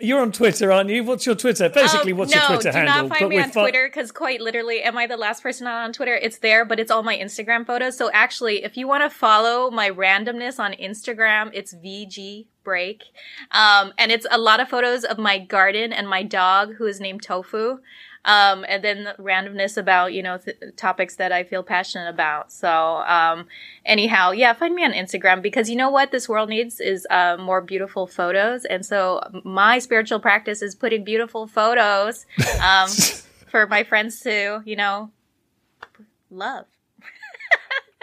You're 0.00 0.20
on 0.20 0.32
Twitter, 0.32 0.72
aren't 0.72 0.90
you? 0.90 1.04
What's 1.04 1.24
your 1.24 1.36
Twitter? 1.36 1.68
Basically, 1.68 2.12
um, 2.12 2.18
what's 2.18 2.34
no, 2.34 2.40
your 2.40 2.48
Twitter 2.48 2.72
do 2.72 2.78
handle? 2.78 2.94
do 2.94 3.08
not 3.08 3.18
find 3.18 3.28
me 3.28 3.38
on 3.38 3.50
Twitter 3.52 3.86
because, 3.86 4.10
quite 4.10 4.40
literally, 4.40 4.82
am 4.82 4.98
I 4.98 5.06
the 5.06 5.16
last 5.16 5.40
person 5.40 5.68
on 5.68 5.92
Twitter? 5.92 6.14
It's 6.14 6.38
there, 6.38 6.64
but 6.64 6.80
it's 6.80 6.90
all 6.90 7.04
my 7.04 7.16
Instagram 7.16 7.64
photos. 7.64 7.96
So, 7.96 8.10
actually, 8.12 8.64
if 8.64 8.76
you 8.76 8.88
want 8.88 9.04
to 9.04 9.10
follow 9.10 9.70
my 9.70 9.90
randomness 9.90 10.58
on 10.58 10.72
Instagram, 10.72 11.50
it's 11.52 11.72
VG 11.74 12.46
Brake, 12.64 13.04
um, 13.50 13.92
and 13.98 14.10
it's 14.10 14.26
a 14.30 14.38
lot 14.38 14.60
of 14.60 14.68
photos 14.68 15.04
of 15.04 15.18
my 15.18 15.38
garden 15.38 15.92
and 15.92 16.08
my 16.08 16.22
dog, 16.22 16.74
who 16.74 16.86
is 16.86 17.00
named 17.00 17.22
Tofu. 17.22 17.78
Um, 18.26 18.64
and 18.66 18.82
then 18.82 19.04
the 19.04 19.14
randomness 19.22 19.76
about 19.76 20.14
you 20.14 20.22
know 20.22 20.38
th- 20.38 20.56
topics 20.76 21.16
that 21.16 21.30
I 21.30 21.44
feel 21.44 21.62
passionate 21.62 22.08
about. 22.08 22.50
So 22.50 22.70
um, 22.70 23.46
anyhow, 23.84 24.30
yeah, 24.30 24.54
find 24.54 24.74
me 24.74 24.82
on 24.82 24.92
Instagram 24.92 25.42
because 25.42 25.68
you 25.68 25.76
know 25.76 25.90
what 25.90 26.10
this 26.10 26.26
world 26.26 26.48
needs 26.48 26.80
is 26.80 27.06
uh, 27.10 27.36
more 27.38 27.60
beautiful 27.60 28.06
photos, 28.06 28.64
and 28.64 28.84
so 28.84 29.20
my 29.44 29.78
spiritual 29.78 30.20
practice 30.20 30.62
is 30.62 30.74
putting 30.74 31.04
beautiful 31.04 31.46
photos 31.46 32.24
um, 32.62 32.88
for 33.50 33.66
my 33.66 33.84
friends 33.84 34.20
to 34.20 34.62
you 34.64 34.76
know 34.76 35.10
love 36.30 36.66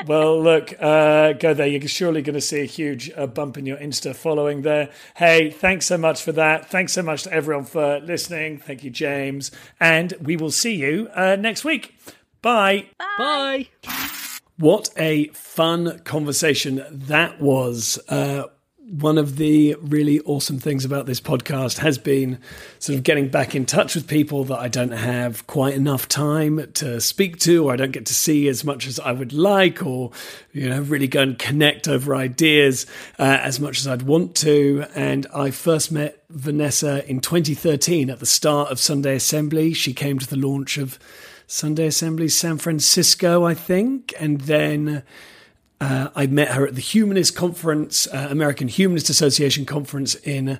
well, 0.06 0.42
look, 0.42 0.74
uh, 0.80 1.34
go 1.34 1.54
there. 1.54 1.68
You're 1.68 1.88
surely 1.88 2.22
going 2.22 2.36
to 2.36 2.42
see 2.42 2.62
a 2.62 2.66
huge 2.66 3.12
uh, 3.16 3.28
bump 3.28 3.58
in 3.58 3.66
your 3.66 3.78
Insta 3.78 4.16
following 4.16 4.62
there. 4.62 4.90
Hey, 5.16 5.50
thanks 5.50 5.86
so 5.86 5.98
much 5.98 6.22
for 6.22 6.32
that. 6.34 6.70
Thanks 6.70 6.94
so 6.94 7.02
much 7.02 7.24
to 7.24 7.34
everyone 7.34 7.66
for 7.66 8.00
listening. 8.00 8.58
Thank 8.58 8.84
you, 8.84 8.90
James. 8.90 9.52
And 9.80 10.14
we 10.22 10.36
will 10.38 10.52
see 10.52 10.76
you 10.76 11.10
uh, 11.14 11.36
next 11.36 11.64
week. 11.64 11.96
Bye. 12.42 12.88
Bye. 13.18 13.68
Bye. 13.84 14.08
What 14.58 14.90
a 14.96 15.28
fun 15.30 16.00
conversation 16.00 16.86
that 16.92 17.42
was. 17.42 18.00
One 18.92 19.18
of 19.18 19.38
the 19.38 19.78
really 19.80 20.20
awesome 20.22 20.60
things 20.60 20.84
about 20.84 21.06
this 21.06 21.22
podcast 21.22 21.78
has 21.78 21.98
been 21.98 22.40
sort 22.80 22.98
of 22.98 23.04
getting 23.04 23.30
back 23.30 23.56
in 23.56 23.66
touch 23.66 23.96
with 23.96 24.06
people 24.06 24.44
that 24.44 24.60
I 24.60 24.68
don't 24.68 24.92
have 24.92 25.48
quite 25.48 25.76
enough 25.76 26.10
time 26.10 26.70
to 26.74 27.00
speak 27.00 27.40
to, 27.40 27.64
or 27.64 27.72
I 27.72 27.78
don't 27.78 27.94
get 27.94 28.06
to 28.08 28.14
see 28.14 28.50
as 28.50 28.66
much 28.66 28.88
as 28.88 29.00
I 29.00 29.14
would 29.14 29.32
like, 29.32 29.82
or, 29.82 30.12
you 30.52 30.68
know, 30.68 30.82
really 30.82 31.08
go 31.08 31.22
and 31.22 31.40
connect 31.40 31.88
over 31.88 32.14
ideas 32.14 32.86
uh, 33.18 33.40
as 33.42 33.62
much 33.62 33.80
as 33.80 33.88
I'd 33.88 34.02
want 34.02 34.36
to. 34.38 34.84
And 34.94 35.26
I 35.34 35.52
first 35.52 35.90
met 35.94 36.22
Vanessa 36.30 37.10
in 37.10 37.22
2013 37.22 38.10
at 38.10 38.20
the 38.20 38.26
start 38.26 38.72
of 38.72 38.80
Sunday 38.80 39.16
Assembly. 39.16 39.74
She 39.74 39.94
came 39.94 40.20
to 40.20 40.28
the 40.28 40.36
launch 40.36 40.78
of 40.78 41.00
Sunday 41.48 41.86
Assembly 41.86 42.28
San 42.28 42.58
Francisco, 42.58 43.46
I 43.46 43.54
think, 43.54 44.14
and 44.20 44.42
then 44.42 45.04
uh, 45.82 46.10
I 46.16 46.28
met 46.28 46.50
her 46.50 46.68
at 46.68 46.76
the 46.76 46.82
Humanist 46.82 47.36
Conference, 47.36 48.08
uh, 48.08 48.28
American 48.30 48.68
Humanist 48.68 49.10
Association 49.10 49.66
Conference 49.66 50.14
in 50.14 50.60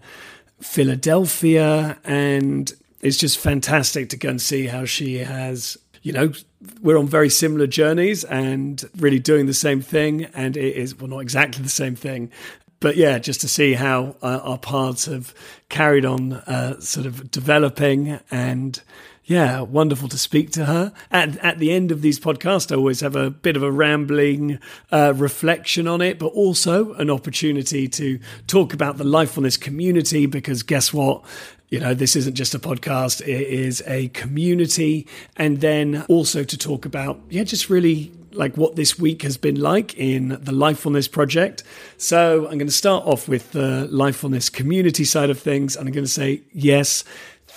Philadelphia, 0.60 2.00
and 2.04 2.74
it's 3.02 3.18
just 3.18 3.38
fantastic 3.38 4.10
to 4.10 4.18
go 4.18 4.30
and 4.30 4.42
see 4.42 4.66
how 4.66 4.84
she 4.86 5.20
has, 5.20 5.78
you 6.02 6.12
know, 6.12 6.34
we're 6.82 6.98
on 6.98 7.08
very 7.08 7.30
similar 7.30 7.68
journeys 7.68 8.24
and 8.24 8.84
really 8.98 9.20
doing 9.20 9.46
the 9.46 9.54
same 9.54 9.80
thing. 9.80 10.26
And 10.34 10.58
it 10.58 10.76
is, 10.76 11.00
well, 11.00 11.08
not 11.08 11.20
exactly 11.20 11.62
the 11.62 11.70
same 11.70 11.96
thing, 11.96 12.32
but 12.80 12.98
yeah, 12.98 13.20
just 13.20 13.42
to 13.42 13.48
see 13.48 13.74
how 13.74 14.16
uh, 14.24 14.40
our 14.42 14.58
paths 14.58 15.06
have 15.06 15.36
carried 15.70 16.04
on, 16.04 16.34
uh, 16.34 16.80
sort 16.80 17.06
of 17.06 17.30
developing 17.30 18.20
and 18.32 18.82
yeah, 19.26 19.62
wonderful 19.62 20.10
to 20.10 20.18
speak 20.18 20.52
to 20.52 20.66
her. 20.66 20.92
At, 21.12 21.38
at 21.38 21.60
the 21.60 21.72
end 21.72 21.92
of 21.92 22.02
these 22.02 22.20
podcasts, 22.20 22.72
I 22.72 22.76
always 22.76 23.02
have 23.02 23.16
a 23.16 23.30
bit 23.30 23.56
of 23.56 23.64
a 23.64 23.72
rambling 23.72 24.60
uh, 24.92 25.14
reflection 25.16 25.88
on 25.88 26.02
it, 26.02 26.18
but 26.18 26.28
also 26.28 26.94
an 26.94 27.10
opportunity 27.10 27.88
to 27.88 28.20
talk 28.48 28.74
about 28.74 28.98
the 28.98 29.04
Lifefulness 29.04 29.60
community 29.60 30.26
because 30.26 30.64
guess 30.64 30.92
what? 30.92 31.24
You 31.70 31.80
know, 31.80 31.94
this 31.94 32.16
isn't 32.18 32.34
just 32.34 32.54
a 32.54 32.60
podcast, 32.60 33.22
it 33.22 33.48
is 33.48 33.82
a 33.88 34.10
community. 34.10 35.08
And 35.38 35.62
then 35.62 36.04
also 36.10 36.44
to 36.44 36.58
talk 36.58 36.86
about, 36.86 37.20
yeah, 37.30 37.44
just 37.44 37.70
really 37.70 38.12
like 38.34 38.58
what 38.58 38.76
this 38.76 38.98
week 38.98 39.22
has 39.22 39.38
been 39.38 39.60
like 39.60 39.98
in 39.98 40.30
the 40.30 40.52
Lifefulness 40.52 41.10
project. 41.10 41.64
So 41.98 42.46
I'm 42.48 42.58
going 42.58 42.68
to 42.68 42.72
start 42.72 43.06
off 43.06 43.28
with 43.28 43.52
the 43.52 43.88
Lifefulness 43.92 44.52
community 44.52 45.06
side 45.06 45.30
of 45.30 45.40
things. 45.40 45.76
And 45.76 45.88
I'm 45.88 45.94
going 45.94 46.06
to 46.06 46.12
say, 46.12 46.42
yes, 46.52 47.04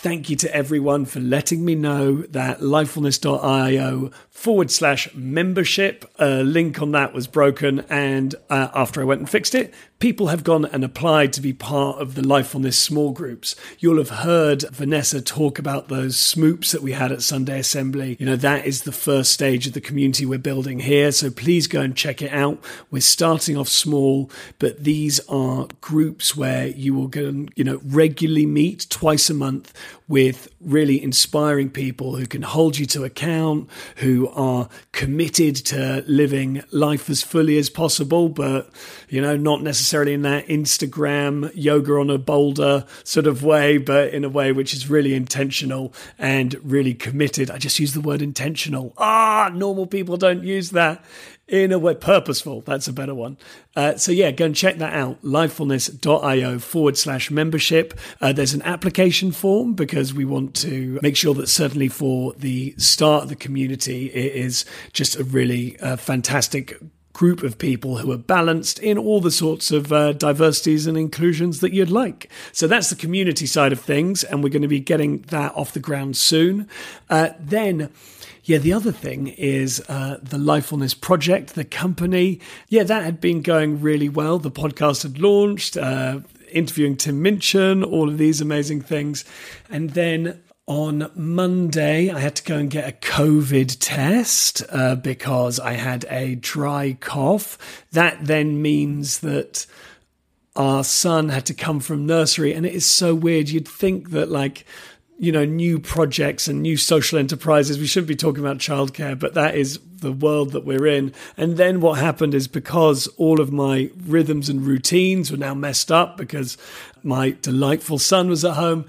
Thank 0.05 0.29
you 0.29 0.37
to 0.37 0.55
everyone 0.55 1.07
for 1.07 1.19
letting 1.19 1.65
me 1.65 1.75
know 1.75 2.25
that 2.29 2.61
lifefulness.io 2.61 4.11
forward 4.35 4.71
slash 4.71 5.09
membership. 5.15 6.05
A 6.19 6.43
link 6.43 6.83
on 6.83 6.91
that 6.91 7.15
was 7.15 7.27
broken, 7.27 7.81
and 7.89 8.35
uh, 8.51 8.69
after 8.75 9.01
I 9.01 9.05
went 9.05 9.21
and 9.21 9.31
fixed 9.31 9.55
it, 9.55 9.73
people 10.01 10.27
have 10.27 10.45
gone 10.45 10.67
and 10.67 10.85
applied 10.85 11.33
to 11.33 11.41
be 11.41 11.53
part 11.53 11.99
of 11.99 12.15
the 12.15 12.21
Lifefulness 12.21 12.75
small 12.75 13.13
groups. 13.13 13.55
You'll 13.79 13.97
have 13.97 14.11
heard 14.11 14.65
Vanessa 14.71 15.23
talk 15.23 15.59
about 15.59 15.89
those 15.89 16.17
smoops 16.17 16.73
that 16.73 16.83
we 16.83 16.93
had 16.93 17.13
at 17.13 17.23
Sunday 17.23 17.61
Assembly. 17.61 18.17
You 18.19 18.27
know, 18.27 18.37
that 18.37 18.67
is 18.67 18.83
the 18.83 18.93
first 18.93 19.31
stage 19.31 19.67
of 19.67 19.73
the 19.73 19.81
community 19.81 20.27
we're 20.27 20.39
building 20.39 20.81
here, 20.81 21.13
so 21.13 21.31
please 21.31 21.67
go 21.67 21.81
and 21.81 21.97
check 21.97 22.21
it 22.21 22.33
out. 22.33 22.63
We're 22.91 23.01
starting 23.01 23.57
off 23.57 23.69
small, 23.69 24.31
but 24.59 24.83
these 24.83 25.21
are 25.29 25.69
groups 25.81 26.37
where 26.37 26.67
you 26.67 26.93
will 26.93 27.09
go 27.09 27.29
and, 27.29 27.53
you 27.55 27.65
know, 27.65 27.81
regularly 27.85 28.47
meet 28.47 28.87
twice 28.91 29.31
a 29.31 29.35
month 29.35 29.73
with 30.07 30.49
really 30.61 31.03
inspiring 31.03 31.71
people 31.71 32.17
who 32.17 32.27
can 32.27 32.43
hold 32.43 32.77
you 32.77 32.85
to 32.85 33.05
account, 33.05 33.71
who 33.97 34.24
are 34.29 34.69
committed 34.93 35.57
to 35.57 36.05
living 36.07 36.63
life 36.71 37.11
as 37.11 37.23
fully 37.23 37.59
as 37.59 37.71
possible, 37.71 38.29
but, 38.29 38.71
you 39.09 39.21
know, 39.21 39.37
not 39.37 39.63
necessarily 39.63 40.13
in 40.13 40.23
that 40.23 40.47
Instagram 40.47 41.51
yoga 41.55 41.93
on 41.95 42.11
a 42.11 42.19
boulder 42.19 42.85
sort 43.03 43.27
of 43.27 43.43
way, 43.43 43.79
but 43.79 44.13
in 44.13 44.25
a 44.25 44.29
way 44.29 44.53
which 44.53 44.73
is 44.73 44.91
really 44.91 45.15
intentional 45.15 45.93
and 46.19 46.57
really 46.63 46.95
committed. 46.95 47.51
I 47.51 47.59
just 47.59 47.79
use 47.79 47.95
the 47.95 48.01
word 48.01 48.23
intentional. 48.23 48.95
Ah, 48.99 49.51
normal 49.53 49.87
people 49.87 50.17
don't 50.17 50.45
use 50.45 50.71
that 50.71 51.05
in 51.47 51.73
a 51.73 51.79
way 51.79 51.95
purposeful 51.95 52.61
that's 52.63 52.89
a 52.89 52.93
better 52.93 53.15
one 53.15 53.37
uh, 53.77 53.97
so 53.97 54.11
yeah 54.11 54.31
go 54.31 54.47
and 54.47 54.57
check 54.57 54.79
that 54.79 54.95
out 54.95 55.21
lifefulness.io 55.23 56.59
forward 56.59 56.97
slash 56.97 57.31
membership 57.31 57.99
uh, 58.21 58.33
there's 58.33 58.55
an 58.55 58.63
application 58.63 59.31
form 59.31 59.75
because 59.75 60.15
we 60.15 60.25
want 60.25 60.55
to 60.55 60.99
make 61.03 61.17
sure 61.17 61.35
that 61.35 61.49
certainly 61.49 61.89
for 61.89 62.33
the 62.35 62.75
start 62.79 63.25
of 63.25 63.29
the 63.29 63.37
community 63.37 64.07
it 64.07 64.35
is 64.35 64.65
just 64.93 65.17
a 65.17 65.25
really 65.25 65.79
uh, 65.81 65.97
fantastic 65.97 66.79
group 67.15 67.45
of 67.45 67.57
people 67.57 67.99
who 67.99 68.13
are 68.13 68.19
balanced 68.19 68.79
in 68.81 68.99
all 68.99 69.21
the 69.21 69.31
sorts 69.31 69.71
of 69.71 69.93
uh, 69.93 70.13
diversities 70.13 70.87
and 70.87 70.99
inclusions 70.99 71.61
that 71.61 71.73
you'd 71.73 71.91
like. 71.91 72.29
So 72.53 72.67
that's 72.67 72.91
the 72.91 72.97
community 72.97 73.47
side 73.47 73.73
of 73.73 73.81
things, 73.81 74.25
and 74.25 74.43
we're 74.43 74.51
going 74.51 74.63
to 74.63 74.69
be 74.69 74.81
getting 74.81 75.21
that 75.29 75.55
off 75.55 75.73
the 75.73 75.81
ground 75.81 76.17
soon. 76.17 76.69
Uh, 77.09 77.31
then 77.39 77.91
yeah, 78.45 78.59
the 78.59 78.75
other 78.75 78.93
thing 78.93 79.29
is 79.29 79.83
uh, 79.89 80.19
the 80.23 80.37
Lifefulness 80.37 81.01
Project, 81.01 81.55
the 81.55 81.65
company. 81.65 82.41
Yeah, 82.69 82.83
that 82.83 83.03
had 83.03 83.19
been 83.21 83.41
going 83.41 83.81
really 83.81 84.09
well. 84.11 84.39
The 84.39 84.51
podcast 84.51 85.03
had 85.03 85.19
launched, 85.19 85.79
uh, 85.79 86.21
interviewing 86.53 86.97
Tim 86.97 87.23
Minchin, 87.23 87.83
all 87.83 88.09
of 88.09 88.19
these 88.19 88.43
amazing 88.43 88.83
things. 88.83 89.25
And 89.71 89.91
then 89.91 90.43
on 90.67 91.11
Monday, 91.15 92.11
I 92.11 92.21
had 92.21 92.37
to 92.37 92.45
go 92.45 92.57
and 92.57 92.71
get 92.71 92.89
a 92.89 92.93
COVID 92.93 93.79
test 93.81 94.63
uh, 94.71 94.97
because 94.97 95.59
I 95.59 95.73
had 95.73 96.05
a 96.11 96.35
dry 96.35 96.99
cough. 97.01 97.85
That 97.93 98.27
then 98.27 98.61
means 98.61 99.21
that 99.21 99.67
our 100.55 100.85
son 100.85 101.31
had 101.31 101.47
to 101.47 101.55
come 101.55 101.81
from 101.81 102.07
nursery, 102.07 102.53
and 102.55 102.65
it 102.65 102.75
is 102.75 102.87
so 102.87 103.15
weird. 103.15 103.49
You'd 103.49 103.67
think 103.67 104.11
that, 104.11 104.31
like, 104.31 104.65
you 105.19 105.31
know, 105.31 105.45
new 105.45 105.79
projects 105.79 106.49
and 106.49 106.63
new 106.63 106.77
social 106.77 107.19
enterprises. 107.19 107.79
We 107.79 107.87
shouldn't 107.87 108.09
be 108.09 108.17
talking 108.17 108.43
about 108.43 108.59
childcare, 108.59 109.19
but 109.19 109.35
that 109.35 109.55
is 109.55 109.79
the 110.01 110.13
world 110.13 110.53
that 110.53 110.65
we're 110.65 110.87
in. 110.87 111.13
And 111.37 111.57
then 111.57 111.81
what 111.81 111.99
happened 111.99 112.35
is 112.35 112.49
because 112.49 113.07
all 113.17 113.41
of 113.41 113.53
my 113.53 113.91
rhythms 114.07 114.49
and 114.49 114.67
routines 114.67 115.31
were 115.31 115.37
now 115.37 115.55
messed 115.55 115.93
up 115.93 116.17
because 116.17 116.59
my 117.03 117.37
delightful 117.43 117.99
son 117.99 118.29
was 118.29 118.45
at 118.45 118.55
home, 118.55 118.87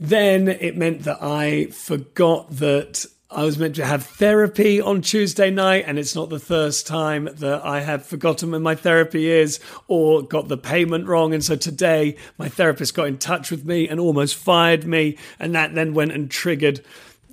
then 0.00 0.48
it 0.48 0.76
meant 0.76 1.02
that 1.04 1.22
I 1.22 1.66
forgot 1.66 2.50
that 2.56 3.06
I 3.30 3.44
was 3.44 3.58
meant 3.58 3.74
to 3.74 3.84
have 3.84 4.06
therapy 4.06 4.80
on 4.80 5.02
Tuesday 5.02 5.50
night, 5.50 5.84
and 5.86 5.98
it's 5.98 6.14
not 6.14 6.30
the 6.30 6.38
first 6.38 6.86
time 6.86 7.28
that 7.34 7.62
I 7.62 7.80
have 7.80 8.06
forgotten 8.06 8.52
when 8.52 8.62
my 8.62 8.74
therapy 8.74 9.30
is 9.30 9.60
or 9.86 10.22
got 10.22 10.48
the 10.48 10.56
payment 10.56 11.06
wrong. 11.06 11.34
And 11.34 11.44
so 11.44 11.54
today, 11.54 12.16
my 12.38 12.48
therapist 12.48 12.94
got 12.94 13.06
in 13.06 13.18
touch 13.18 13.50
with 13.50 13.66
me 13.66 13.86
and 13.86 14.00
almost 14.00 14.34
fired 14.34 14.86
me. 14.86 15.18
And 15.38 15.54
that 15.54 15.74
then 15.74 15.92
went 15.92 16.12
and 16.12 16.30
triggered 16.30 16.82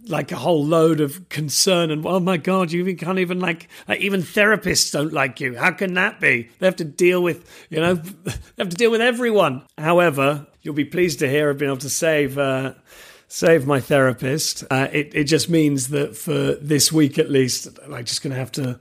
like 0.07 0.33
a 0.33 0.35
whole 0.35 0.65
load 0.65 0.99
of 0.99 1.29
concern 1.29 1.89
and 1.89 2.05
oh 2.05 2.19
my 2.19 2.37
god 2.37 2.71
you 2.71 2.95
can't 2.95 3.17
even 3.17 3.39
like, 3.39 3.67
like 3.87 3.99
even 4.01 4.21
therapists 4.21 4.91
don't 4.91 5.11
like 5.11 5.41
you 5.41 5.57
how 5.57 5.71
can 5.71 5.95
that 5.95 6.19
be 6.19 6.47
they 6.59 6.67
have 6.67 6.75
to 6.75 6.83
deal 6.83 7.23
with 7.23 7.49
you 7.71 7.79
know 7.79 7.95
they 8.23 8.31
have 8.59 8.69
to 8.69 8.75
deal 8.75 8.91
with 8.91 9.01
everyone 9.01 9.63
however 9.79 10.45
you'll 10.61 10.75
be 10.75 10.85
pleased 10.85 11.17
to 11.17 11.27
hear 11.27 11.49
i've 11.49 11.57
been 11.57 11.69
able 11.69 11.77
to 11.77 11.89
save 11.89 12.37
uh, 12.37 12.71
save 13.27 13.65
my 13.65 13.79
therapist. 13.79 14.63
Uh, 14.69 14.87
it 14.91 15.13
it 15.13 15.23
just 15.25 15.49
means 15.49 15.89
that 15.89 16.15
for 16.15 16.53
this 16.55 16.91
week 16.91 17.17
at 17.19 17.29
least, 17.29 17.67
I'm 17.83 18.05
just 18.05 18.21
going 18.21 18.33
to 18.33 18.39
have 18.39 18.51
to, 18.53 18.79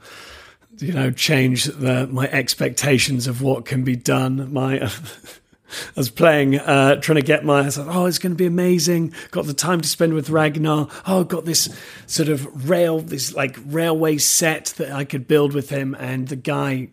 you 0.78 0.92
know, 0.92 1.10
change 1.10 1.64
the, 1.64 2.06
my 2.06 2.28
expectations 2.28 3.26
of 3.26 3.42
what 3.42 3.64
can 3.64 3.84
be 3.84 3.96
done. 3.96 4.52
My 4.52 4.90
I 5.96 6.00
was 6.00 6.10
playing, 6.10 6.58
uh, 6.58 6.96
trying 6.96 7.16
to 7.16 7.22
get 7.22 7.44
my. 7.44 7.60
I 7.60 7.62
like, 7.64 7.78
oh, 7.78 8.06
it's 8.06 8.18
going 8.18 8.32
to 8.32 8.36
be 8.36 8.46
amazing. 8.46 9.12
Got 9.30 9.46
the 9.46 9.54
time 9.54 9.80
to 9.80 9.88
spend 9.88 10.14
with 10.14 10.30
Ragnar. 10.30 10.88
Oh, 11.06 11.24
got 11.24 11.44
this 11.44 11.74
sort 12.06 12.28
of 12.28 12.68
rail, 12.68 13.00
this 13.00 13.34
like 13.34 13.56
railway 13.64 14.18
set 14.18 14.66
that 14.76 14.92
I 14.92 15.04
could 15.04 15.26
build 15.26 15.52
with 15.52 15.70
him. 15.70 15.96
And 15.98 16.28
the 16.28 16.36
guy, 16.36 16.88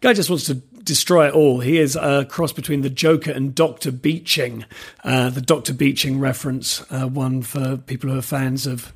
guy 0.00 0.12
just 0.12 0.30
wants 0.30 0.46
to 0.46 0.62
destroy 0.90 1.28
it 1.28 1.34
all. 1.34 1.60
He 1.60 1.78
is 1.78 1.94
a 1.94 2.24
cross 2.24 2.52
between 2.52 2.80
the 2.80 2.90
Joker 2.90 3.30
and 3.30 3.54
Doctor 3.54 3.92
Beeching. 3.92 4.64
Uh, 5.04 5.30
the 5.30 5.40
Doctor 5.40 5.72
Beeching 5.72 6.18
reference, 6.18 6.84
uh, 6.90 7.06
one 7.06 7.42
for 7.42 7.76
people 7.76 8.10
who 8.10 8.18
are 8.18 8.22
fans 8.22 8.66
of 8.66 8.92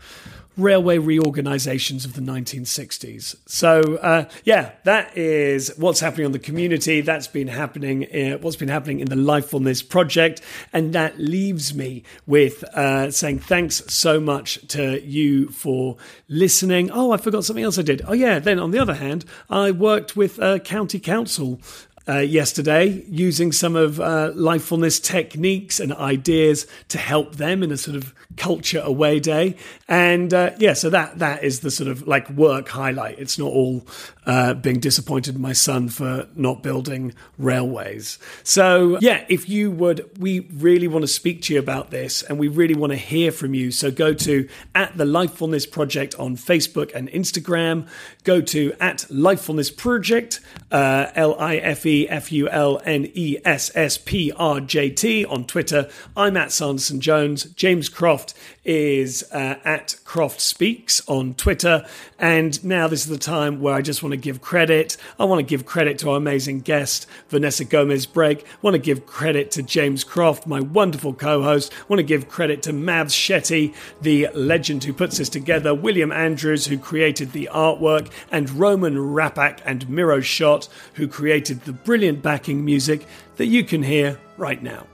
railway 0.57 0.99
reorganizations 0.99 2.05
of 2.05 2.15
the 2.15 2.21
1960s. 2.21 3.37
So, 3.47 3.97
uh, 3.97 4.29
yeah, 4.45 4.73
that 4.85 5.17
is 5.17 5.73
what's 5.77 6.01
happening 6.01 6.27
on 6.27 6.33
the 6.33 6.39
community. 6.39 7.01
That's 7.01 7.27
been 7.27 7.49
happening, 7.49 8.05
uh, 8.05 8.39
what's 8.39 8.57
been 8.57 8.69
happening 8.69 9.01
in 9.01 9.09
the 9.09 9.17
Lifefulness 9.17 9.87
project. 9.89 10.41
And 10.73 10.93
that 10.93 11.19
leaves 11.19 11.75
me 11.75 12.05
with 12.27 12.63
uh, 12.75 13.11
saying 13.11 13.41
thanks 13.41 13.83
so 13.89 14.21
much 14.21 14.67
to 14.69 15.01
you 15.05 15.49
for 15.49 15.97
listening. 16.29 16.91
Oh, 16.91 17.11
I 17.13 17.17
forgot 17.17 17.45
something 17.45 17.65
else 17.65 17.79
I 17.79 17.83
did. 17.83 18.03
Oh, 18.07 18.13
yeah. 18.13 18.39
Then 18.39 18.59
on 18.59 18.71
the 18.71 18.79
other 18.79 18.95
hand, 18.95 19.25
I 19.51 19.71
worked 19.71 20.17
with 20.17 20.39
uh, 20.41 20.59
County 20.61 21.01
Council 21.01 21.61
uh, 22.09 22.19
yesterday 22.19 23.03
using 23.09 23.53
some 23.53 23.77
of 23.77 23.99
uh, 23.99 24.31
lifefulness 24.35 25.03
techniques 25.03 25.81
and 25.81 25.93
ideas 25.95 26.67
to 26.89 26.99
help 26.99 27.37
them 27.37 27.63
in 27.63 27.73
a 27.73 27.77
sort 27.77 27.97
of 27.97 28.15
culture 28.37 28.81
away 28.81 29.21
day. 29.21 29.57
And 29.89 30.33
uh, 30.33 30.51
yeah, 30.59 30.73
so 30.73 30.91
that 30.91 31.19
that 31.19 31.45
is 31.45 31.61
the 31.61 31.71
sort 31.71 31.89
of 31.89 32.07
like 32.07 32.29
work 32.31 32.69
highlight. 32.69 33.19
It's 33.19 33.39
not 33.39 33.51
all 33.51 33.87
uh, 34.27 34.55
being 34.55 34.81
disappointed 34.81 35.35
in 35.35 35.41
my 35.41 35.53
son 35.53 35.89
for 35.89 36.27
not 36.35 36.63
building 36.63 37.15
railways. 37.39 38.19
So 38.43 38.99
yeah, 39.01 39.25
if 39.29 39.49
you 39.49 39.71
would, 39.71 40.11
we 40.19 40.41
really 40.41 40.89
want 40.89 41.03
to 41.03 41.09
speak 41.09 41.43
to 41.43 41.55
you 41.55 41.59
about 41.59 41.91
this, 41.91 42.23
and 42.23 42.39
we 42.39 42.49
really 42.49 42.75
want 42.75 42.93
to 42.93 42.99
hear 42.99 43.31
from 43.31 43.55
you. 43.55 43.71
So 43.71 43.91
go 43.91 44.15
to 44.15 44.49
at 44.75 44.97
the 44.97 45.05
Lifefulness 45.05 45.71
Project 45.71 46.15
on 46.19 46.37
Facebook 46.37 46.95
and 46.95 47.09
Instagram. 47.11 47.87
Go 48.25 48.41
to 48.41 48.73
at 48.81 48.99
Lifefulness 49.11 49.75
Project, 49.77 50.41
uh, 50.73 51.11
L 51.15 51.39
I 51.39 51.57
F 51.57 51.85
E 51.85 52.09
F 52.09 52.33
U 52.33 52.49
L 52.49 52.81
N 52.85 53.11
E 53.15 53.37
S 53.45 53.71
S 53.75 53.99
P 53.99 54.33
R 54.37 54.61
J 54.61 54.91
T 54.91 55.25
on 55.27 55.45
Twitter. 55.45 55.91
I'm 56.17 56.37
at 56.37 56.53
Sanderson 56.53 57.01
Jones. 57.01 57.45
James 57.45 57.91
Croft 57.91 58.24
is 58.65 59.25
uh, 59.33 59.57
at 59.65 59.97
Croft 60.05 60.41
Speaks 60.41 61.07
on 61.09 61.35
Twitter. 61.35 61.87
And 62.19 62.63
now 62.65 62.89
this 62.89 63.01
is 63.01 63.09
the 63.09 63.19
time 63.19 63.61
where 63.61 63.75
I 63.75 63.83
just 63.83 64.03
want 64.03 64.13
to 64.13 64.17
give 64.17 64.41
credit. 64.41 64.97
I 65.19 65.25
want 65.25 65.41
to 65.41 65.43
give 65.43 65.67
credit 65.67 65.99
to 65.99 66.11
our 66.11 66.17
amazing 66.17 66.61
guest, 66.61 67.07
Vanessa 67.29 67.65
Gomez 67.65 68.07
Brake. 68.07 68.45
I 68.47 68.57
want 68.63 68.75
to 68.75 68.79
give 68.79 69.07
credit 69.07 69.51
to 69.53 69.63
James 69.63 70.05
Croft, 70.05 70.47
my 70.47 70.61
wonderful 70.61 71.13
co 71.13 71.43
host. 71.43 71.73
Want 71.89 71.99
to 71.99 72.05
give 72.05 72.29
credit 72.29 72.63
to 72.63 72.73
Mavs 72.73 73.13
Shetty, 73.13 73.75
the 74.01 74.29
legend 74.35 74.85
who 74.85 74.93
puts 74.93 75.19
this 75.19 75.29
together, 75.29 75.75
William 75.75 76.13
Andrews, 76.13 76.67
who 76.67 76.79
created 76.79 77.33
the 77.33 77.49
artwork, 77.53 78.11
and 78.31 78.49
Roman 78.51 78.95
Rapak 78.97 79.61
and 79.65 79.89
Miro 79.89 80.21
Shot, 80.21 80.69
who 80.95 81.09
created 81.09 81.63
the 81.63 81.73
brilliant 81.73 82.23
backing 82.23 82.65
music 82.65 83.07
that 83.37 83.47
you 83.47 83.65
can 83.65 83.83
hear 83.83 84.19
right 84.37 84.63
now. 84.63 84.87